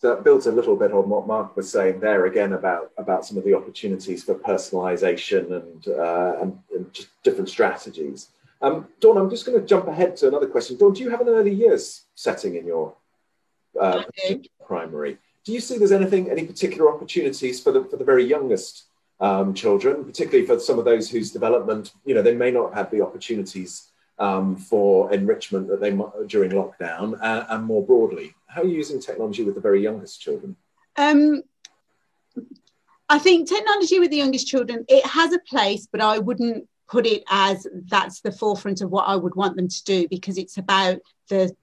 So 0.00 0.08
that 0.08 0.24
builds 0.24 0.46
a 0.46 0.52
little 0.52 0.74
bit 0.74 0.90
on 0.90 1.08
what 1.08 1.28
Mark 1.28 1.54
was 1.54 1.70
saying 1.70 2.00
there 2.00 2.26
again 2.26 2.54
about, 2.54 2.90
about 2.98 3.24
some 3.24 3.36
of 3.36 3.44
the 3.44 3.54
opportunities 3.54 4.24
for 4.24 4.34
personalisation 4.34 5.52
and, 5.52 5.88
uh, 5.88 6.38
and, 6.40 6.58
and, 6.74 6.92
just 6.92 7.08
different 7.22 7.48
strategies. 7.48 8.30
Um, 8.60 8.88
Dawn, 8.98 9.16
I'm 9.16 9.30
just 9.30 9.46
going 9.46 9.60
to 9.60 9.64
jump 9.64 9.86
ahead 9.86 10.16
to 10.16 10.28
another 10.28 10.48
question. 10.48 10.76
Dawn, 10.76 10.92
do 10.92 11.04
you 11.04 11.10
have 11.10 11.20
an 11.20 11.28
early 11.28 11.54
years 11.54 12.02
setting 12.16 12.56
in 12.56 12.66
your 12.66 12.94
uh, 13.80 14.02
primary? 14.66 15.18
Do 15.44 15.52
you 15.52 15.60
see 15.60 15.78
there's 15.78 15.92
anything, 15.92 16.30
any 16.30 16.46
particular 16.46 16.92
opportunities 16.92 17.62
for 17.62 17.70
the, 17.70 17.84
for 17.84 17.96
the 17.96 18.04
very 18.04 18.24
youngest 18.24 18.84
um, 19.20 19.54
children, 19.54 20.04
particularly 20.04 20.46
for 20.46 20.58
some 20.58 20.80
of 20.80 20.84
those 20.84 21.08
whose 21.10 21.30
development, 21.30 21.92
you 22.04 22.14
know, 22.14 22.22
they 22.22 22.34
may 22.34 22.50
not 22.50 22.74
have 22.74 22.90
the 22.90 23.02
opportunities 23.02 23.91
um, 24.18 24.56
for 24.56 25.12
enrichment 25.12 25.68
that 25.68 25.80
they 25.80 25.90
during 26.26 26.52
lockdown 26.52 27.18
uh, 27.20 27.46
and 27.48 27.64
more 27.64 27.84
broadly? 27.84 28.34
How 28.46 28.62
are 28.62 28.66
you 28.66 28.76
using 28.76 29.00
technology 29.00 29.44
with 29.44 29.54
the 29.54 29.60
very 29.60 29.82
youngest 29.82 30.20
children? 30.20 30.56
Um, 30.96 31.42
I 33.08 33.18
think 33.18 33.48
technology 33.48 33.98
with 33.98 34.10
the 34.10 34.16
youngest 34.16 34.46
children, 34.46 34.84
it 34.88 35.04
has 35.06 35.32
a 35.32 35.38
place, 35.40 35.86
but 35.90 36.00
I 36.00 36.18
wouldn't 36.18 36.68
put 36.88 37.06
it 37.06 37.24
as 37.30 37.66
that's 37.86 38.20
the 38.20 38.32
forefront 38.32 38.82
of 38.82 38.90
what 38.90 39.08
I 39.08 39.16
would 39.16 39.34
want 39.34 39.56
them 39.56 39.68
to 39.68 39.84
do 39.84 40.06
because 40.08 40.36
it's 40.36 40.58
about 40.58 40.98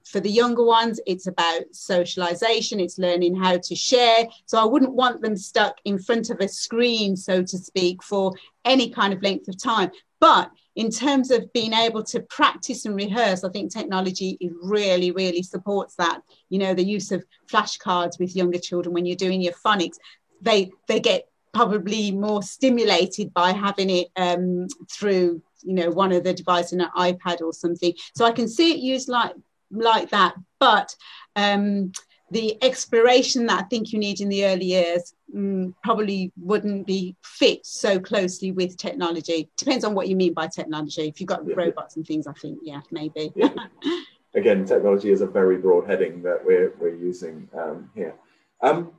for 0.04 0.20
the 0.20 0.30
younger 0.30 0.64
ones 0.64 1.00
it's 1.06 1.26
about 1.26 1.62
socialization 1.72 2.80
it's 2.80 2.98
learning 2.98 3.34
how 3.34 3.58
to 3.58 3.74
share. 3.74 4.26
So 4.46 4.58
I 4.58 4.64
wouldn't 4.64 4.94
want 4.94 5.22
them 5.22 5.36
stuck 5.36 5.76
in 5.84 5.98
front 5.98 6.30
of 6.30 6.38
a 6.40 6.48
screen 6.48 7.16
so 7.16 7.42
to 7.42 7.58
speak 7.58 8.02
for 8.02 8.32
any 8.64 8.90
kind 8.90 9.12
of 9.12 9.22
length 9.22 9.48
of 9.48 9.62
time. 9.62 9.90
But 10.20 10.50
in 10.76 10.90
terms 10.90 11.30
of 11.30 11.52
being 11.52 11.72
able 11.72 12.02
to 12.04 12.20
practice 12.20 12.84
and 12.84 12.94
rehearse 12.94 13.44
I 13.44 13.50
think 13.50 13.72
technology 13.72 14.38
really 14.62 15.10
really 15.10 15.42
supports 15.42 15.94
that. 15.96 16.22
You 16.48 16.58
know 16.58 16.74
the 16.74 16.84
use 16.84 17.12
of 17.12 17.24
flashcards 17.50 18.18
with 18.18 18.36
younger 18.36 18.58
children 18.58 18.94
when 18.94 19.06
you're 19.06 19.16
doing 19.16 19.40
your 19.40 19.54
phonics 19.64 19.96
they 20.40 20.70
they 20.88 21.00
get 21.00 21.26
probably 21.52 22.12
more 22.12 22.42
stimulated 22.42 23.34
by 23.34 23.52
having 23.52 23.90
it 23.90 24.08
um, 24.16 24.66
through 24.90 25.42
you 25.62 25.74
know 25.74 25.90
one 25.90 26.12
of 26.12 26.24
the 26.24 26.32
devices 26.32 26.72
an 26.72 26.86
ipad 26.96 27.40
or 27.42 27.52
something. 27.52 27.92
So 28.14 28.24
i 28.24 28.32
can 28.32 28.48
see 28.48 28.72
it 28.72 28.78
used 28.78 29.08
like 29.08 29.32
like 29.70 30.10
that 30.10 30.34
but 30.58 30.94
um, 31.36 31.92
the 32.30 32.62
exploration 32.62 33.46
that 33.46 33.60
i 33.60 33.62
think 33.64 33.92
you 33.92 33.98
need 33.98 34.20
in 34.20 34.28
the 34.28 34.44
early 34.44 34.66
years 34.66 35.14
mm, 35.34 35.72
probably 35.82 36.32
wouldn't 36.36 36.86
be 36.86 37.16
fit 37.22 37.64
so 37.64 37.98
closely 37.98 38.52
with 38.52 38.76
technology 38.76 39.50
depends 39.56 39.84
on 39.84 39.94
what 39.94 40.08
you 40.08 40.16
mean 40.16 40.32
by 40.32 40.46
technology 40.46 41.08
if 41.08 41.20
you've 41.20 41.28
got 41.28 41.46
yeah. 41.46 41.54
robots 41.56 41.96
and 41.96 42.06
things 42.06 42.26
i 42.26 42.32
think 42.34 42.58
yeah 42.62 42.80
maybe 42.90 43.32
yeah. 43.34 43.52
again 44.34 44.64
technology 44.64 45.10
is 45.10 45.20
a 45.20 45.26
very 45.26 45.56
broad 45.56 45.88
heading 45.88 46.22
that 46.22 46.44
we're, 46.44 46.72
we're 46.78 46.94
using 46.94 47.48
um, 47.58 47.90
here 47.94 48.14
um, 48.62 48.92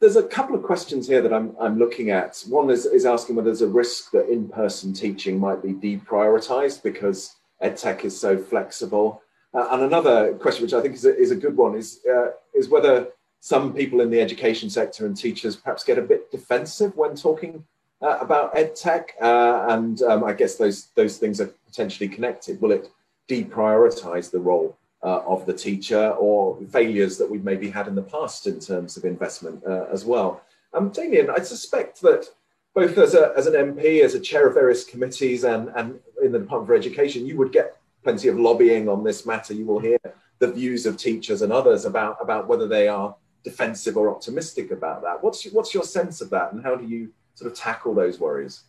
there's 0.00 0.16
a 0.16 0.22
couple 0.22 0.54
of 0.54 0.62
questions 0.62 1.08
here 1.08 1.20
that 1.22 1.32
I'm, 1.32 1.56
I'm 1.60 1.78
looking 1.78 2.10
at. 2.10 2.42
One 2.48 2.70
is, 2.70 2.86
is 2.86 3.04
asking 3.04 3.36
whether 3.36 3.46
there's 3.46 3.62
a 3.62 3.68
risk 3.68 4.12
that 4.12 4.28
in-person 4.28 4.92
teaching 4.92 5.40
might 5.40 5.62
be 5.62 5.72
deprioritized 5.72 6.82
because 6.82 7.36
EdTech 7.62 8.04
is 8.04 8.18
so 8.18 8.38
flexible. 8.38 9.22
Uh, 9.54 9.68
and 9.72 9.82
another 9.82 10.34
question, 10.34 10.62
which 10.62 10.74
I 10.74 10.80
think 10.80 10.94
is 10.94 11.04
a, 11.04 11.16
is 11.16 11.30
a 11.30 11.36
good 11.36 11.56
one, 11.56 11.74
is, 11.74 12.00
uh, 12.10 12.30
is 12.54 12.68
whether 12.68 13.08
some 13.40 13.72
people 13.72 14.00
in 14.00 14.10
the 14.10 14.20
education 14.20 14.68
sector 14.68 15.06
and 15.06 15.16
teachers 15.16 15.56
perhaps 15.56 15.84
get 15.84 15.98
a 15.98 16.02
bit 16.02 16.30
defensive 16.30 16.96
when 16.96 17.14
talking 17.14 17.64
uh, 18.02 18.18
about 18.20 18.54
EdTech. 18.54 19.10
Uh, 19.20 19.66
and 19.70 20.02
um, 20.02 20.24
I 20.24 20.32
guess 20.32 20.56
those, 20.56 20.88
those 20.94 21.18
things 21.18 21.40
are 21.40 21.50
potentially 21.66 22.08
connected. 22.08 22.60
Will 22.60 22.72
it 22.72 22.90
deprioritize 23.28 24.30
the 24.30 24.40
role 24.40 24.76
uh, 25.02 25.20
of 25.26 25.46
the 25.46 25.52
teacher 25.52 26.10
or 26.10 26.58
failures 26.72 27.18
that 27.18 27.30
we've 27.30 27.44
maybe 27.44 27.70
had 27.70 27.86
in 27.86 27.94
the 27.94 28.02
past 28.02 28.46
in 28.46 28.58
terms 28.58 28.96
of 28.96 29.04
investment 29.04 29.62
uh, 29.66 29.84
as 29.92 30.04
well. 30.04 30.42
Um, 30.74 30.90
Damian, 30.90 31.30
I 31.30 31.40
suspect 31.40 32.00
that 32.02 32.26
both 32.74 32.98
as, 32.98 33.14
a, 33.14 33.32
as 33.36 33.46
an 33.46 33.54
MP, 33.54 34.02
as 34.02 34.14
a 34.14 34.20
chair 34.20 34.48
of 34.48 34.54
various 34.54 34.84
committees, 34.84 35.44
and, 35.44 35.68
and 35.76 35.98
in 36.22 36.32
the 36.32 36.38
Department 36.38 36.68
for 36.68 36.74
Education, 36.74 37.26
you 37.26 37.36
would 37.36 37.52
get 37.52 37.76
plenty 38.08 38.28
of 38.28 38.38
lobbying 38.38 38.88
on 38.88 39.04
this 39.04 39.26
matter. 39.26 39.52
You 39.52 39.66
will 39.66 39.80
hear 39.80 39.98
the 40.38 40.50
views 40.50 40.86
of 40.86 40.96
teachers 40.96 41.42
and 41.42 41.52
others 41.52 41.84
about, 41.84 42.16
about 42.22 42.48
whether 42.48 42.66
they 42.66 42.88
are 42.88 43.14
defensive 43.44 43.98
or 43.98 44.08
optimistic 44.08 44.70
about 44.70 45.02
that. 45.02 45.22
What's 45.22 45.44
what's 45.52 45.74
your 45.74 45.82
sense 45.82 46.22
of 46.22 46.30
that, 46.30 46.52
and 46.52 46.62
how 46.62 46.74
do 46.74 46.86
you 46.86 47.12
sort 47.34 47.52
of 47.52 47.58
tackle 47.58 47.94
those 47.94 48.18
worries? 48.18 48.62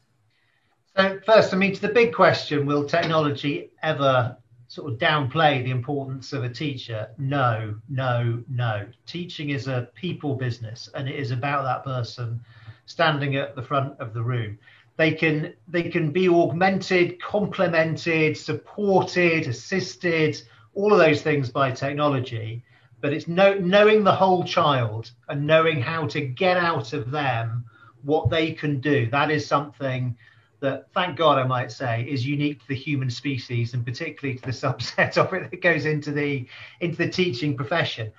So 0.97 1.21
first, 1.25 1.53
I 1.53 1.57
mean, 1.57 1.73
to 1.73 1.81
the 1.81 1.87
big 2.01 2.13
question: 2.13 2.65
Will 2.65 2.85
technology 2.85 3.71
ever 3.81 4.35
sort 4.67 4.91
of 4.91 4.99
downplay 4.99 5.63
the 5.63 5.71
importance 5.71 6.31
of 6.31 6.43
a 6.43 6.49
teacher. 6.49 7.09
No, 7.17 7.73
no, 7.89 8.43
no. 8.47 8.85
Teaching 9.07 9.49
is 9.49 9.67
a 9.67 9.89
people 9.95 10.35
business 10.35 10.89
and 10.93 11.09
it 11.09 11.15
is 11.15 11.31
about 11.31 11.63
that 11.63 11.83
person 11.83 12.39
standing 12.85 13.35
at 13.35 13.55
the 13.55 13.63
front 13.63 13.99
of 13.99 14.13
the 14.13 14.21
room. 14.21 14.59
They 14.99 15.13
can 15.13 15.53
they 15.69 15.83
can 15.83 16.11
be 16.11 16.27
augmented, 16.27 17.21
complemented, 17.21 18.35
supported, 18.35 19.47
assisted, 19.47 20.41
all 20.73 20.91
of 20.91 20.99
those 20.99 21.21
things 21.21 21.49
by 21.49 21.71
technology. 21.71 22.65
But 22.99 23.13
it's 23.13 23.25
know, 23.25 23.53
knowing 23.53 24.03
the 24.03 24.13
whole 24.13 24.43
child 24.43 25.09
and 25.29 25.47
knowing 25.47 25.81
how 25.81 26.07
to 26.07 26.19
get 26.19 26.57
out 26.57 26.91
of 26.91 27.11
them 27.11 27.63
what 28.03 28.29
they 28.29 28.51
can 28.51 28.81
do. 28.81 29.09
That 29.09 29.31
is 29.31 29.47
something 29.47 30.17
that, 30.59 30.91
thank 30.93 31.15
God, 31.15 31.39
I 31.39 31.47
might 31.47 31.71
say, 31.71 32.03
is 32.03 32.27
unique 32.27 32.59
to 32.59 32.67
the 32.67 32.75
human 32.75 33.09
species 33.09 33.73
and 33.73 33.85
particularly 33.85 34.37
to 34.39 34.45
the 34.47 34.51
subset 34.67 35.17
of 35.17 35.33
it 35.33 35.49
that 35.49 35.61
goes 35.61 35.85
into 35.85 36.11
the 36.11 36.45
into 36.81 36.97
the 36.97 37.09
teaching 37.09 37.55
profession. 37.55 38.11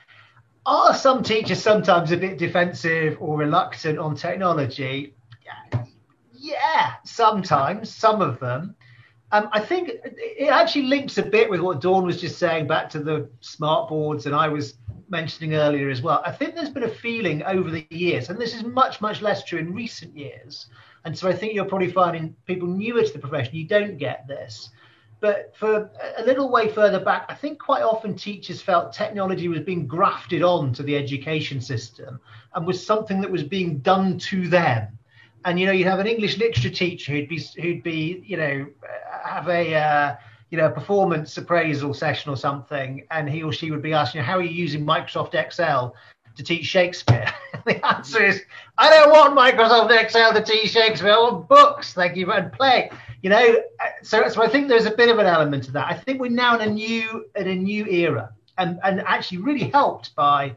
Are 0.65 0.95
some 0.95 1.23
teachers 1.23 1.61
sometimes 1.63 2.11
a 2.11 2.17
bit 2.17 2.39
defensive 2.39 3.19
or 3.21 3.37
reluctant 3.37 3.99
on 3.99 4.15
technology? 4.15 5.15
Yeah, 5.45 5.85
yeah 6.41 6.95
sometimes, 7.05 7.95
some 7.95 8.23
of 8.23 8.41
them. 8.41 8.75
Um, 9.33 9.49
I 9.53 9.61
think 9.61 9.91
it 10.05 10.49
actually 10.49 10.87
links 10.87 11.19
a 11.19 11.23
bit 11.23 11.49
with 11.49 11.61
what 11.61 11.81
Dawn 11.81 12.05
was 12.05 12.21
just 12.21 12.39
saying 12.39 12.67
back 12.67 12.91
to 12.91 12.99
the 12.99 13.31
smart 13.41 13.89
boards, 13.89 14.27
and 14.27 14.35
I 14.35 14.49
was 14.49 14.75
mentioning 15.09 15.55
earlier 15.55 15.89
as 15.89 16.03
well. 16.03 16.23
I 16.25 16.33
think 16.33 16.55
there's 16.55 16.71
been 16.71 16.85
a 16.85 16.89
feeling 16.89 17.43
over 17.45 17.71
the 17.71 17.87
years, 17.91 18.31
and 18.31 18.41
this 18.41 18.55
is 18.55 18.65
much, 18.65 19.01
much 19.01 19.23
less 19.23 19.45
true 19.45 19.59
in 19.61 19.73
recent 19.73 20.17
years, 20.17 20.67
and 21.05 21.17
so 21.17 21.29
I 21.29 21.33
think 21.33 21.55
you're 21.55 21.65
probably 21.65 21.93
finding 21.93 22.35
people 22.47 22.67
newer 22.67 23.03
to 23.03 23.13
the 23.13 23.19
profession, 23.19 23.55
you 23.55 23.69
don't 23.69 23.99
get 23.99 24.27
this. 24.27 24.71
But 25.21 25.55
for 25.55 25.91
a 26.17 26.25
little 26.25 26.51
way 26.51 26.69
further 26.69 26.99
back, 26.99 27.27
I 27.29 27.35
think 27.35 27.59
quite 27.59 27.83
often 27.83 28.17
teachers 28.17 28.63
felt 28.63 28.95
technology 28.95 29.49
was 29.49 29.61
being 29.61 29.87
grafted 29.87 30.43
on 30.43 30.73
to 30.73 30.83
the 30.83 30.97
education 30.97 31.61
system 31.61 32.19
and 32.55 32.67
was 32.67 32.85
something 32.85 33.21
that 33.21 33.31
was 33.31 33.43
being 33.43 33.79
done 33.81 34.19
to 34.19 34.49
them. 34.49 34.99
And 35.45 35.59
you 35.59 35.67
know, 35.67 35.73
you'd 35.73 35.87
have 35.87 36.01
an 36.01 36.07
English 36.07 36.39
literature 36.39 36.71
teacher 36.71 37.13
who'd 37.13 37.29
be 37.29 37.43
who'd 37.61 37.83
be 37.83 38.23
you 38.27 38.37
know 38.37 38.67
have 39.25 39.49
a 39.49 39.75
uh, 39.75 40.17
you 40.51 40.59
know 40.59 40.71
performance 40.71 41.37
appraisal 41.37 41.95
session 41.95 42.31
or 42.31 42.37
something, 42.37 43.07
and 43.11 43.29
he 43.29 43.43
or 43.43 43.53
she 43.53 43.71
would 43.71 43.83
be 43.83 43.93
asking, 43.93 44.21
you, 44.21 44.25
"How 44.25 44.37
are 44.37 44.43
you 44.43 44.51
using 44.51 44.85
Microsoft 44.85 45.35
Excel?" 45.35 45.95
to 46.37 46.43
teach 46.43 46.65
Shakespeare? 46.65 47.33
the 47.67 47.85
answer 47.87 48.23
is, 48.23 48.43
I 48.79 48.89
don't 48.91 49.11
want 49.11 49.37
Microsoft 49.37 49.91
Excel 49.99 50.33
to 50.33 50.43
teach 50.43 50.71
Shakespeare. 50.71 51.13
I 51.13 51.19
want 51.19 51.49
books, 51.49 51.93
thank 51.93 52.17
you, 52.17 52.31
and 52.33 52.53
play. 52.53 52.91
You 53.23 53.31
know, 53.31 53.63
so 54.03 54.29
so 54.29 54.43
I 54.43 54.49
think 54.49 54.69
there's 54.69 54.87
a 54.87 54.91
bit 54.91 55.09
of 55.09 55.19
an 55.19 55.27
element 55.27 55.65
to 55.65 55.73
that. 55.73 55.87
I 55.87 55.95
think 55.95 56.21
we're 56.21 56.31
now 56.31 56.59
in 56.59 56.69
a 56.69 56.73
new 56.73 57.27
in 57.37 57.49
a 57.49 57.55
new 57.55 57.87
era, 57.87 58.33
and 58.59 58.81
and 58.83 59.01
actually 59.07 59.39
really 59.39 59.69
helped 59.71 60.15
by 60.15 60.55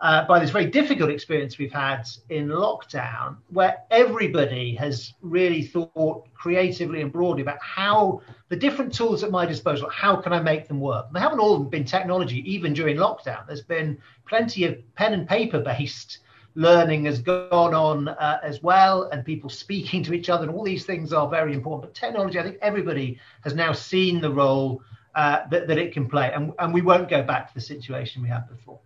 uh, 0.00 0.26
by 0.26 0.38
this 0.38 0.50
very 0.50 0.66
difficult 0.66 1.10
experience 1.10 1.58
we've 1.58 1.72
had 1.72 2.08
in 2.28 2.48
lockdown, 2.48 3.36
where 3.50 3.78
everybody 3.90 4.74
has 4.74 5.14
really 5.22 5.62
thought 5.62 6.24
creatively 6.34 7.02
and 7.02 7.12
broadly 7.12 7.42
about 7.42 7.60
how 7.60 8.20
the 8.48 8.56
different 8.56 8.94
tools 8.94 9.24
at 9.24 9.30
my 9.30 9.44
disposal, 9.44 9.88
how 9.90 10.16
can 10.16 10.32
I 10.32 10.40
make 10.40 10.68
them 10.68 10.80
work? 10.80 11.06
They 11.12 11.20
haven't 11.20 11.40
all 11.40 11.58
been 11.58 11.84
technology, 11.84 12.48
even 12.50 12.72
during 12.72 12.96
lockdown. 12.96 13.46
There's 13.46 13.62
been 13.62 13.98
plenty 14.26 14.64
of 14.64 14.78
pen 14.94 15.14
and 15.14 15.28
paper 15.28 15.60
based 15.60 16.18
learning 16.54 17.04
has 17.04 17.20
gone 17.20 17.74
on 17.74 18.08
uh, 18.08 18.40
as 18.42 18.62
well, 18.62 19.08
and 19.12 19.24
people 19.24 19.50
speaking 19.50 20.02
to 20.02 20.12
each 20.12 20.28
other, 20.28 20.44
and 20.44 20.54
all 20.54 20.64
these 20.64 20.84
things 20.84 21.12
are 21.12 21.28
very 21.28 21.54
important. 21.54 21.82
But 21.82 21.94
technology, 21.94 22.38
I 22.38 22.42
think 22.42 22.58
everybody 22.60 23.20
has 23.42 23.54
now 23.54 23.72
seen 23.72 24.20
the 24.20 24.30
role 24.30 24.82
uh, 25.14 25.40
that, 25.50 25.68
that 25.68 25.78
it 25.78 25.92
can 25.92 26.08
play, 26.08 26.32
and, 26.32 26.52
and 26.58 26.74
we 26.74 26.82
won't 26.82 27.08
go 27.08 27.22
back 27.22 27.48
to 27.48 27.54
the 27.54 27.60
situation 27.60 28.22
we 28.22 28.28
had 28.28 28.48
before 28.48 28.80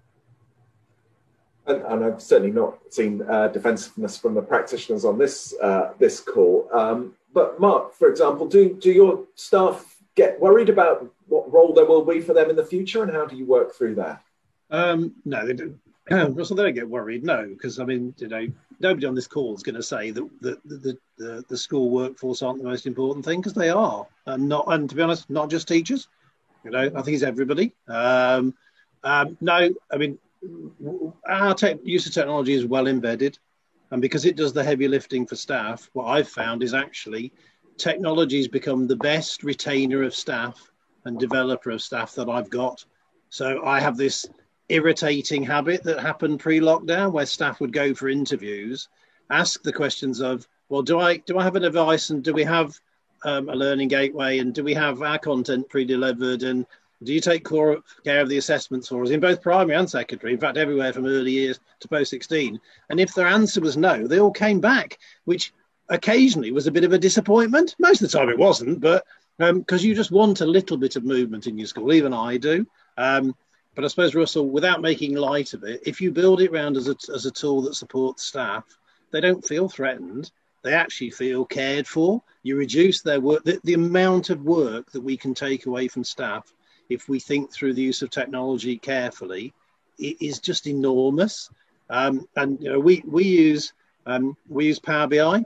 and, 1.66 1.82
and, 1.82 2.04
I've 2.04 2.20
certainly 2.20 2.52
not 2.52 2.78
seen 2.90 3.22
uh, 3.22 3.48
defensiveness 3.48 4.16
from 4.18 4.34
the 4.34 4.42
practitioners 4.42 5.04
on 5.04 5.18
this 5.18 5.54
uh, 5.62 5.92
this 5.98 6.20
call. 6.20 6.68
Um, 6.72 7.14
but 7.32 7.60
Mark, 7.60 7.94
for 7.94 8.08
example, 8.08 8.46
do 8.46 8.74
do 8.74 8.90
your 8.90 9.24
staff 9.34 9.96
get 10.14 10.40
worried 10.40 10.68
about 10.68 11.06
what 11.28 11.50
role 11.52 11.72
there 11.72 11.86
will 11.86 12.04
be 12.04 12.20
for 12.20 12.34
them 12.34 12.50
in 12.50 12.56
the 12.56 12.64
future, 12.64 13.02
and 13.02 13.12
how 13.12 13.26
do 13.26 13.36
you 13.36 13.46
work 13.46 13.74
through 13.74 13.94
that? 13.96 14.22
Um, 14.70 15.14
no, 15.24 15.46
they 15.46 15.54
don't. 15.54 15.78
Russell, 16.10 16.56
they 16.56 16.64
don't 16.64 16.74
get 16.74 16.88
worried. 16.88 17.24
No, 17.24 17.46
because 17.46 17.78
I 17.78 17.84
mean, 17.84 18.14
you 18.18 18.28
know, 18.28 18.46
nobody 18.80 19.06
on 19.06 19.14
this 19.14 19.28
call 19.28 19.54
is 19.54 19.62
going 19.62 19.76
to 19.76 19.82
say 19.82 20.10
that 20.10 20.28
the 20.40 20.58
the, 20.64 20.98
the 21.16 21.44
the 21.48 21.56
school 21.56 21.90
workforce 21.90 22.42
aren't 22.42 22.58
the 22.58 22.68
most 22.68 22.86
important 22.86 23.24
thing 23.24 23.40
because 23.40 23.54
they 23.54 23.70
are, 23.70 24.06
and 24.26 24.48
not. 24.48 24.64
And 24.68 24.90
to 24.90 24.96
be 24.96 25.02
honest, 25.02 25.30
not 25.30 25.50
just 25.50 25.68
teachers. 25.68 26.08
You 26.64 26.70
know, 26.70 26.90
I 26.94 27.02
think 27.02 27.14
it's 27.14 27.24
everybody. 27.24 27.72
Um, 27.88 28.54
um, 29.04 29.36
no, 29.40 29.70
I 29.90 29.96
mean, 29.96 30.18
our 31.28 31.54
tech, 31.54 31.78
use 31.84 32.06
of 32.06 32.12
technology 32.12 32.54
is 32.54 32.64
well 32.64 32.86
embedded. 32.86 33.38
And 33.90 34.00
because 34.00 34.24
it 34.24 34.36
does 34.36 34.52
the 34.52 34.64
heavy 34.64 34.88
lifting 34.88 35.26
for 35.26 35.36
staff, 35.36 35.90
what 35.92 36.06
I've 36.06 36.28
found 36.28 36.62
is 36.62 36.74
actually 36.74 37.32
technology 37.76 38.38
has 38.38 38.48
become 38.48 38.86
the 38.86 38.96
best 38.96 39.42
retainer 39.42 40.02
of 40.02 40.14
staff 40.14 40.70
and 41.04 41.18
developer 41.18 41.70
of 41.70 41.82
staff 41.82 42.14
that 42.14 42.28
I've 42.28 42.50
got. 42.50 42.84
So 43.28 43.64
I 43.64 43.80
have 43.80 43.96
this 43.96 44.26
irritating 44.68 45.42
habit 45.42 45.82
that 45.84 46.00
happened 46.00 46.40
pre-lockdown 46.40 47.12
where 47.12 47.26
staff 47.26 47.60
would 47.60 47.72
go 47.72 47.94
for 47.94 48.08
interviews, 48.08 48.88
ask 49.30 49.62
the 49.62 49.72
questions 49.72 50.20
of, 50.20 50.46
well, 50.68 50.82
do 50.82 50.98
I 50.98 51.18
do 51.18 51.38
I 51.38 51.42
have 51.42 51.56
an 51.56 51.62
device 51.62 52.10
and 52.10 52.22
do 52.22 52.32
we 52.32 52.44
have 52.44 52.78
um, 53.24 53.48
a 53.48 53.54
learning 53.54 53.88
gateway 53.88 54.38
and 54.38 54.54
do 54.54 54.64
we 54.64 54.74
have 54.74 55.02
our 55.02 55.18
content 55.18 55.68
pre-delivered 55.68 56.42
and 56.42 56.66
Do 57.04 57.12
you 57.12 57.20
take 57.20 57.44
care 57.44 58.20
of 58.20 58.28
the 58.28 58.38
assessments 58.38 58.88
for 58.88 59.02
us 59.02 59.10
in 59.10 59.20
both 59.20 59.42
primary 59.42 59.78
and 59.78 59.88
secondary? 59.88 60.32
In 60.32 60.40
fact, 60.40 60.56
everywhere 60.56 60.92
from 60.92 61.06
early 61.06 61.32
years 61.32 61.60
to 61.80 61.88
post 61.88 62.10
16. 62.10 62.60
And 62.90 63.00
if 63.00 63.14
their 63.14 63.26
answer 63.26 63.60
was 63.60 63.76
no, 63.76 64.06
they 64.06 64.20
all 64.20 64.30
came 64.30 64.60
back, 64.60 64.98
which 65.24 65.52
occasionally 65.88 66.52
was 66.52 66.66
a 66.66 66.72
bit 66.72 66.84
of 66.84 66.92
a 66.92 66.98
disappointment. 66.98 67.74
Most 67.78 68.02
of 68.02 68.10
the 68.10 68.18
time 68.18 68.28
it 68.28 68.38
wasn't, 68.38 68.80
but 68.80 69.04
because 69.38 69.82
um, 69.82 69.86
you 69.86 69.94
just 69.94 70.10
want 70.10 70.40
a 70.40 70.46
little 70.46 70.76
bit 70.76 70.96
of 70.96 71.04
movement 71.04 71.46
in 71.46 71.58
your 71.58 71.66
school, 71.66 71.92
even 71.92 72.12
I 72.12 72.36
do. 72.36 72.66
Um, 72.96 73.34
but 73.74 73.84
I 73.84 73.88
suppose, 73.88 74.14
Russell, 74.14 74.50
without 74.50 74.82
making 74.82 75.14
light 75.14 75.54
of 75.54 75.64
it, 75.64 75.80
if 75.86 76.00
you 76.00 76.10
build 76.10 76.40
it 76.40 76.50
around 76.50 76.76
as 76.76 76.88
a, 76.88 76.96
as 77.12 77.26
a 77.26 77.30
tool 77.30 77.62
that 77.62 77.74
supports 77.74 78.22
staff, 78.22 78.64
they 79.10 79.20
don't 79.20 79.44
feel 79.44 79.68
threatened. 79.68 80.30
They 80.62 80.74
actually 80.74 81.10
feel 81.10 81.44
cared 81.44 81.88
for. 81.88 82.22
You 82.42 82.56
reduce 82.56 83.02
their 83.02 83.20
work, 83.20 83.44
the, 83.44 83.60
the 83.64 83.74
amount 83.74 84.30
of 84.30 84.42
work 84.42 84.92
that 84.92 85.00
we 85.00 85.16
can 85.16 85.34
take 85.34 85.66
away 85.66 85.88
from 85.88 86.04
staff 86.04 86.52
if 86.92 87.08
we 87.08 87.18
think 87.18 87.52
through 87.52 87.74
the 87.74 87.82
use 87.82 88.02
of 88.02 88.10
technology 88.10 88.76
carefully, 88.76 89.52
it 89.98 90.16
is 90.20 90.38
just 90.38 90.66
enormous. 90.66 91.50
Um, 91.90 92.28
and 92.36 92.60
you 92.60 92.70
know, 92.70 92.80
we 92.80 93.02
we 93.06 93.24
use 93.24 93.72
um, 94.06 94.36
we 94.48 94.66
use 94.66 94.78
Power 94.78 95.06
BI, 95.06 95.44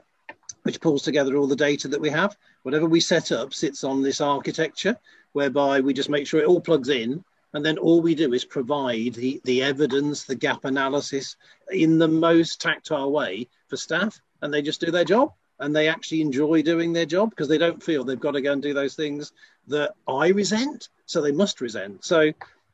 which 0.63 0.81
pulls 0.81 1.03
together 1.03 1.35
all 1.35 1.47
the 1.47 1.55
data 1.55 1.87
that 1.87 2.01
we 2.01 2.09
have. 2.09 2.37
Whatever 2.63 2.85
we 2.85 2.99
set 2.99 3.31
up 3.31 3.53
sits 3.53 3.83
on 3.83 4.01
this 4.01 4.21
architecture, 4.21 4.97
whereby 5.33 5.79
we 5.79 5.93
just 5.93 6.09
make 6.09 6.27
sure 6.27 6.41
it 6.41 6.47
all 6.47 6.61
plugs 6.61 6.89
in, 6.89 7.23
and 7.53 7.65
then 7.65 7.77
all 7.77 8.01
we 8.01 8.15
do 8.15 8.33
is 8.33 8.45
provide 8.45 9.13
the, 9.13 9.41
the 9.45 9.63
evidence, 9.63 10.23
the 10.23 10.35
gap 10.35 10.65
analysis 10.65 11.35
in 11.71 11.97
the 11.97 12.07
most 12.07 12.61
tactile 12.61 13.11
way 13.11 13.47
for 13.67 13.77
staff, 13.77 14.19
and 14.41 14.53
they 14.53 14.61
just 14.61 14.81
do 14.81 14.91
their 14.91 15.05
job 15.05 15.33
and 15.59 15.75
they 15.75 15.87
actually 15.87 16.21
enjoy 16.21 16.61
doing 16.61 16.93
their 16.93 17.05
job 17.05 17.29
because 17.29 17.47
they 17.47 17.57
don't 17.57 17.81
feel 17.81 18.03
they've 18.03 18.19
got 18.19 18.31
to 18.31 18.41
go 18.41 18.53
and 18.53 18.61
do 18.61 18.73
those 18.73 18.95
things 18.95 19.31
that 19.67 19.93
I 20.07 20.29
resent. 20.29 20.89
So 21.07 21.21
they 21.21 21.31
must 21.31 21.59
resent. 21.61 22.05
So 22.05 22.31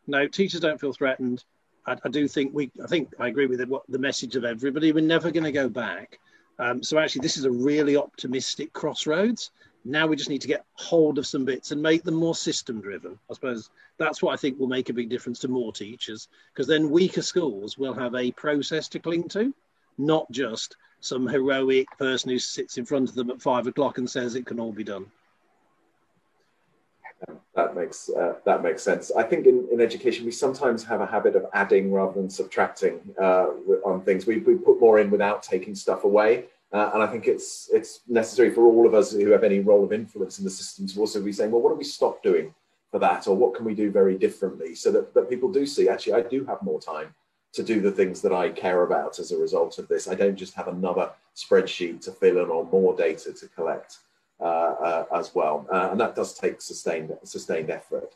no, 0.08 0.28
teachers 0.28 0.60
don't 0.60 0.82
feel 0.82 0.92
threatened. 0.92 1.44
I, 1.86 1.96
I 2.04 2.10
do 2.10 2.28
think 2.28 2.54
we, 2.54 2.72
I 2.84 2.88
think 2.88 3.14
I 3.20 3.28
agree 3.28 3.46
with 3.46 3.62
it, 3.62 3.70
what 3.70 3.84
the 3.88 4.00
message 4.00 4.36
of 4.36 4.44
everybody. 4.44 4.92
We're 4.92 5.04
never 5.06 5.32
going 5.32 5.46
to 5.46 5.52
go 5.52 5.70
back. 5.70 6.20
Um, 6.60 6.84
so 6.84 6.98
actually, 6.98 7.22
this 7.22 7.38
is 7.38 7.46
a 7.46 7.52
really 7.52 7.96
optimistic 7.96 8.74
crossroads. 8.74 9.52
Now 9.86 10.08
we 10.08 10.16
just 10.16 10.30
need 10.30 10.42
to 10.42 10.48
get 10.48 10.66
hold 10.74 11.18
of 11.18 11.28
some 11.28 11.46
bits 11.46 11.72
and 11.72 11.82
make 11.82 12.04
them 12.04 12.16
more 12.16 12.36
system 12.36 12.80
driven. 12.80 13.20
I 13.30 13.34
suppose 13.34 13.70
that's 13.98 14.22
what 14.22 14.34
I 14.34 14.38
think 14.38 14.58
will 14.58 14.68
make 14.68 14.90
a 14.90 14.94
big 14.94 15.10
difference 15.10 15.40
to 15.40 15.48
more 15.48 15.74
teachers 15.74 16.30
because 16.54 16.68
then 16.68 16.90
weaker 16.90 17.22
schools 17.22 17.78
will 17.78 17.94
have 17.94 18.16
a 18.16 18.32
process 18.32 18.88
to 18.90 19.00
cling 19.00 19.28
to, 19.30 19.54
not 19.98 20.32
just 20.32 20.78
some 21.02 21.28
heroic 21.28 21.88
person 21.98 22.30
who 22.30 22.40
sits 22.40 22.78
in 22.78 22.86
front 22.86 23.10
of 23.10 23.16
them 23.16 23.30
at 23.30 23.42
five 23.42 23.68
o'clock 23.68 23.98
and 23.98 24.10
says 24.10 24.36
it 24.36 24.46
can 24.46 24.60
all 24.60 24.72
be 24.72 24.86
done. 24.86 25.06
That 27.56 27.76
makes 27.76 28.10
uh, 28.10 28.34
that 28.46 28.64
makes 28.64 28.82
sense. 28.82 29.12
I 29.16 29.24
think 29.24 29.46
in, 29.46 29.68
in 29.72 29.80
education 29.80 30.26
we 30.26 30.32
sometimes 30.32 30.84
have 30.86 31.02
a 31.02 31.06
habit 31.06 31.36
of 31.36 31.46
adding 31.54 31.92
rather 31.92 32.14
than 32.14 32.30
subtracting 32.30 33.00
uh, 33.22 33.48
on 33.86 34.02
things. 34.02 34.26
We, 34.26 34.38
we 34.40 34.56
put 34.56 34.80
more 34.80 35.00
in 35.00 35.12
without 35.12 35.44
taking 35.44 35.76
stuff 35.76 36.04
away, 36.04 36.46
uh, 36.72 36.90
and 36.94 37.04
I 37.04 37.08
think 37.08 37.28
it's 37.28 37.70
it's 37.72 38.02
necessary 38.08 38.50
for 38.50 38.66
all 38.66 38.88
of 38.88 38.96
us 38.96 39.12
who 39.12 39.30
have 39.32 39.44
any 39.44 39.60
role 39.60 39.84
of 39.84 39.94
influence 39.94 40.40
in 40.40 40.46
the 40.46 40.50
system 40.50 40.88
to 40.88 41.00
also 41.00 41.22
be 41.22 41.32
saying, 41.32 41.52
well, 41.52 41.62
what 41.62 41.70
do 41.70 41.76
we 41.76 41.84
stop 41.84 42.24
doing 42.24 42.54
for 42.90 43.00
that, 43.00 43.28
or 43.28 43.36
what 43.36 43.54
can 43.56 43.66
we 43.66 43.76
do 43.76 43.92
very 43.92 44.18
differently, 44.18 44.74
so 44.74 44.92
that, 44.92 45.14
that 45.14 45.30
people 45.30 45.52
do 45.52 45.66
see 45.66 45.90
actually 45.90 46.14
I 46.14 46.22
do 46.22 46.44
have 46.46 46.62
more 46.64 46.82
time 46.82 47.14
to 47.54 47.64
do 47.64 47.82
the 47.82 47.92
things 47.92 48.20
that 48.22 48.34
I 48.34 48.50
care 48.50 48.82
about 48.84 49.20
as 49.20 49.32
a 49.32 49.38
result 49.38 49.78
of 49.78 49.88
this. 49.88 50.08
I 50.08 50.16
don't 50.16 50.36
just 50.36 50.56
have 50.56 50.68
another 50.68 51.12
spreadsheet 51.36 52.02
to 52.02 52.12
fill 52.12 52.40
in 52.44 52.50
or 52.50 52.66
more 52.66 52.96
data 52.96 53.32
to 53.32 53.48
collect 53.50 54.00
as 54.42 55.34
well. 55.34 55.68
Uh, 55.72 55.90
and 55.92 56.00
that 56.00 56.16
does 56.16 56.34
take 56.34 56.62
sustained, 56.62 57.12
sustained 57.24 57.70
effort. 57.70 58.16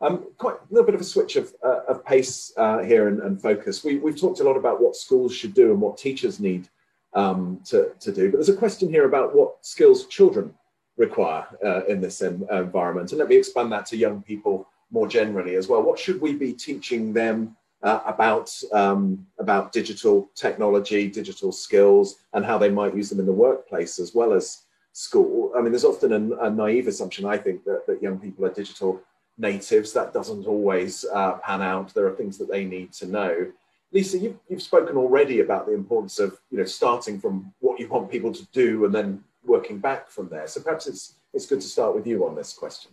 Um, 0.00 0.26
quite 0.36 0.56
a 0.56 0.74
little 0.74 0.84
bit 0.84 0.96
of 0.96 1.00
a 1.00 1.04
switch 1.04 1.36
of, 1.36 1.54
uh, 1.64 1.82
of 1.86 2.04
pace 2.04 2.52
uh, 2.56 2.80
here 2.80 3.06
and, 3.06 3.20
and, 3.20 3.40
focus. 3.40 3.84
We, 3.84 4.00
have 4.00 4.20
talked 4.20 4.40
a 4.40 4.44
lot 4.44 4.56
about 4.56 4.82
what 4.82 4.96
schools 4.96 5.32
should 5.32 5.54
do 5.54 5.70
and 5.70 5.80
what 5.80 5.96
teachers 5.96 6.40
need 6.40 6.68
um, 7.14 7.60
to, 7.66 7.92
to 8.00 8.10
do, 8.10 8.28
but 8.30 8.38
there's 8.38 8.48
a 8.48 8.56
question 8.56 8.88
here 8.88 9.04
about 9.04 9.32
what 9.32 9.64
skills 9.64 10.06
children 10.06 10.52
require 10.96 11.46
uh, 11.64 11.84
in 11.84 12.00
this 12.00 12.20
environment. 12.20 13.12
And 13.12 13.18
let 13.20 13.28
me 13.28 13.36
expand 13.36 13.70
that 13.70 13.86
to 13.86 13.96
young 13.96 14.22
people 14.22 14.66
more 14.90 15.06
generally 15.06 15.54
as 15.54 15.68
well. 15.68 15.82
What 15.82 16.00
should 16.00 16.20
we 16.20 16.34
be 16.34 16.52
teaching 16.52 17.12
them 17.12 17.56
uh, 17.82 18.00
about 18.06 18.52
um, 18.72 19.26
about 19.38 19.72
digital 19.72 20.30
technology, 20.34 21.08
digital 21.08 21.52
skills, 21.52 22.16
and 22.32 22.44
how 22.44 22.58
they 22.58 22.70
might 22.70 22.94
use 22.94 23.08
them 23.08 23.20
in 23.20 23.26
the 23.26 23.32
workplace 23.32 23.98
as 23.98 24.14
well 24.14 24.32
as 24.32 24.62
school. 24.92 25.52
I 25.56 25.60
mean, 25.60 25.72
there's 25.72 25.84
often 25.84 26.12
a, 26.12 26.46
a 26.46 26.50
naive 26.50 26.86
assumption, 26.86 27.24
I 27.24 27.38
think, 27.38 27.64
that, 27.64 27.86
that 27.86 28.02
young 28.02 28.18
people 28.18 28.44
are 28.44 28.52
digital 28.52 29.00
natives. 29.38 29.92
That 29.92 30.12
doesn't 30.12 30.46
always 30.46 31.04
uh, 31.12 31.32
pan 31.38 31.62
out. 31.62 31.94
There 31.94 32.06
are 32.06 32.14
things 32.14 32.38
that 32.38 32.50
they 32.50 32.64
need 32.64 32.92
to 32.94 33.06
know. 33.06 33.52
Lisa, 33.92 34.18
you've, 34.18 34.38
you've 34.48 34.62
spoken 34.62 34.96
already 34.96 35.40
about 35.40 35.66
the 35.66 35.74
importance 35.74 36.18
of 36.18 36.38
you 36.50 36.58
know 36.58 36.64
starting 36.64 37.20
from 37.20 37.52
what 37.60 37.78
you 37.78 37.88
want 37.88 38.10
people 38.10 38.32
to 38.32 38.46
do 38.52 38.84
and 38.84 38.94
then 38.94 39.22
working 39.44 39.78
back 39.78 40.08
from 40.08 40.28
there. 40.28 40.46
So 40.46 40.60
perhaps 40.62 40.86
it's 40.86 41.14
it's 41.34 41.46
good 41.46 41.60
to 41.60 41.66
start 41.66 41.94
with 41.94 42.06
you 42.06 42.26
on 42.26 42.34
this 42.34 42.52
question. 42.52 42.92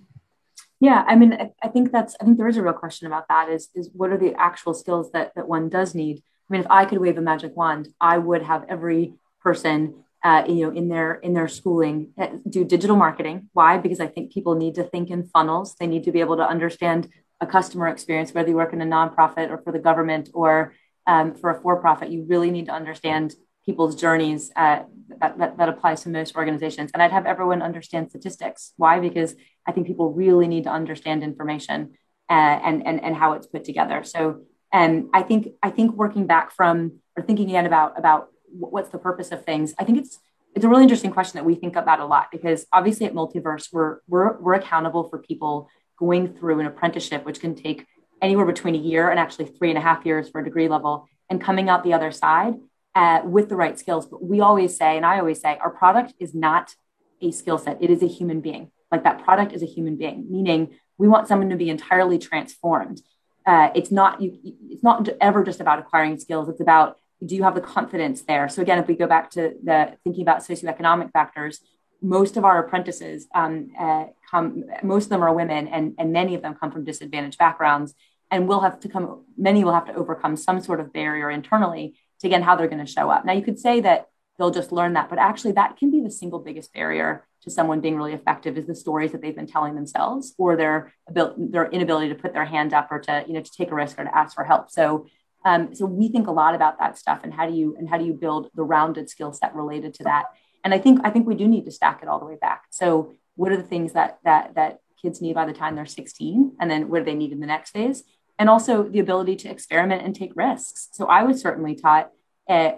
Yeah, 0.82 1.04
I 1.08 1.16
mean, 1.16 1.34
I, 1.34 1.52
I, 1.62 1.68
think 1.68 1.92
that's 1.92 2.16
I 2.22 2.24
think 2.24 2.38
there 2.38 2.48
is 2.48 2.56
a 2.56 2.64
real 2.64 2.74
question 2.74 3.08
about 3.08 3.28
that. 3.28 3.50
Is 3.50 3.70
is 3.76 3.90
what 3.94 4.12
are 4.12 4.18
the 4.18 4.34
actual 4.36 4.74
skills 4.74 5.12
that 5.12 5.34
that 5.36 5.48
one 5.48 5.70
does 5.70 5.96
need? 5.96 6.20
I 6.50 6.54
mean, 6.54 6.62
if 6.62 6.68
I 6.70 6.86
could 6.86 7.00
wave 7.00 7.18
a 7.18 7.22
magic 7.22 7.56
wand, 7.56 7.90
I 8.02 8.18
would 8.18 8.44
have 8.44 8.66
every 8.68 9.14
person, 9.42 10.04
uh, 10.24 10.44
you 10.48 10.66
know, 10.66 10.76
in 10.76 10.90
their 10.90 11.14
in 11.16 11.34
their 11.34 11.48
schooling 11.48 12.12
uh, 12.18 12.28
do 12.50 12.66
digital 12.66 12.96
marketing. 12.96 13.50
Why? 13.54 13.78
Because 13.78 14.00
I 14.00 14.08
think 14.08 14.34
people 14.34 14.56
need 14.56 14.76
to 14.76 14.84
think 14.84 15.10
in 15.10 15.28
funnels. 15.28 15.76
They 15.80 15.88
need 15.88 16.04
to 16.04 16.12
be 16.12 16.20
able 16.20 16.38
to 16.38 16.48
understand 16.48 17.10
a 17.42 17.48
customer 17.48 17.88
experience, 17.88 18.34
whether 18.34 18.50
you 18.50 18.56
work 18.56 18.74
in 18.74 18.82
a 18.82 18.86
nonprofit 18.86 19.50
or 19.50 19.60
for 19.60 19.72
the 19.72 19.80
government 19.80 20.30
or 20.34 20.74
um, 21.08 21.34
for 21.34 21.50
a 21.50 21.62
for-profit. 21.62 22.10
You 22.10 22.26
really 22.28 22.52
need 22.52 22.66
to 22.66 22.74
understand 22.74 23.34
people's 23.66 23.96
journeys 23.96 24.52
uh, 24.56 24.84
that, 25.22 25.38
that, 25.38 25.58
that, 25.58 25.70
applies 25.70 26.04
to 26.04 26.10
most 26.10 26.36
organizations. 26.36 26.92
And 26.94 27.04
I'd 27.04 27.12
have 27.12 27.26
everyone 27.26 27.62
understand 27.62 28.10
statistics. 28.10 28.74
Why? 28.78 29.00
Because 29.00 29.36
I 29.66 29.72
think 29.72 29.88
people 29.88 30.12
really 30.12 30.48
need 30.48 30.64
to 30.64 30.72
understand 30.72 31.24
information 31.24 31.94
uh, 32.30 32.34
and, 32.34 32.86
and, 32.86 33.04
and 33.04 33.16
how 33.16 33.34
it's 33.34 33.48
put 33.48 33.64
together. 33.64 34.04
So 34.04 34.42
um, 34.72 35.10
I 35.14 35.24
think 35.24 35.50
I 35.64 35.70
think 35.72 35.94
working 35.94 36.28
back 36.28 36.52
from 36.52 37.00
or 37.16 37.24
thinking 37.24 37.50
again 37.50 37.66
about 37.66 37.98
about 37.98 38.30
what's 38.52 38.90
the 38.90 38.98
purpose 38.98 39.32
of 39.32 39.46
things. 39.46 39.74
I 39.80 39.84
think 39.84 39.98
it's 39.98 40.20
it's 40.56 40.66
a 40.66 40.70
really 40.70 40.84
interesting 40.84 41.12
question 41.12 41.38
that 41.38 41.46
we 41.46 41.56
think 41.56 41.76
about 41.76 42.00
a 42.00 42.06
lot 42.06 42.30
because 42.32 42.66
obviously 42.74 43.06
at 43.06 43.14
Multiverse 43.14 43.70
we're 43.72 44.00
we're 44.08 44.38
we're 44.40 44.56
accountable 44.56 45.04
for 45.04 45.20
people 45.20 45.70
going 45.98 46.34
through 46.34 46.60
an 46.60 46.66
apprenticeship, 46.66 47.26
which 47.26 47.40
can 47.40 47.56
take 47.56 47.86
anywhere 48.22 48.46
between 48.46 48.76
a 48.76 48.80
year 48.80 49.10
and 49.10 49.20
actually 49.20 49.46
three 49.46 49.70
and 49.70 49.78
a 49.78 49.82
half 49.82 50.06
years 50.06 50.30
for 50.30 50.42
a 50.42 50.44
degree 50.44 50.68
level, 50.68 51.08
and 51.30 51.42
coming 51.42 51.70
out 51.70 51.84
the 51.84 51.94
other 51.94 52.12
side 52.12 52.56
uh, 52.96 53.22
with 53.24 53.50
the 53.50 53.56
right 53.56 53.78
skills. 53.78 54.08
But 54.08 54.24
we 54.24 54.42
always 54.42 54.76
say, 54.76 54.98
and 54.98 55.06
I 55.06 55.20
always 55.20 55.40
say, 55.40 55.58
our 55.58 55.70
product 55.70 56.14
is 56.20 56.34
not 56.34 56.74
a 57.22 57.32
skill 57.32 57.58
set, 57.58 57.82
it 57.82 57.90
is 57.90 58.02
a 58.02 58.08
human 58.08 58.42
being. 58.42 58.72
Like 58.92 59.04
that 59.04 59.24
product 59.24 59.54
is 59.54 59.62
a 59.62 59.68
human 59.68 59.98
being, 59.98 60.26
meaning 60.30 60.76
we 60.98 61.08
want 61.08 61.28
someone 61.28 61.50
to 61.50 61.56
be 61.56 61.70
entirely 61.70 62.18
transformed. 62.18 63.02
Uh, 63.46 63.70
it's 63.76 63.92
not 63.92 64.22
you, 64.22 64.38
it's 64.70 64.84
not 64.84 65.08
ever 65.22 65.44
just 65.44 65.60
about 65.60 65.80
acquiring 65.80 66.18
skills. 66.18 66.50
It's 66.50 66.62
about 66.62 66.99
do 67.26 67.36
you 67.36 67.44
have 67.44 67.56
the 67.56 67.62
confidence 67.62 68.22
there? 68.22 68.48
So 68.50 68.62
again, 68.62 68.80
if 68.80 68.88
we 68.88 68.96
go 68.96 69.08
back 69.08 69.32
to 69.32 69.54
the 69.64 69.98
thinking 70.04 70.22
about 70.22 70.40
socioeconomic 70.40 71.12
factors, 71.12 71.60
most 72.02 72.38
of 72.38 72.46
our 72.46 72.64
apprentices 72.64 73.28
um, 73.36 73.72
uh, 73.78 74.06
come, 74.30 74.64
most 74.84 75.06
of 75.06 75.10
them 75.10 75.24
are 75.24 75.34
women, 75.34 75.68
and, 75.68 75.96
and 75.98 76.14
many 76.14 76.36
of 76.36 76.42
them 76.42 76.56
come 76.56 76.72
from 76.72 76.86
disadvantaged 76.86 77.38
backgrounds, 77.38 77.94
and 78.32 78.48
will 78.48 78.62
have 78.62 78.80
to 78.82 78.90
come. 78.90 79.26
Many 79.38 79.64
will 79.64 79.74
have 79.74 79.88
to 79.88 79.96
overcome 79.96 80.38
some 80.38 80.62
sort 80.62 80.80
of 80.80 80.94
barrier 80.94 81.30
internally 81.30 81.96
to 82.22 82.28
again 82.28 82.42
how 82.42 82.56
they're 82.56 82.68
going 82.68 82.86
to 82.86 82.92
show 82.92 83.10
up. 83.10 83.26
Now 83.26 83.34
you 83.34 83.42
could 83.42 83.60
say 83.60 83.82
that 83.82 84.08
they'll 84.38 84.52
just 84.52 84.72
learn 84.72 84.94
that, 84.94 85.10
but 85.10 85.20
actually 85.20 85.54
that 85.54 85.78
can 85.78 85.92
be 85.92 86.02
the 86.02 86.12
single 86.12 86.40
biggest 86.40 86.72
barrier 86.74 87.28
to 87.44 87.50
someone 87.50 87.82
being 87.82 87.96
really 87.96 88.14
effective 88.14 88.58
is 88.58 88.68
the 88.68 88.76
stories 88.76 89.12
that 89.12 89.22
they've 89.22 89.36
been 89.36 89.48
telling 89.48 89.76
themselves 89.76 90.34
or 90.38 90.56
their 90.56 90.94
their 91.38 91.66
inability 91.70 92.10
to 92.10 92.16
put 92.16 92.34
their 92.34 92.46
hand 92.46 92.74
up 92.74 92.90
or 92.92 93.00
to 93.00 93.24
you 93.28 93.34
know 93.34 93.42
to 93.42 93.52
take 93.52 93.72
a 93.72 93.76
risk 93.76 94.00
or 94.00 94.04
to 94.04 94.16
ask 94.16 94.36
for 94.36 94.44
help. 94.44 94.70
So 94.70 95.08
um, 95.46 95.74
so 95.74 95.86
we 95.86 96.10
think 96.10 96.28
a 96.28 96.32
lot 96.32 96.56
about 96.56 96.80
that 96.80 96.98
stuff 96.98 97.22
and 97.24 97.34
how 97.34 97.48
do 97.48 97.54
you 97.54 97.76
and 97.78 97.90
how 97.90 97.98
do 97.98 98.06
you 98.06 98.14
build 98.14 98.50
the 98.56 98.64
rounded 98.64 99.10
skill 99.10 99.32
set 99.32 99.56
related 99.56 99.94
to 99.96 100.04
that. 100.04 100.26
And 100.64 100.74
I 100.74 100.80
think 100.80 101.00
I 101.04 101.10
think 101.10 101.28
we 101.28 101.36
do 101.36 101.48
need 101.48 101.66
to 101.66 101.72
stack 101.72 102.02
it 102.02 102.10
all 102.10 102.20
the 102.20 102.26
way 102.26 102.38
back. 102.40 102.66
So 102.72 103.14
what 103.36 103.52
are 103.52 103.58
the 103.58 103.64
things 103.64 103.94
that 103.94 104.20
that 104.26 104.56
that 104.56 104.80
kids 105.02 105.22
need 105.22 105.36
by 105.36 105.46
the 105.46 105.54
time 105.54 105.76
they're 105.76 105.86
16 105.86 106.58
and 106.60 106.70
then 106.70 106.90
what 106.90 107.00
do 107.00 107.06
they 107.06 107.16
need 107.16 107.32
in 107.32 107.40
the 107.40 107.48
next 107.48 107.72
phase 107.72 108.04
and 108.40 108.50
also 108.50 108.84
the 108.84 109.00
ability 109.00 109.36
to 109.36 109.50
experiment 109.50 110.02
and 110.02 110.16
take 110.16 110.32
risks. 110.36 110.88
So 110.94 111.06
I 111.06 111.24
was 111.24 111.42
certainly 111.42 111.76
taught, 111.76 112.10
uh, 112.48 112.72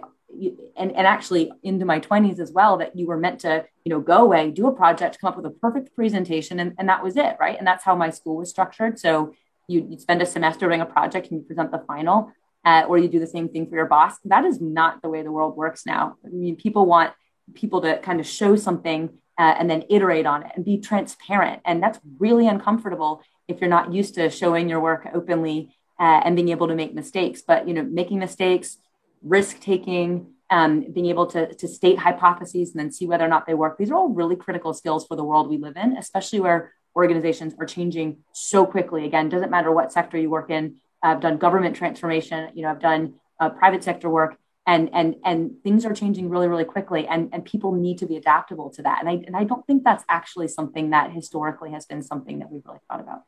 and, 0.76 0.92
and 0.92 1.06
actually 1.06 1.52
into 1.62 1.84
my 1.84 2.00
20s 2.00 2.40
as 2.40 2.50
well, 2.50 2.78
that 2.78 2.96
you 2.96 3.06
were 3.06 3.16
meant 3.16 3.40
to, 3.40 3.64
you 3.84 3.90
know, 3.90 4.00
go 4.00 4.18
away, 4.24 4.50
do 4.50 4.66
a 4.66 4.72
project, 4.72 5.18
come 5.20 5.28
up 5.28 5.36
with 5.36 5.46
a 5.46 5.50
perfect 5.50 5.94
presentation, 5.94 6.58
and, 6.58 6.74
and 6.78 6.88
that 6.88 7.04
was 7.04 7.16
it, 7.16 7.36
right? 7.38 7.56
And 7.56 7.66
that's 7.66 7.84
how 7.84 7.94
my 7.94 8.10
school 8.10 8.36
was 8.36 8.50
structured. 8.50 8.98
So 8.98 9.34
you, 9.68 9.84
would 9.84 10.00
spend 10.00 10.20
a 10.20 10.26
semester 10.26 10.66
doing 10.66 10.80
a 10.80 10.86
project 10.86 11.30
and 11.30 11.40
you 11.40 11.46
present 11.46 11.70
the 11.70 11.84
final, 11.86 12.32
uh, 12.64 12.84
or 12.88 12.98
you 12.98 13.08
do 13.08 13.18
the 13.18 13.26
same 13.26 13.48
thing 13.48 13.68
for 13.68 13.76
your 13.76 13.86
boss. 13.86 14.16
That 14.24 14.44
is 14.44 14.60
not 14.60 15.02
the 15.02 15.08
way 15.08 15.22
the 15.22 15.32
world 15.32 15.56
works 15.56 15.84
now. 15.86 16.16
I 16.24 16.28
mean, 16.28 16.56
people 16.56 16.86
want 16.86 17.12
people 17.54 17.80
to 17.82 17.98
kind 17.98 18.20
of 18.20 18.26
show 18.26 18.56
something 18.56 19.10
uh, 19.38 19.54
and 19.58 19.68
then 19.68 19.84
iterate 19.90 20.26
on 20.26 20.44
it 20.44 20.52
and 20.54 20.64
be 20.64 20.78
transparent. 20.78 21.62
And 21.64 21.82
that's 21.82 21.98
really 22.18 22.46
uncomfortable 22.46 23.22
if 23.48 23.60
you're 23.60 23.70
not 23.70 23.92
used 23.92 24.14
to 24.14 24.30
showing 24.30 24.68
your 24.68 24.80
work 24.80 25.08
openly 25.12 25.74
uh, 25.98 26.20
and 26.24 26.36
being 26.36 26.50
able 26.50 26.68
to 26.68 26.74
make 26.74 26.94
mistakes. 26.94 27.42
But 27.46 27.66
you 27.66 27.74
know, 27.74 27.82
making 27.82 28.18
mistakes, 28.18 28.78
risk 29.22 29.60
taking, 29.60 30.34
um, 30.50 30.92
being 30.92 31.06
able 31.06 31.26
to, 31.26 31.52
to 31.54 31.66
state 31.66 31.98
hypotheses 31.98 32.72
and 32.72 32.80
then 32.80 32.92
see 32.92 33.06
whether 33.06 33.24
or 33.24 33.28
not 33.28 33.46
they 33.46 33.54
work. 33.54 33.78
These 33.78 33.90
are 33.90 33.96
all 33.96 34.08
really 34.08 34.36
critical 34.36 34.74
skills 34.74 35.06
for 35.06 35.16
the 35.16 35.24
world 35.24 35.48
we 35.48 35.56
live 35.56 35.76
in, 35.76 35.96
especially 35.96 36.40
where 36.40 36.72
organizations 36.94 37.54
are 37.58 37.66
changing 37.66 38.18
so 38.32 38.66
quickly. 38.66 39.06
Again, 39.06 39.30
doesn't 39.30 39.50
matter 39.50 39.72
what 39.72 39.92
sector 39.92 40.18
you 40.18 40.28
work 40.28 40.50
in. 40.50 40.76
I've 41.02 41.20
done 41.20 41.36
government 41.38 41.76
transformation. 41.76 42.50
You 42.54 42.62
know, 42.62 42.70
I've 42.70 42.80
done 42.80 43.14
uh, 43.40 43.50
private 43.50 43.82
sector 43.82 44.08
work, 44.08 44.36
and 44.66 44.90
and 44.92 45.16
and 45.24 45.52
things 45.62 45.84
are 45.84 45.94
changing 45.94 46.28
really 46.28 46.48
really 46.48 46.64
quickly, 46.64 47.06
and 47.06 47.30
and 47.32 47.44
people 47.44 47.72
need 47.72 47.98
to 47.98 48.06
be 48.06 48.16
adaptable 48.16 48.70
to 48.70 48.82
that. 48.82 49.00
And 49.00 49.08
I 49.08 49.22
and 49.26 49.36
I 49.36 49.44
don't 49.44 49.66
think 49.66 49.84
that's 49.84 50.04
actually 50.08 50.48
something 50.48 50.90
that 50.90 51.12
historically 51.12 51.72
has 51.72 51.86
been 51.86 52.02
something 52.02 52.38
that 52.40 52.50
we've 52.50 52.64
really 52.64 52.80
thought 52.88 53.00
about 53.00 53.22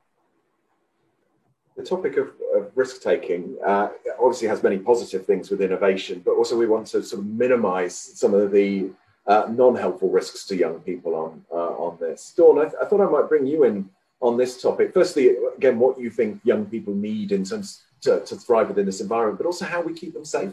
the 1.77 1.83
topic 1.83 2.17
of, 2.17 2.29
of 2.55 2.71
risk 2.77 3.03
taking 3.03 3.57
uh, 3.67 3.89
obviously 4.21 4.49
has 4.49 4.63
many 4.63 4.79
positive 4.79 5.27
things 5.27 5.51
with 5.51 5.61
innovation, 5.61 6.23
but 6.25 6.33
also 6.33 6.57
we 6.57 6.67
want 6.67 6.87
to 6.87 7.03
sort 7.03 7.21
of 7.21 7.27
minimize 7.27 7.97
some 7.97 8.33
of 8.33 8.53
the 8.53 8.91
uh, 9.27 9.47
non-helpful 9.51 10.09
risks 10.11 10.47
to 10.47 10.57
young 10.57 10.81
people 10.81 11.15
on 11.15 11.45
uh, 11.51 11.75
on 11.77 11.99
this. 11.99 12.33
Dawn, 12.37 12.59
I, 12.59 12.63
th- 12.63 12.75
I, 12.81 12.85
thought 12.85 13.01
I 13.01 13.11
might 13.11 13.29
bring 13.29 13.47
you 13.47 13.65
in 13.65 13.89
on 14.25 14.39
this 14.39 14.61
topic. 14.61 14.95
Firstly, 14.95 15.37
again, 15.57 15.79
what 15.79 15.99
you 15.99 16.11
think 16.11 16.41
young 16.45 16.65
people 16.65 16.95
need 16.95 17.31
in 17.31 17.45
terms 17.45 17.83
to, 18.01 18.21
to 18.21 18.37
thrive 18.37 18.69
within 18.69 18.87
this 18.87 19.01
environment, 19.01 19.39
but 19.39 19.47
also 19.47 19.67
how 19.67 19.83
we 19.83 19.93
keep 19.93 20.15
them 20.15 20.25
safe 20.25 20.53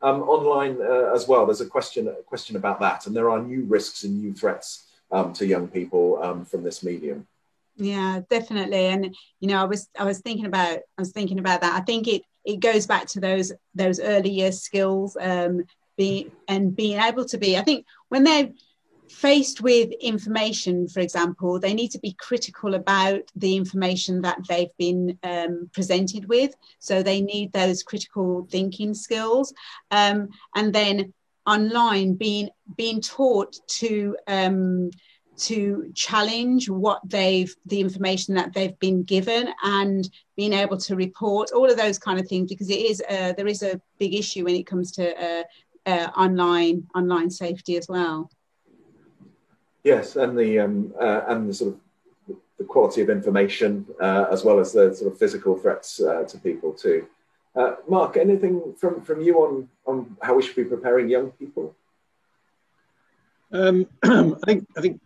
um, 0.00 0.22
online 0.22 0.78
uh, 0.80 1.12
as 1.14 1.28
well. 1.28 1.44
There's 1.44 1.60
a 1.60 1.66
question 1.66 2.08
a 2.08 2.22
question 2.22 2.56
about 2.56 2.80
that, 2.80 3.06
and 3.06 3.14
there 3.14 3.30
are 3.30 3.42
new 3.42 3.64
risks 3.64 4.04
and 4.04 4.22
new 4.22 4.32
threats 4.32 4.86
um, 5.12 5.34
to 5.34 5.46
young 5.46 5.68
people 5.68 6.18
um, 6.22 6.44
from 6.44 6.62
this 6.62 6.82
medium 6.82 7.26
yeah 7.76 8.20
definitely 8.28 8.86
and 8.86 9.14
you 9.38 9.48
know 9.48 9.60
i 9.60 9.64
was 9.64 9.88
i 9.98 10.04
was 10.04 10.20
thinking 10.20 10.44
about 10.44 10.78
i 10.98 11.00
was 11.00 11.12
thinking 11.12 11.38
about 11.38 11.60
that 11.60 11.74
i 11.74 11.80
think 11.80 12.06
it 12.08 12.22
it 12.44 12.60
goes 12.60 12.86
back 12.86 13.06
to 13.06 13.20
those 13.20 13.52
those 13.74 14.00
early 14.00 14.28
year 14.30 14.52
skills 14.52 15.16
um 15.20 15.62
being 15.96 16.30
and 16.48 16.76
being 16.76 17.00
able 17.00 17.24
to 17.24 17.38
be 17.38 17.56
i 17.56 17.62
think 17.62 17.86
when 18.08 18.24
they're 18.24 18.50
faced 19.10 19.60
with 19.60 19.90
information 20.00 20.86
for 20.88 21.00
example 21.00 21.58
they 21.58 21.74
need 21.74 21.90
to 21.90 21.98
be 21.98 22.12
critical 22.18 22.74
about 22.74 23.22
the 23.34 23.56
information 23.56 24.22
that 24.22 24.38
they've 24.48 24.76
been 24.78 25.18
um, 25.22 25.68
presented 25.72 26.28
with. 26.28 26.54
So 26.78 27.02
they 27.02 27.20
need 27.20 27.52
those 27.52 27.82
critical 27.82 28.46
thinking 28.50 28.94
skills 28.94 29.52
um, 29.90 30.28
and 30.54 30.72
then 30.72 31.12
online 31.46 32.14
being 32.14 32.50
being 32.76 33.00
taught 33.00 33.56
to 33.66 34.16
um, 34.26 34.90
to 35.36 35.90
challenge 35.94 36.68
what 36.68 37.00
they've 37.04 37.54
the 37.66 37.80
information 37.80 38.34
that 38.34 38.52
they've 38.52 38.78
been 38.78 39.02
given 39.02 39.48
and 39.62 40.08
being 40.36 40.52
able 40.52 40.76
to 40.76 40.94
report 40.96 41.50
all 41.52 41.70
of 41.70 41.76
those 41.76 41.98
kind 41.98 42.20
of 42.20 42.28
things 42.28 42.50
because 42.50 42.70
it 42.70 42.78
is 42.78 43.02
uh, 43.08 43.32
there 43.36 43.46
is 43.46 43.62
a 43.62 43.80
big 43.98 44.14
issue 44.14 44.44
when 44.44 44.54
it 44.54 44.66
comes 44.66 44.92
to 44.92 45.04
uh, 45.22 45.42
uh, 45.86 46.08
online 46.16 46.86
online 46.94 47.30
safety 47.30 47.76
as 47.76 47.88
well 47.88 48.30
yes 49.84 50.16
and 50.16 50.38
the 50.38 50.58
um, 50.58 50.92
uh, 51.00 51.22
and 51.28 51.48
the 51.48 51.54
sort 51.54 51.74
of 51.74 52.36
the 52.58 52.64
quality 52.64 53.00
of 53.00 53.08
information 53.08 53.86
uh, 54.00 54.26
as 54.30 54.44
well 54.44 54.60
as 54.60 54.72
the 54.72 54.94
sort 54.94 55.12
of 55.12 55.18
physical 55.18 55.56
threats 55.56 56.00
uh, 56.00 56.24
to 56.24 56.38
people 56.38 56.72
too. 56.72 57.06
Mark 57.88 58.16
anything 58.16 58.74
from 58.78 59.02
from 59.02 59.20
you 59.20 59.38
on 59.38 59.68
on 59.86 60.16
how 60.22 60.34
we 60.34 60.42
should 60.42 60.56
be 60.56 60.64
preparing 60.64 61.08
young 61.08 61.30
people? 61.32 61.74
Um, 63.52 63.86
I 64.02 64.34
think 64.44 64.68
I 64.76 64.80
think 64.80 65.00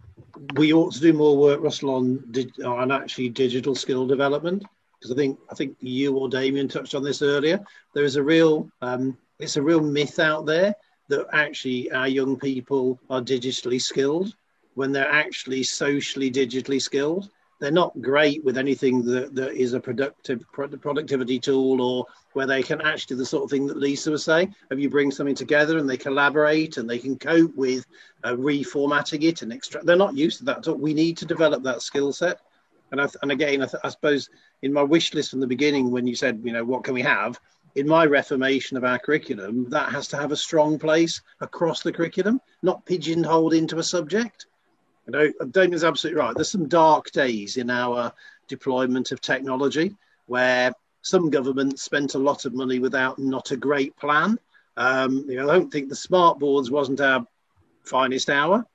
we 0.57 0.73
ought 0.73 0.93
to 0.93 1.01
do 1.01 1.13
more 1.13 1.37
work, 1.37 1.61
Russell, 1.61 1.91
on 1.91 2.35
on 2.65 2.91
actually 2.91 3.29
digital 3.31 3.75
skill 3.75 4.07
development 4.07 4.65
because 5.05 5.11
I 5.11 5.17
think 5.17 5.39
I 5.51 5.55
think 5.55 5.77
you 5.81 6.17
or 6.17 6.29
Damian 6.29 6.69
touched 6.69 6.95
on 6.95 7.03
this 7.03 7.23
earlier. 7.23 7.65
There 7.95 8.05
is 8.05 8.17
a 8.17 8.23
real 8.23 8.71
um, 8.83 9.17
it's 9.39 9.57
a 9.57 9.63
real 9.63 9.81
myth 9.81 10.19
out 10.19 10.47
there 10.47 10.75
that 11.09 11.27
actually 11.33 11.91
our 11.93 12.09
young 12.09 12.39
people 12.39 12.99
are 13.11 13.21
digitally 13.21 13.81
skilled 13.81 14.35
when 14.75 14.93
they're 14.93 15.11
actually 15.11 15.63
socially 15.63 16.31
digitally 16.31 16.81
skilled 16.81 17.31
they're 17.61 17.71
not 17.71 17.99
great 18.03 18.45
with 18.45 18.59
anything 18.59 19.05
that, 19.07 19.35
that 19.35 19.53
is 19.55 19.73
a 19.73 19.81
productive 19.81 20.45
productivity 20.53 21.39
tool 21.39 21.81
or 21.81 22.07
where 22.33 22.47
they 22.47 22.63
can 22.63 22.81
actually 22.83 23.17
the 23.17 23.25
sort 23.25 23.45
of 23.45 23.51
thing 23.51 23.67
that 23.67 23.79
Lisa 23.79 24.11
was 24.11 24.25
saying. 24.25 24.55
If 24.71 24.79
you 24.79 24.91
bring 24.91 25.11
something 25.11 25.35
together 25.35 25.79
and 25.79 25.89
they 25.89 25.97
collaborate 25.97 26.77
and 26.77 26.91
they 26.91 26.99
can 26.99 27.17
cope 27.17 27.55
with 27.55 27.87
uh, 28.25 28.33
reformatting 28.33 29.23
it 29.23 29.43
and 29.43 29.53
extract, 29.53 29.87
they're 29.87 29.97
not 29.97 30.17
used 30.17 30.39
to 30.39 30.45
that. 30.47 30.65
So 30.65 30.75
we 30.75 30.95
need 30.95 31.17
to 31.19 31.27
develop 31.27 31.63
that 31.63 31.81
skill 31.81 32.13
set. 32.13 32.41
And 32.91 33.01
I, 33.01 33.09
and 33.23 33.33
again, 33.33 33.63
I, 33.63 33.69
I 33.83 33.89
suppose 33.89 34.29
in 34.63 34.73
my 34.73 34.83
wish 34.83 35.15
list 35.15 35.31
from 35.31 35.41
the 35.41 35.47
beginning, 35.47 35.91
when 35.91 36.07
you 36.07 36.17
said, 36.17 36.43
you 36.45 36.53
know, 36.53 36.65
what 36.65 36.85
can 36.85 36.95
we 36.95 37.03
have? 37.03 37.41
in 37.77 37.89
my 37.89 38.07
reformation 38.07 38.77
of 38.77 38.85
our 38.85 39.01
curriculum, 39.01 39.69
that 39.69 39.91
has 39.91 40.07
to 40.07 40.17
have 40.17 40.31
a 40.31 40.37
strong 40.37 40.79
place 40.79 41.21
across 41.41 41.83
the 41.83 41.91
curriculum, 41.91 42.41
not 42.63 42.87
pigeonholed 42.87 43.53
into 43.53 43.79
a 43.79 43.83
subject. 43.83 44.47
You 45.07 45.13
know, 45.13 45.47
Damian's 45.51 45.85
absolutely 45.85 46.21
right. 46.21 46.35
There's 46.35 46.51
some 46.51 46.69
dark 46.69 47.11
days 47.11 47.57
in 47.57 47.71
our 47.71 48.13
deployment 48.49 49.13
of 49.13 49.21
technology 49.21 49.95
where 50.27 50.73
some 51.03 51.31
governments 51.31 51.83
spent 51.83 52.15
a 52.15 52.19
lot 52.19 52.47
of 52.47 52.55
money 52.55 52.79
without 52.79 53.19
not 53.19 53.51
a 53.51 53.57
great 53.57 53.95
plan. 53.97 54.39
Um, 54.77 55.25
you 55.29 55.37
know, 55.37 55.49
I 55.49 55.55
don't 55.55 55.71
think 55.71 55.89
the 55.89 55.97
smart 55.97 56.39
boards 56.39 56.71
wasn't 56.71 57.01
our 57.01 57.27
finest 57.85 58.31
hour. 58.31 58.67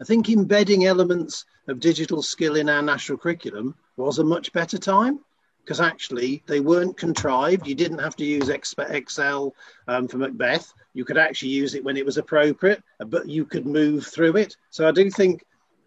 I 0.00 0.04
think 0.04 0.28
embedding 0.28 0.86
elements 0.86 1.44
of 1.68 1.80
digital 1.80 2.22
skill 2.22 2.56
in 2.56 2.68
our 2.68 2.82
national 2.82 3.18
curriculum 3.18 3.74
was 3.96 4.18
a 4.18 4.24
much 4.24 4.52
better 4.52 4.78
time 4.78 5.20
because 5.64 5.80
actually 5.80 6.42
they 6.46 6.60
weren't 6.60 6.96
contrived. 6.96 7.66
You 7.66 7.74
didn't 7.74 7.98
have 7.98 8.16
to 8.16 8.24
use 8.24 8.50
Excel 8.50 9.54
um, 9.88 10.06
for 10.06 10.18
Macbeth. 10.18 10.72
You 10.92 11.04
could 11.04 11.16
actually 11.16 11.50
use 11.50 11.74
it 11.74 11.82
when 11.82 11.96
it 11.96 12.04
was 12.04 12.18
appropriate, 12.18 12.82
but 13.06 13.28
you 13.28 13.46
could 13.46 13.66
move 13.66 14.06
through 14.06 14.36
it. 14.36 14.56
So 14.70 14.86
I 14.86 14.92
do 14.92 15.10
think 15.10 15.44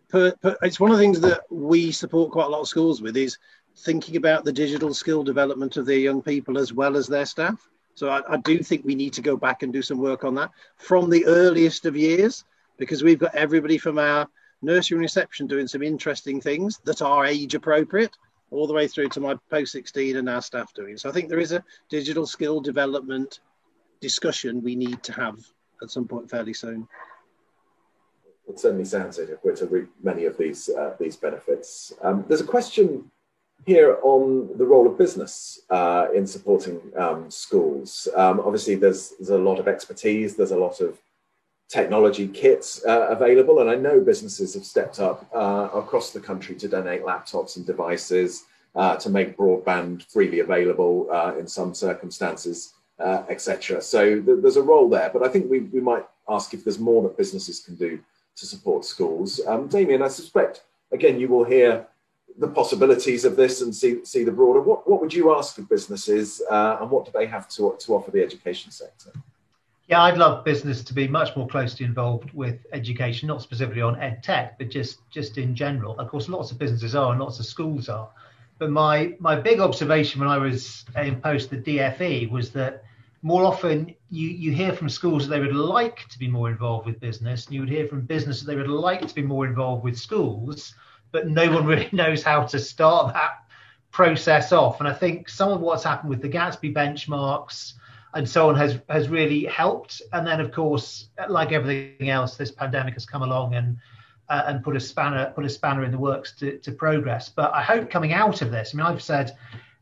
per, 0.09 0.31
per, 0.41 0.57
it's 0.63 0.79
one 0.79 0.89
of 0.91 0.97
the 0.97 1.03
things 1.03 1.21
that 1.21 1.41
we 1.51 1.91
support 1.91 2.31
quite 2.31 2.47
a 2.47 2.49
lot 2.49 2.61
of 2.61 2.67
schools 2.67 3.01
with 3.01 3.15
is 3.15 3.37
thinking 3.77 4.15
about 4.15 4.43
the 4.43 4.51
digital 4.51 4.93
skill 4.93 5.23
development 5.23 5.77
of 5.77 5.85
their 5.85 5.99
young 5.99 6.23
people 6.23 6.57
as 6.57 6.73
well 6.73 6.97
as 6.97 7.07
their 7.07 7.25
staff. 7.25 7.69
So 7.93 8.09
I, 8.09 8.21
I 8.33 8.37
do 8.37 8.59
think 8.63 8.83
we 8.83 8.95
need 8.95 9.13
to 9.13 9.21
go 9.21 9.37
back 9.37 9.61
and 9.61 9.71
do 9.71 9.83
some 9.83 9.99
work 9.99 10.23
on 10.23 10.33
that 10.35 10.51
from 10.75 11.09
the 11.09 11.25
earliest 11.25 11.85
of 11.85 11.95
years 11.95 12.43
because 12.77 13.03
we've 13.03 13.19
got 13.19 13.35
everybody 13.35 13.77
from 13.77 13.99
our 13.99 14.27
nursery 14.63 14.95
and 14.95 15.03
reception 15.03 15.45
doing 15.45 15.67
some 15.67 15.83
interesting 15.83 16.41
things 16.41 16.79
that 16.83 17.03
are 17.03 17.25
age 17.25 17.53
appropriate 17.53 18.17
all 18.51 18.67
the 18.67 18.73
way 18.73 18.87
through 18.87 19.09
to 19.09 19.19
my 19.19 19.35
post 19.49 19.71
16 19.73 20.15
and 20.15 20.29
our 20.29 20.41
staff 20.41 20.73
doing. 20.73 20.97
So 20.97 21.09
I 21.09 21.11
think 21.11 21.29
there 21.29 21.39
is 21.39 21.51
a 21.51 21.63
digital 21.89 22.25
skill 22.25 22.59
development 22.59 23.39
discussion 23.99 24.63
we 24.63 24.75
need 24.75 25.03
to 25.03 25.13
have 25.13 25.39
at 25.81 25.91
some 25.91 26.07
point 26.07 26.29
fairly 26.29 26.53
soon. 26.53 26.87
It 28.47 28.59
certainly 28.59 28.85
sounds 28.85 29.19
it 29.19 29.39
we're 29.43 29.55
to 29.55 29.65
reap 29.65 29.89
many 30.01 30.25
of 30.25 30.37
these 30.37 30.69
uh, 30.69 30.95
these 30.99 31.17
benefits. 31.17 31.91
Um, 32.01 32.23
there's 32.27 32.41
a 32.41 32.45
question 32.45 33.11
here 33.65 33.97
on 34.03 34.57
the 34.57 34.65
role 34.65 34.87
of 34.87 34.97
business 34.97 35.61
uh, 35.69 36.07
in 36.15 36.25
supporting 36.25 36.79
um, 36.97 37.29
schools. 37.29 38.07
Um, 38.15 38.39
obviously, 38.39 38.75
there's 38.75 39.13
there's 39.19 39.31
a 39.31 39.37
lot 39.37 39.59
of 39.59 39.67
expertise. 39.67 40.37
There's 40.37 40.51
a 40.51 40.57
lot 40.57 40.79
of 40.79 40.97
technology 41.69 42.27
kits 42.27 42.83
uh, 42.85 43.07
available. 43.09 43.59
And 43.59 43.69
I 43.69 43.75
know 43.75 43.99
businesses 43.99 44.53
have 44.53 44.65
stepped 44.65 44.99
up 44.99 45.27
uh, 45.33 45.69
across 45.73 46.11
the 46.11 46.19
country 46.19 46.55
to 46.55 46.67
donate 46.67 47.03
laptops 47.03 47.57
and 47.57 47.65
devices 47.65 48.45
uh, 48.75 48.95
to 48.97 49.09
make 49.09 49.37
broadband 49.37 50.03
freely 50.03 50.39
available 50.39 51.07
uh, 51.11 51.33
in 51.37 51.47
some 51.47 51.73
circumstances, 51.73 52.73
uh, 52.99 53.23
etc. 53.29 53.81
So 53.81 54.21
th- 54.21 54.39
there's 54.41 54.57
a 54.57 54.61
role 54.61 54.89
there. 54.89 55.09
But 55.11 55.23
I 55.23 55.29
think 55.29 55.49
we, 55.49 55.61
we 55.61 55.81
might 55.81 56.05
ask 56.29 56.53
if 56.53 56.63
there's 56.63 56.79
more 56.79 57.03
that 57.03 57.17
businesses 57.17 57.59
can 57.59 57.75
do 57.75 57.99
to 58.35 58.45
support 58.45 58.85
schools. 58.85 59.41
Um, 59.47 59.67
Damian, 59.67 60.03
I 60.03 60.07
suspect, 60.07 60.63
again, 60.91 61.19
you 61.19 61.27
will 61.27 61.43
hear 61.43 61.87
the 62.37 62.47
possibilities 62.47 63.25
of 63.25 63.35
this 63.35 63.61
and 63.61 63.75
see, 63.75 64.05
see 64.05 64.23
the 64.23 64.31
broader. 64.31 64.61
What, 64.61 64.87
what 64.87 65.01
would 65.01 65.13
you 65.13 65.35
ask 65.35 65.57
of 65.57 65.67
businesses 65.67 66.41
uh, 66.49 66.77
and 66.79 66.89
what 66.91 67.05
do 67.05 67.11
they 67.11 67.25
have 67.25 67.49
to, 67.49 67.75
to 67.79 67.95
offer 67.95 68.11
the 68.11 68.21
education 68.21 68.71
sector? 68.71 69.11
Yeah, 69.87 70.01
I'd 70.01 70.17
love 70.17 70.43
business 70.43 70.83
to 70.83 70.93
be 70.93 71.07
much 71.07 71.33
more 71.37 71.47
closely 71.47 71.85
involved 71.85 72.33
with 72.33 72.65
education, 72.73 73.27
not 73.27 73.41
specifically 73.41 73.81
on 73.81 73.97
ed 73.97 74.21
tech, 74.21 74.57
but 74.57 74.69
just 74.69 75.09
just 75.09 75.37
in 75.37 75.55
general. 75.55 75.97
Of 75.97 76.09
course, 76.09 76.27
lots 76.27 76.51
of 76.51 76.59
businesses 76.59 76.93
are 76.93 77.11
and 77.11 77.21
lots 77.21 77.39
of 77.39 77.45
schools 77.45 77.87
are. 77.87 78.09
But 78.59 78.69
my 78.69 79.15
my 79.19 79.35
big 79.35 79.61
observation 79.61 80.19
when 80.19 80.29
I 80.29 80.39
was 80.39 80.83
in 80.97 81.21
post 81.21 81.49
the 81.49 81.57
DFE 81.57 82.29
was 82.29 82.51
that 82.51 82.83
more 83.21 83.45
often 83.45 83.95
you 84.09 84.27
you 84.27 84.51
hear 84.51 84.73
from 84.73 84.89
schools 84.89 85.25
that 85.25 85.33
they 85.33 85.39
would 85.39 85.55
like 85.55 86.09
to 86.09 86.19
be 86.19 86.27
more 86.27 86.49
involved 86.49 86.85
with 86.85 86.99
business, 86.99 87.45
and 87.45 87.55
you 87.55 87.61
would 87.61 87.69
hear 87.69 87.87
from 87.87 88.01
business 88.01 88.41
that 88.41 88.47
they 88.47 88.57
would 88.57 88.67
like 88.67 89.07
to 89.07 89.15
be 89.15 89.21
more 89.21 89.45
involved 89.45 89.85
with 89.85 89.97
schools, 89.97 90.75
but 91.13 91.29
no 91.29 91.49
one 91.49 91.65
really 91.65 91.89
knows 91.93 92.23
how 92.23 92.43
to 92.43 92.59
start 92.59 93.13
that 93.13 93.45
process 93.91 94.51
off. 94.51 94.81
And 94.81 94.89
I 94.89 94.93
think 94.93 95.29
some 95.29 95.49
of 95.49 95.61
what's 95.61 95.85
happened 95.85 96.09
with 96.09 96.21
the 96.21 96.29
Gatsby 96.29 96.73
benchmarks 96.73 97.75
and 98.17 98.27
so 98.27 98.49
on 98.49 98.55
has 98.55 98.79
has 98.89 99.09
really 99.09 99.45
helped. 99.45 100.01
And 100.11 100.25
then, 100.25 100.41
of 100.41 100.51
course, 100.51 101.09
like 101.29 101.51
everything 101.51 102.09
else, 102.09 102.35
this 102.35 102.51
pandemic 102.51 102.95
has 102.95 103.05
come 103.05 103.21
along 103.21 103.53
and 103.53 103.77
uh, 104.27 104.43
and 104.47 104.63
put 104.63 104.75
a 104.75 104.79
spanner 104.79 105.31
put 105.35 105.45
a 105.45 105.49
spanner 105.49 105.83
in 105.85 105.91
the 105.91 105.99
works 105.99 106.33
to, 106.39 106.57
to 106.57 106.71
progress. 106.71 107.29
But 107.29 107.53
I 107.53 107.61
hope 107.61 107.91
coming 107.91 108.13
out 108.13 108.41
of 108.41 108.49
this, 108.49 108.71
I 108.73 108.77
mean, 108.77 108.87
I've 108.87 109.03
said, 109.03 109.37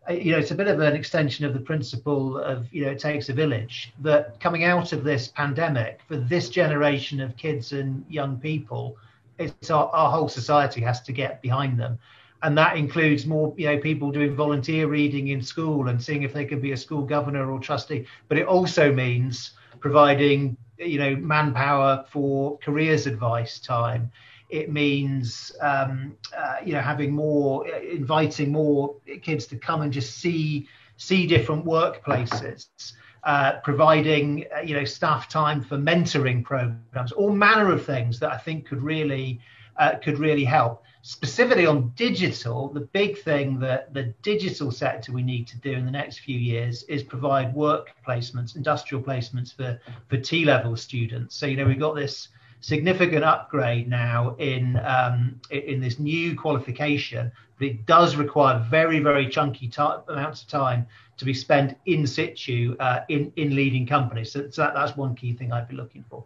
uh, 0.09 0.13
you 0.13 0.33
know, 0.33 0.38
it's 0.38 0.51
a 0.51 0.55
bit 0.55 0.67
of 0.67 0.81
an 0.81 0.95
extension 0.95 1.45
of 1.45 1.53
the 1.53 1.61
principle 1.61 2.38
of 2.38 2.67
you 2.73 2.83
know 2.83 2.91
it 2.91 2.99
takes 2.99 3.29
a 3.29 3.33
village. 3.33 3.93
That 3.99 4.38
coming 4.41 4.65
out 4.65 4.91
of 4.91 5.05
this 5.05 5.29
pandemic 5.29 6.01
for 6.05 6.17
this 6.17 6.49
generation 6.49 7.21
of 7.21 7.38
kids 7.38 7.71
and 7.71 8.05
young 8.09 8.38
people, 8.38 8.97
it's 9.39 9.71
our, 9.71 9.88
our 9.91 10.11
whole 10.11 10.27
society 10.27 10.81
has 10.81 10.99
to 11.03 11.13
get 11.13 11.41
behind 11.41 11.79
them 11.79 11.97
and 12.45 12.55
that 12.55 12.77
includes 12.77 13.25
more 13.25 13.55
you 13.57 13.65
know 13.65 13.79
people 13.79 14.11
doing 14.11 14.35
volunteer 14.35 14.87
reading 14.87 15.29
in 15.29 15.41
school 15.41 15.87
and 15.87 16.01
seeing 16.01 16.21
if 16.21 16.31
they 16.31 16.45
can 16.45 16.61
be 16.61 16.73
a 16.73 16.77
school 16.77 17.01
governor 17.01 17.51
or 17.51 17.59
trustee. 17.59 18.05
But 18.27 18.37
it 18.37 18.45
also 18.45 18.93
means 18.93 19.51
providing 19.79 20.55
you 20.77 20.99
know 20.99 21.15
manpower 21.15 22.05
for 22.07 22.59
careers 22.59 23.07
advice 23.07 23.59
time. 23.59 24.11
It 24.49 24.71
means 24.71 25.51
um, 25.59 26.15
uh, 26.37 26.57
you 26.63 26.73
know 26.73 26.81
having 26.81 27.13
more 27.13 27.67
inviting 27.67 28.51
more 28.51 28.95
kids 29.23 29.47
to 29.47 29.57
come 29.57 29.81
and 29.81 29.91
just 29.91 30.19
see 30.19 30.67
see 30.97 31.25
different 31.25 31.65
workplaces 31.65 32.93
uh, 33.23 33.53
providing 33.63 34.45
uh, 34.55 34.61
you 34.61 34.75
know 34.75 34.85
staff 34.85 35.27
time 35.27 35.63
for 35.63 35.77
mentoring 35.77 36.43
programs 36.43 37.11
all 37.11 37.31
manner 37.31 37.71
of 37.71 37.83
things 37.83 38.19
that 38.19 38.31
i 38.31 38.37
think 38.37 38.65
could 38.65 38.81
really 38.81 39.39
uh, 39.77 39.95
could 40.03 40.19
really 40.19 40.45
help 40.45 40.83
specifically 41.05 41.67
on 41.67 41.93
digital, 41.95 42.67
the 42.69 42.79
big 42.79 43.15
thing 43.19 43.59
that 43.59 43.93
the 43.93 44.05
digital 44.23 44.71
sector 44.71 45.11
we 45.11 45.21
need 45.21 45.45
to 45.45 45.55
do 45.59 45.71
in 45.71 45.85
the 45.85 45.91
next 45.91 46.17
few 46.17 46.35
years 46.35 46.81
is 46.83 47.03
provide 47.03 47.53
work 47.53 47.91
placements, 48.07 48.55
industrial 48.55 49.03
placements 49.03 49.55
for, 49.55 49.79
for 50.07 50.17
T 50.17 50.45
level 50.45 50.75
students. 50.75 51.35
So, 51.35 51.45
you 51.45 51.57
know, 51.57 51.65
we've 51.65 51.79
got 51.79 51.93
this 51.93 52.29
significant 52.59 53.23
upgrade 53.23 53.87
now 53.87 54.35
in 54.39 54.81
um, 54.83 55.39
in 55.51 55.79
this 55.79 55.99
new 55.99 56.35
qualification, 56.35 57.31
but 57.59 57.67
it 57.67 57.85
does 57.85 58.15
require 58.15 58.65
very, 58.67 58.97
very 58.97 59.29
chunky 59.29 59.67
t- 59.67 59.83
amounts 60.07 60.41
of 60.41 60.47
time 60.47 60.87
to 61.17 61.25
be 61.25 61.35
spent 61.35 61.77
in 61.85 62.07
situ 62.07 62.75
uh, 62.79 63.01
in, 63.09 63.31
in 63.35 63.55
leading 63.55 63.85
companies. 63.85 64.31
So, 64.31 64.49
so 64.49 64.63
that, 64.63 64.73
that's 64.73 64.97
one 64.97 65.13
key 65.13 65.33
thing 65.33 65.53
I'd 65.53 65.67
be 65.67 65.75
looking 65.75 66.03
for 66.09 66.23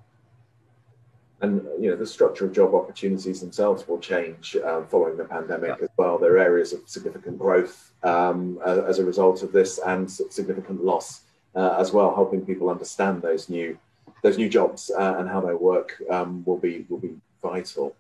and 1.42 1.66
you 1.80 1.90
know 1.90 1.96
the 1.96 2.06
structure 2.06 2.46
of 2.46 2.54
job 2.54 2.74
opportunities 2.74 3.40
themselves 3.40 3.88
will 3.88 4.00
change 4.00 4.58
um, 4.58 4.88
following 4.88 5.18
the 5.18 5.24
pandemic 5.24 5.76
yeah. 5.78 5.86
as 5.86 5.90
well. 5.98 6.18
There 6.18 6.34
are 6.34 6.40
areas 6.40 6.74
of 6.74 6.88
significant 6.88 7.40
growth 7.40 7.92
um, 8.04 8.60
as 8.66 9.00
a 9.00 9.06
result 9.06 9.44
of 9.44 9.52
this, 9.52 9.80
and 9.80 10.10
significant 10.10 10.84
loss 10.84 11.22
uh, 11.56 11.76
as 11.80 11.92
well. 11.94 12.14
Helping 12.14 12.46
people 12.46 12.70
understand 12.70 13.22
those 13.22 13.50
new 13.50 13.78
those 14.22 14.38
new 14.38 14.50
jobs 14.50 14.92
uh, 14.98 15.16
and 15.18 15.30
how 15.30 15.40
they 15.40 15.54
work 15.54 16.02
um, 16.10 16.44
will 16.46 16.58
be 16.58 16.86
will 16.90 17.00
be 17.00 17.16
vital. 17.42 17.96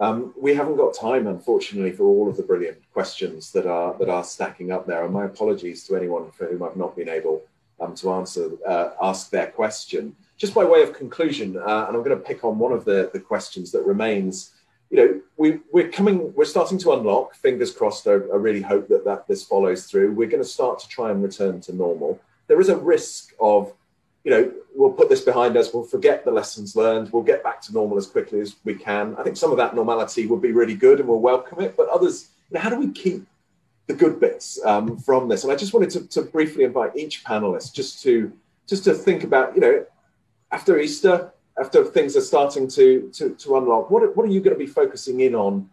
Um, 0.00 0.34
we 0.36 0.54
haven't 0.54 0.76
got 0.76 0.94
time, 0.94 1.26
unfortunately, 1.28 1.92
for 1.92 2.04
all 2.04 2.28
of 2.28 2.36
the 2.36 2.42
brilliant 2.42 2.78
questions 2.92 3.52
that 3.52 3.66
are 3.66 3.96
that 3.98 4.08
are 4.08 4.24
stacking 4.24 4.70
up 4.70 4.86
there. 4.86 5.04
And 5.04 5.14
my 5.14 5.24
apologies 5.24 5.86
to 5.86 5.96
anyone 5.96 6.30
for 6.30 6.46
whom 6.46 6.62
I've 6.62 6.76
not 6.76 6.96
been 6.96 7.08
able 7.08 7.42
um, 7.80 7.94
to 7.96 8.12
answer 8.12 8.50
uh, 8.66 8.90
ask 9.00 9.30
their 9.30 9.48
question 9.48 10.14
just 10.36 10.54
by 10.54 10.64
way 10.64 10.82
of 10.82 10.92
conclusion, 10.92 11.56
uh, 11.56 11.86
and 11.86 11.96
I'm 11.96 12.02
going 12.02 12.10
to 12.10 12.16
pick 12.16 12.44
on 12.44 12.58
one 12.58 12.72
of 12.72 12.84
the, 12.84 13.10
the 13.12 13.20
questions 13.20 13.70
that 13.72 13.82
remains. 13.82 14.52
You 14.90 14.96
know, 14.98 15.20
we, 15.36 15.60
we're 15.72 15.88
coming, 15.88 16.34
we're 16.34 16.44
starting 16.44 16.78
to 16.78 16.92
unlock. 16.92 17.34
Fingers 17.34 17.72
crossed. 17.72 18.06
I, 18.06 18.12
I 18.12 18.36
really 18.36 18.60
hope 18.60 18.88
that, 18.88 19.04
that 19.04 19.26
this 19.26 19.42
follows 19.42 19.86
through. 19.86 20.12
We're 20.12 20.28
going 20.28 20.42
to 20.42 20.48
start 20.48 20.80
to 20.80 20.88
try 20.88 21.10
and 21.10 21.22
return 21.22 21.60
to 21.62 21.74
normal. 21.74 22.20
There 22.46 22.60
is 22.60 22.68
a 22.68 22.76
risk 22.76 23.32
of, 23.40 23.72
you 24.24 24.30
know, 24.30 24.52
we'll 24.74 24.92
put 24.92 25.08
this 25.08 25.22
behind 25.22 25.56
us. 25.56 25.72
We'll 25.72 25.84
forget 25.84 26.24
the 26.24 26.30
lessons 26.30 26.76
learned. 26.76 27.10
We'll 27.10 27.22
get 27.22 27.42
back 27.42 27.62
to 27.62 27.72
normal 27.72 27.96
as 27.96 28.06
quickly 28.06 28.40
as 28.40 28.56
we 28.64 28.74
can. 28.74 29.16
I 29.16 29.22
think 29.22 29.36
some 29.36 29.50
of 29.50 29.56
that 29.56 29.74
normality 29.74 30.26
would 30.26 30.42
be 30.42 30.52
really 30.52 30.74
good, 30.74 31.00
and 31.00 31.08
we'll 31.08 31.20
welcome 31.20 31.60
it. 31.60 31.76
But 31.76 31.88
others, 31.88 32.28
you 32.50 32.54
know, 32.54 32.60
how 32.60 32.68
do 32.68 32.78
we 32.78 32.90
keep 32.90 33.26
the 33.86 33.94
good 33.94 34.20
bits 34.20 34.60
um, 34.64 34.98
from 34.98 35.28
this? 35.28 35.44
And 35.44 35.52
I 35.52 35.56
just 35.56 35.72
wanted 35.72 35.90
to, 35.90 36.06
to 36.08 36.22
briefly 36.22 36.64
invite 36.64 36.96
each 36.96 37.24
panelist 37.24 37.72
just 37.72 38.02
to 38.02 38.32
just 38.68 38.84
to 38.84 38.94
think 38.94 39.24
about, 39.24 39.54
you 39.54 39.60
know, 39.60 39.86
after 40.52 40.78
Easter, 40.78 41.32
after 41.58 41.84
things 41.84 42.16
are 42.16 42.20
starting 42.20 42.68
to, 42.68 43.10
to, 43.14 43.34
to 43.34 43.56
unlock, 43.56 43.90
what, 43.90 44.16
what 44.16 44.24
are 44.24 44.32
you 44.32 44.40
going 44.40 44.54
to 44.54 44.58
be 44.58 44.66
focusing 44.66 45.20
in 45.20 45.34
on 45.34 45.68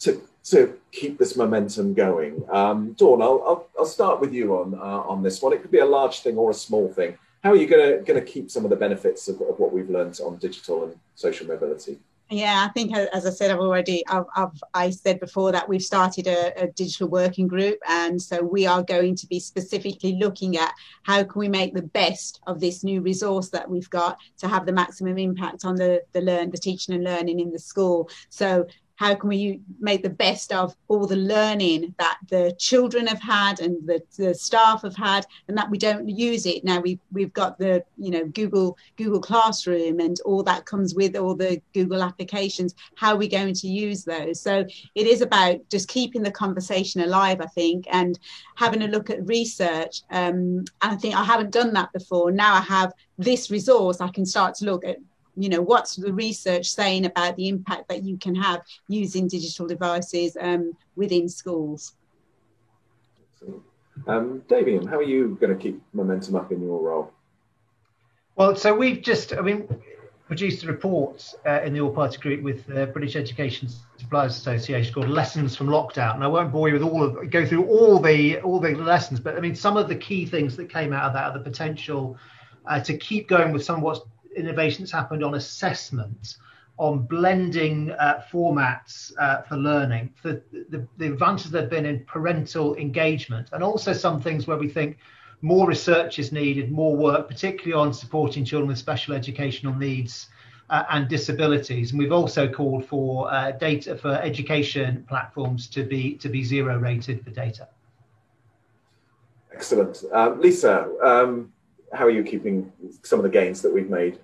to, 0.00 0.20
to 0.44 0.78
keep 0.92 1.18
this 1.18 1.36
momentum 1.36 1.94
going? 1.94 2.44
Um, 2.50 2.92
Dawn, 2.92 3.22
I'll, 3.22 3.42
I'll, 3.46 3.68
I'll, 3.78 3.86
start 3.86 4.20
with 4.20 4.34
you 4.34 4.56
on, 4.56 4.74
uh, 4.74 4.78
on 5.08 5.22
this 5.22 5.40
one. 5.40 5.52
It 5.52 5.62
could 5.62 5.70
be 5.70 5.78
a 5.78 5.86
large 5.86 6.20
thing 6.20 6.36
or 6.36 6.50
a 6.50 6.54
small 6.54 6.92
thing. 6.92 7.16
How 7.42 7.52
are 7.52 7.56
you 7.56 7.66
going 7.66 7.98
to, 7.98 8.04
going 8.04 8.18
to 8.18 8.26
keep 8.26 8.50
some 8.50 8.64
of 8.64 8.70
the 8.70 8.76
benefits 8.76 9.28
of, 9.28 9.40
of 9.40 9.58
what 9.58 9.72
we've 9.72 9.88
learned 9.88 10.18
on 10.24 10.36
digital 10.36 10.84
and 10.84 10.98
social 11.14 11.46
mobility? 11.46 11.98
Yeah, 12.28 12.66
I 12.68 12.72
think 12.72 12.96
as 12.96 13.24
I 13.24 13.30
said, 13.30 13.52
I've 13.52 13.60
already, 13.60 14.04
I've, 14.08 14.24
I've 14.34 14.62
i 14.74 14.90
said 14.90 15.20
before 15.20 15.52
that 15.52 15.68
we've 15.68 15.82
started 15.82 16.26
a, 16.26 16.64
a, 16.64 16.66
digital 16.72 17.08
working 17.08 17.46
group, 17.46 17.78
and 17.88 18.20
so 18.20 18.42
we 18.42 18.66
are 18.66 18.82
going 18.82 19.14
to 19.16 19.28
be 19.28 19.38
specifically 19.38 20.14
looking 20.14 20.56
at 20.56 20.74
how 21.04 21.22
can 21.22 21.38
we 21.38 21.48
make 21.48 21.72
the 21.72 21.82
best 21.82 22.40
of 22.48 22.58
this 22.58 22.82
new 22.82 23.00
resource 23.00 23.48
that 23.50 23.70
we've 23.70 23.88
got 23.90 24.18
to 24.38 24.48
have 24.48 24.66
the 24.66 24.72
maximum 24.72 25.18
impact 25.18 25.64
on 25.64 25.76
the 25.76 26.02
the 26.14 26.20
learn, 26.20 26.50
the 26.50 26.58
teaching 26.58 26.96
and 26.96 27.04
learning 27.04 27.38
in 27.38 27.52
the 27.52 27.60
school. 27.60 28.10
So 28.28 28.66
how 28.96 29.14
can 29.14 29.28
we 29.28 29.60
make 29.78 30.02
the 30.02 30.10
best 30.10 30.52
of 30.52 30.74
all 30.88 31.06
the 31.06 31.16
learning 31.16 31.94
that 31.98 32.18
the 32.28 32.54
children 32.58 33.06
have 33.06 33.20
had 33.20 33.60
and 33.60 33.86
the, 33.86 34.02
the 34.16 34.34
staff 34.34 34.82
have 34.82 34.96
had 34.96 35.26
and 35.48 35.56
that 35.56 35.70
we 35.70 35.78
don't 35.78 36.08
use 36.08 36.46
it? 36.46 36.64
Now 36.64 36.80
we've, 36.80 36.98
we've 37.12 37.32
got 37.32 37.58
the 37.58 37.84
you 37.96 38.10
know 38.10 38.26
google 38.26 38.76
google 38.96 39.20
classroom 39.20 40.00
and 40.00 40.18
all 40.24 40.42
that 40.42 40.64
comes 40.64 40.94
with 40.94 41.14
all 41.14 41.34
the 41.34 41.60
google 41.74 42.02
applications. 42.02 42.74
How 42.96 43.12
are 43.12 43.18
we 43.18 43.28
going 43.28 43.54
to 43.54 43.68
use 43.68 44.04
those? 44.04 44.40
So 44.40 44.64
it 44.94 45.06
is 45.06 45.20
about 45.20 45.58
just 45.70 45.88
keeping 45.88 46.22
the 46.22 46.30
conversation 46.30 47.02
alive 47.02 47.40
i 47.40 47.46
think 47.46 47.86
and 47.90 48.18
having 48.56 48.82
a 48.82 48.88
look 48.88 49.10
at 49.10 49.26
research. 49.26 50.02
Um, 50.10 50.64
and 50.82 50.92
i 50.92 50.96
think 50.96 51.14
i 51.14 51.22
haven't 51.22 51.52
done 51.52 51.72
that 51.74 51.92
before. 51.92 52.30
Now 52.32 52.54
i 52.54 52.60
have 52.60 52.92
this 53.18 53.50
resource 53.50 54.00
i 54.00 54.08
can 54.08 54.26
start 54.26 54.54
to 54.54 54.64
look 54.64 54.84
at 54.84 54.98
you 55.36 55.48
know 55.48 55.60
what's 55.60 55.96
the 55.96 56.12
research 56.12 56.70
saying 56.70 57.04
about 57.04 57.36
the 57.36 57.48
impact 57.48 57.88
that 57.88 58.02
you 58.02 58.16
can 58.16 58.34
have 58.34 58.62
using 58.88 59.28
digital 59.28 59.66
devices 59.66 60.36
um, 60.40 60.72
within 60.96 61.28
schools 61.28 61.94
um, 64.06 64.42
Damian, 64.48 64.86
how 64.86 64.98
are 64.98 65.02
you 65.02 65.36
going 65.40 65.56
to 65.56 65.60
keep 65.60 65.80
momentum 65.92 66.36
up 66.36 66.52
in 66.52 66.62
your 66.62 66.80
role? 66.80 67.12
Well, 68.36 68.54
so 68.54 68.74
we've 68.74 69.00
just, 69.00 69.32
I 69.32 69.40
mean, 69.40 69.66
produced 70.26 70.62
a 70.64 70.66
report 70.66 71.34
uh, 71.46 71.62
in 71.62 71.72
the 71.72 71.80
All 71.80 71.90
Party 71.90 72.18
Group 72.18 72.42
with 72.42 72.66
the 72.66 72.86
British 72.86 73.16
Education 73.16 73.68
Suppliers 73.96 74.36
Association 74.36 74.92
called 74.92 75.08
"Lessons 75.08 75.56
from 75.56 75.68
Lockdown." 75.68 76.16
And 76.16 76.24
I 76.24 76.26
won't 76.26 76.52
bore 76.52 76.68
you 76.68 76.74
with 76.74 76.82
all 76.82 77.02
of 77.02 77.30
go 77.30 77.46
through 77.46 77.66
all 77.66 77.98
the 77.98 78.40
all 78.40 78.60
the 78.60 78.74
lessons, 78.74 79.20
but 79.20 79.36
I 79.36 79.40
mean, 79.40 79.54
some 79.54 79.76
of 79.76 79.88
the 79.88 79.96
key 79.96 80.26
things 80.26 80.56
that 80.56 80.68
came 80.68 80.92
out 80.92 81.04
of 81.04 81.12
that 81.14 81.24
are 81.24 81.32
the 81.32 81.44
potential 81.44 82.18
uh, 82.66 82.80
to 82.80 82.96
keep 82.98 83.28
going 83.28 83.52
with 83.52 83.64
some 83.64 83.76
of 83.76 83.82
what's 83.82 84.00
innovations 84.36 84.92
happened 84.92 85.24
on 85.24 85.34
assessment, 85.34 86.36
on 86.78 87.00
blending 87.00 87.90
uh, 87.92 88.22
formats 88.30 89.12
uh, 89.18 89.42
for 89.42 89.56
learning, 89.56 90.12
the, 90.22 90.42
the, 90.70 90.86
the 90.98 91.06
advances 91.06 91.50
that 91.50 91.62
have 91.62 91.70
been 91.70 91.86
in 91.86 92.04
parental 92.04 92.76
engagement, 92.76 93.48
and 93.52 93.62
also 93.62 93.92
some 93.92 94.20
things 94.20 94.46
where 94.46 94.58
we 94.58 94.68
think 94.68 94.98
more 95.42 95.66
research 95.66 96.18
is 96.18 96.32
needed, 96.32 96.70
more 96.70 96.96
work, 96.96 97.28
particularly 97.28 97.72
on 97.72 97.92
supporting 97.92 98.44
children 98.44 98.68
with 98.68 98.78
special 98.78 99.14
educational 99.14 99.74
needs 99.74 100.28
uh, 100.70 100.84
and 100.90 101.08
disabilities. 101.08 101.90
And 101.90 101.98
we've 101.98 102.12
also 102.12 102.48
called 102.48 102.84
for 102.86 103.32
uh, 103.32 103.52
data 103.52 103.96
for 103.96 104.14
education 104.14 105.04
platforms 105.08 105.68
to 105.68 105.84
be 105.84 106.14
to 106.16 106.28
be 106.28 106.42
zero 106.42 106.78
rated 106.78 107.22
for 107.24 107.30
data. 107.30 107.68
Excellent, 109.52 110.04
um, 110.12 110.40
Lisa. 110.40 110.90
Um, 111.02 111.52
how 111.96 112.04
are 112.04 112.10
you 112.10 112.22
keeping 112.22 112.72
some 113.02 113.18
of 113.18 113.22
the 113.22 113.28
gains 113.28 113.62
that 113.62 113.72
we've 113.72 113.90
made? 113.90 114.18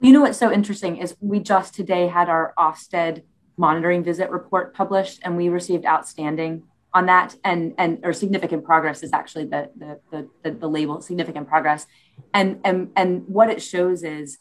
You 0.00 0.12
know 0.12 0.20
what's 0.20 0.38
so 0.38 0.52
interesting 0.52 0.98
is 0.98 1.16
we 1.20 1.40
just 1.40 1.74
today 1.74 2.06
had 2.06 2.28
our 2.28 2.54
Ofsted 2.56 3.22
monitoring 3.56 4.04
visit 4.04 4.30
report 4.30 4.74
published, 4.74 5.20
and 5.24 5.36
we 5.36 5.48
received 5.48 5.84
outstanding 5.84 6.62
on 6.94 7.06
that, 7.06 7.34
and 7.42 7.74
and 7.78 7.98
or 8.04 8.12
significant 8.12 8.64
progress 8.64 9.02
is 9.02 9.12
actually 9.12 9.46
the 9.46 9.70
the 9.76 10.00
the, 10.10 10.28
the, 10.42 10.50
the 10.52 10.68
label 10.68 11.00
significant 11.00 11.48
progress, 11.48 11.86
and 12.32 12.60
and 12.64 12.90
and 12.94 13.26
what 13.26 13.50
it 13.50 13.60
shows 13.60 14.04
is 14.04 14.38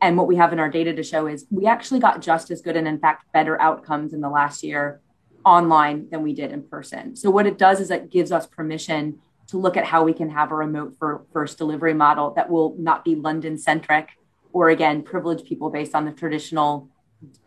and 0.00 0.16
what 0.18 0.26
we 0.26 0.36
have 0.36 0.52
in 0.52 0.58
our 0.58 0.68
data 0.68 0.92
to 0.94 1.02
show 1.02 1.26
is 1.26 1.46
we 1.50 1.66
actually 1.66 2.00
got 2.00 2.20
just 2.20 2.50
as 2.50 2.60
good 2.60 2.76
and 2.76 2.86
in 2.86 2.98
fact 2.98 3.24
better 3.32 3.58
outcomes 3.60 4.12
in 4.12 4.20
the 4.20 4.28
last 4.28 4.62
year 4.62 5.00
online 5.44 6.08
than 6.10 6.22
we 6.22 6.34
did 6.34 6.52
in 6.52 6.62
person. 6.62 7.16
So 7.16 7.30
what 7.30 7.46
it 7.46 7.56
does 7.56 7.80
is 7.80 7.90
it 7.90 8.10
gives 8.10 8.30
us 8.32 8.46
permission 8.46 9.20
to 9.48 9.58
look 9.58 9.76
at 9.76 9.84
how 9.84 10.02
we 10.02 10.12
can 10.12 10.30
have 10.30 10.50
a 10.50 10.54
remote 10.54 10.96
first 11.32 11.58
delivery 11.58 11.94
model 11.94 12.32
that 12.34 12.48
will 12.50 12.74
not 12.78 13.04
be 13.04 13.14
london 13.14 13.58
centric 13.58 14.10
or 14.52 14.70
again 14.70 15.02
privilege 15.02 15.46
people 15.46 15.70
based 15.70 15.94
on 15.94 16.04
the 16.04 16.12
traditional 16.12 16.88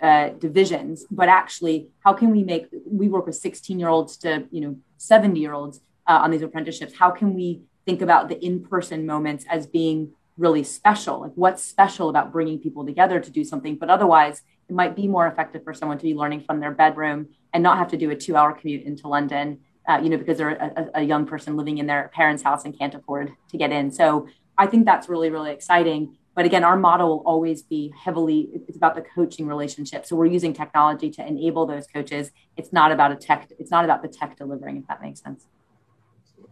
uh, 0.01 0.29
divisions 0.29 1.05
but 1.11 1.29
actually 1.29 1.87
how 2.03 2.13
can 2.13 2.31
we 2.31 2.43
make 2.43 2.67
we 2.85 3.07
work 3.07 3.25
with 3.25 3.35
16 3.35 3.79
year 3.79 3.89
olds 3.89 4.17
to 4.17 4.47
you 4.51 4.61
know 4.61 4.75
70 4.97 5.39
year 5.39 5.53
olds 5.53 5.81
uh, 6.07 6.19
on 6.23 6.31
these 6.31 6.41
apprenticeships 6.41 6.93
how 6.97 7.11
can 7.11 7.35
we 7.35 7.61
think 7.85 8.01
about 8.01 8.29
the 8.29 8.43
in-person 8.43 9.05
moments 9.05 9.45
as 9.49 9.65
being 9.65 10.11
really 10.39 10.63
special. 10.63 11.19
Like, 11.21 11.33
what's 11.35 11.61
special 11.61 12.09
about 12.09 12.31
bringing 12.31 12.59
people 12.59 12.85
together 12.85 13.19
to 13.19 13.29
do 13.29 13.43
something? 13.43 13.75
But 13.75 13.89
otherwise, 13.89 14.41
it 14.69 14.73
might 14.73 14.95
be 14.95 15.07
more 15.07 15.27
effective 15.27 15.63
for 15.63 15.73
someone 15.73 15.97
to 15.97 16.03
be 16.03 16.15
learning 16.15 16.41
from 16.41 16.59
their 16.59 16.71
bedroom 16.71 17.27
and 17.53 17.61
not 17.61 17.77
have 17.77 17.89
to 17.89 17.97
do 17.97 18.09
a 18.09 18.15
two 18.15 18.35
hour 18.35 18.53
commute 18.53 18.83
into 18.83 19.07
London, 19.07 19.59
uh, 19.89 19.99
you 20.01 20.09
know, 20.09 20.17
because 20.17 20.37
they're 20.37 20.51
a, 20.51 20.99
a, 20.99 21.01
young 21.01 21.25
person 21.25 21.57
living 21.57 21.79
in 21.79 21.87
their 21.87 22.11
parents' 22.13 22.43
house 22.43 22.63
and 22.63 22.77
can't 22.77 22.93
afford 22.93 23.33
to 23.49 23.57
get 23.57 23.71
in. 23.71 23.91
So 23.91 24.27
I 24.55 24.67
think 24.67 24.85
that's 24.85 25.09
really, 25.09 25.31
really 25.31 25.51
exciting. 25.51 26.15
But 26.35 26.45
again, 26.45 26.63
our 26.63 26.77
model 26.77 27.09
will 27.09 27.23
always 27.25 27.63
be 27.63 27.91
heavily, 27.99 28.49
it's 28.67 28.77
about 28.77 28.95
the 28.95 29.01
coaching 29.01 29.47
relationship. 29.47 30.05
So 30.05 30.15
we're 30.15 30.27
using 30.27 30.53
technology 30.53 31.09
to 31.11 31.25
enable 31.25 31.65
those 31.65 31.87
coaches. 31.87 32.31
It's 32.55 32.71
not 32.71 32.91
about 32.91 33.11
a 33.11 33.15
tech, 33.15 33.51
it's 33.57 33.71
not 33.71 33.83
about 33.83 34.03
the 34.03 34.07
tech 34.07 34.37
delivering, 34.37 34.77
if 34.77 34.87
that 34.87 35.01
makes 35.01 35.21
sense. 35.21 35.47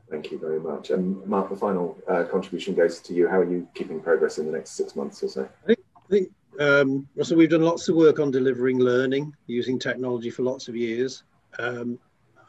Thank 0.09 0.31
you 0.31 0.39
very 0.39 0.59
much. 0.59 0.89
And 0.89 1.25
Mark, 1.27 1.49
the 1.49 1.55
final 1.55 1.97
uh, 2.07 2.23
contribution 2.23 2.73
goes 2.73 2.99
to 3.01 3.13
you. 3.13 3.27
How 3.27 3.39
are 3.39 3.49
you 3.49 3.67
keeping 3.75 3.99
progress 3.99 4.39
in 4.39 4.45
the 4.47 4.51
next 4.51 4.71
six 4.71 4.95
months 4.95 5.21
or 5.21 5.27
so? 5.27 5.49
I 5.63 5.67
think, 5.67 5.79
I 5.95 6.09
think 6.09 6.31
um, 6.59 7.07
Russell, 7.15 7.37
we've 7.37 7.49
done 7.49 7.61
lots 7.61 7.87
of 7.87 7.95
work 7.95 8.19
on 8.19 8.31
delivering 8.31 8.79
learning 8.79 9.35
using 9.45 9.77
technology 9.77 10.31
for 10.31 10.41
lots 10.41 10.67
of 10.67 10.75
years. 10.75 11.23
Um, 11.59 11.99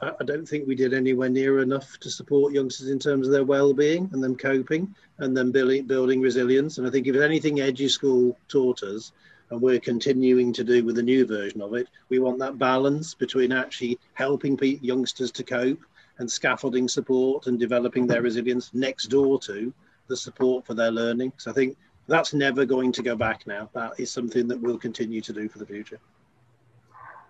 I, 0.01 0.24
don't 0.24 0.49
think 0.49 0.66
we 0.66 0.76
did 0.76 0.94
anywhere 0.94 1.28
near 1.28 1.61
enough 1.61 1.99
to 2.01 2.11
support 2.11 2.53
youngsters 2.53 2.88
in 2.88 3.01
terms 3.01 3.26
of 3.26 3.32
their 3.32 3.44
well-being 3.44 4.09
and 4.12 4.22
them 4.22 4.36
coping 4.36 4.94
and 5.18 5.36
then 5.36 5.51
building, 5.51 5.86
building 5.86 6.20
resilience. 6.20 6.78
And 6.78 6.86
I 6.86 6.90
think 6.90 7.09
if 7.09 7.16
anything 7.16 7.57
EduSchool 7.57 8.36
taught 8.49 8.82
us, 8.84 9.12
and 9.51 9.61
we're 9.61 9.80
continuing 9.80 10.53
to 10.53 10.62
do 10.62 10.84
with 10.84 10.96
the 10.96 11.03
new 11.03 11.26
version 11.26 11.62
of 11.62 11.74
it, 11.74 11.88
we 12.11 12.18
want 12.18 12.38
that 12.38 12.59
balance 12.59 13.14
between 13.14 13.51
actually 13.51 13.99
helping 14.14 14.59
youngsters 14.82 15.32
to 15.32 15.42
cope 15.42 15.80
and 16.18 16.30
scaffolding 16.30 16.86
support 16.86 17.46
and 17.46 17.59
developing 17.59 18.07
their 18.07 18.22
resilience 18.22 18.70
next 18.74 19.07
door 19.07 19.38
to 19.40 19.72
the 20.09 20.16
support 20.16 20.66
for 20.66 20.74
their 20.74 20.90
learning. 20.90 21.32
So 21.38 21.51
I 21.51 21.55
think 21.55 21.76
that's 22.07 22.34
never 22.34 22.64
going 22.64 22.92
to 22.92 23.03
go 23.03 23.16
back 23.16 23.46
now. 23.46 23.70
That 23.72 23.92
is 23.99 24.11
something 24.11 24.49
that 24.49 24.61
we'll 24.61 24.78
continue 24.78 25.20
to 25.22 25.32
do 25.32 25.49
for 25.49 25.59
the 25.59 25.66
future. 25.66 25.99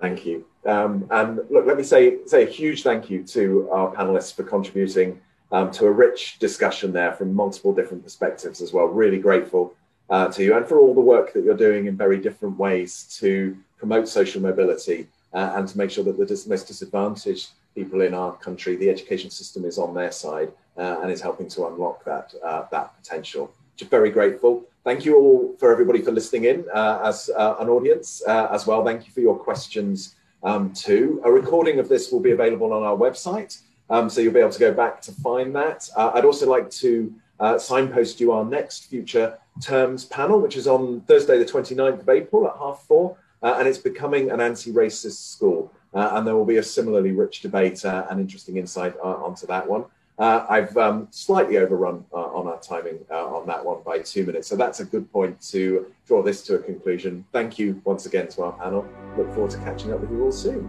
Thank 0.01 0.25
you. 0.25 0.45
Um, 0.65 1.07
and 1.11 1.41
look, 1.51 1.67
let 1.67 1.77
me 1.77 1.83
say, 1.83 2.25
say 2.27 2.45
a 2.45 2.47
huge 2.47 2.83
thank 2.83 3.11
you 3.11 3.25
to 3.25 3.69
our 3.71 3.95
panelists 3.95 4.35
for 4.35 4.45
contributing 4.45 5.21
um, 5.51 5.71
to 5.73 5.87
a 5.87 5.91
rich 5.91 6.39
discussion 6.39 6.93
there 6.93 7.13
from 7.13 7.35
multiple 7.35 7.75
different 7.75 8.05
perspectives 8.05 8.61
as 8.61 8.73
well. 8.73 8.87
Really 8.87 9.19
grateful 9.19 9.75
uh, 10.11 10.29
to 10.29 10.45
you 10.45 10.57
and 10.57 10.67
for 10.67 10.79
all 10.79 10.95
the 10.95 11.01
work 11.01 11.33
that 11.33 11.45
you're 11.45 11.57
doing 11.57 11.87
in 11.87 11.97
very 11.97 12.19
different 12.19 12.59
ways 12.59 13.05
to 13.19 13.57
promote 13.77 14.09
social 14.09 14.41
mobility 14.41 15.09
uh, 15.33 15.53
and 15.57 15.69
to 15.69 15.77
make 15.77 15.91
sure 15.91 16.05
that 16.05 16.17
the 16.17 16.45
most 16.49 16.67
disadvantaged 16.67 17.51
people 17.75 18.01
in 18.03 18.15
our 18.15 18.33
country, 18.37 18.77
the 18.77 18.91
education 18.91 19.31
system 19.31 19.65
is 19.65 19.79
on 19.79 19.95
their 19.95 20.13
side 20.13 20.51
uh, 20.77 21.01
and 21.03 21.11
is 21.11 21.21
helping 21.21 21.49
to 21.49 21.67
unlock 21.67 22.05
that, 22.05 22.35
uh, 22.45 22.65
that 22.71 22.97
potential. 22.97 23.53
Just 23.77 23.91
very 23.91 24.11
grateful. 24.11 24.65
Thank 24.85 25.05
you 25.05 25.17
all 25.17 25.57
for 25.59 25.73
everybody 25.73 26.01
for 26.03 26.13
listening 26.13 26.45
in 26.45 26.65
uh, 26.73 27.01
as 27.05 27.31
uh, 27.37 27.57
an 27.59 27.69
audience 27.69 28.23
uh, 28.27 28.49
as 28.53 28.67
well. 28.67 28.85
Thank 28.85 29.07
you 29.07 29.13
for 29.13 29.21
your 29.21 29.37
questions 29.37 30.15
um, 30.43 30.73
too. 30.73 31.21
A 31.25 31.31
recording 31.31 31.81
of 31.81 31.89
this 31.89 32.13
will 32.13 32.21
be 32.21 32.31
available 32.31 32.73
on 32.73 32.85
our 32.85 32.97
website, 32.97 33.61
um, 33.91 34.09
so 34.09 34.21
you'll 34.21 34.33
be 34.33 34.41
able 34.41 34.53
to 34.53 34.59
go 34.59 34.73
back 34.73 35.03
to 35.03 35.13
find 35.13 35.55
that. 35.57 35.89
Uh, 35.97 36.13
I'd 36.15 36.25
also 36.25 36.49
like 36.49 36.71
to 36.71 37.13
uh, 37.41 37.59
signpost 37.59 38.21
you 38.21 38.33
our 38.33 38.45
next 38.45 38.89
future 38.89 39.37
terms 39.61 40.05
panel, 40.05 40.41
which 40.41 40.57
is 40.57 40.69
on 40.69 41.01
Thursday, 41.03 41.39
the 41.39 41.45
29th 41.45 42.01
of 42.01 42.09
April 42.09 42.47
at 42.47 42.57
half 42.57 42.85
four, 42.87 43.17
and 43.43 43.67
it's 43.67 43.79
becoming 43.79 44.31
an 44.31 44.41
anti-racist 44.41 45.33
school. 45.33 45.73
and 45.93 46.27
there 46.27 46.37
will 46.37 46.45
be 46.45 46.59
a 46.59 46.63
similarly 46.63 47.11
rich 47.13 47.41
debate 47.41 47.85
and 47.85 48.21
interesting 48.21 48.57
insight 48.57 48.97
onto 49.01 49.47
that 49.49 49.69
one. 49.69 49.85
Uh, 50.19 50.45
I've 50.49 50.77
um, 50.77 51.07
slightly 51.11 51.59
overrun 51.59 52.05
uh, 52.13 52.17
on 52.17 52.49
our 52.49 52.59
timing 52.59 52.99
uh, 53.11 53.27
on 53.27 53.47
that 53.47 53.65
one 53.65 53.83
by 53.85 54.01
two 54.01 54.27
minutes. 54.27 54.49
So 54.49 54.57
that's 54.57 54.81
a 54.81 54.85
good 54.85 55.11
point 55.13 55.41
to 55.53 55.87
draw 56.07 56.23
this 56.23 56.43
to 56.47 56.57
a 56.57 56.59
conclusion. 56.59 57.25
Thank 57.33 57.59
you 57.59 57.81
once 57.85 58.07
again 58.07 58.27
to 58.29 58.43
our 58.43 58.53
panel. 58.53 58.87
Look 59.17 59.33
forward 59.33 59.53
to 59.53 59.59
catching 59.59 59.93
up 59.93 60.01
with 60.01 60.11
you 60.11 60.25
all 60.25 60.33
soon. 60.33 60.69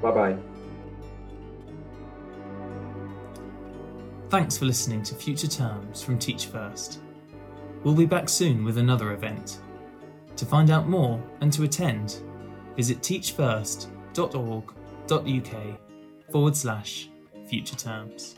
Bye 0.00 0.12
bye. 0.12 0.36
Thanks 4.30 4.56
for 4.56 4.64
listening 4.64 5.02
to 5.04 5.14
Future 5.14 5.46
Terms 5.46 6.02
from 6.02 6.18
Teach 6.18 6.46
First. 6.46 7.00
We'll 7.84 7.94
be 7.94 8.06
back 8.06 8.28
soon 8.28 8.64
with 8.64 8.78
another 8.78 9.12
event. 9.12 9.60
To 10.36 10.46
find 10.46 10.70
out 10.70 10.88
more 10.88 11.22
and 11.40 11.52
to 11.52 11.62
attend, 11.62 12.22
visit 12.76 13.00
teachfirst.org.uk 13.00 15.80
forward 16.32 16.56
slash 16.56 17.08
future 17.46 17.76
terms. 17.76 18.36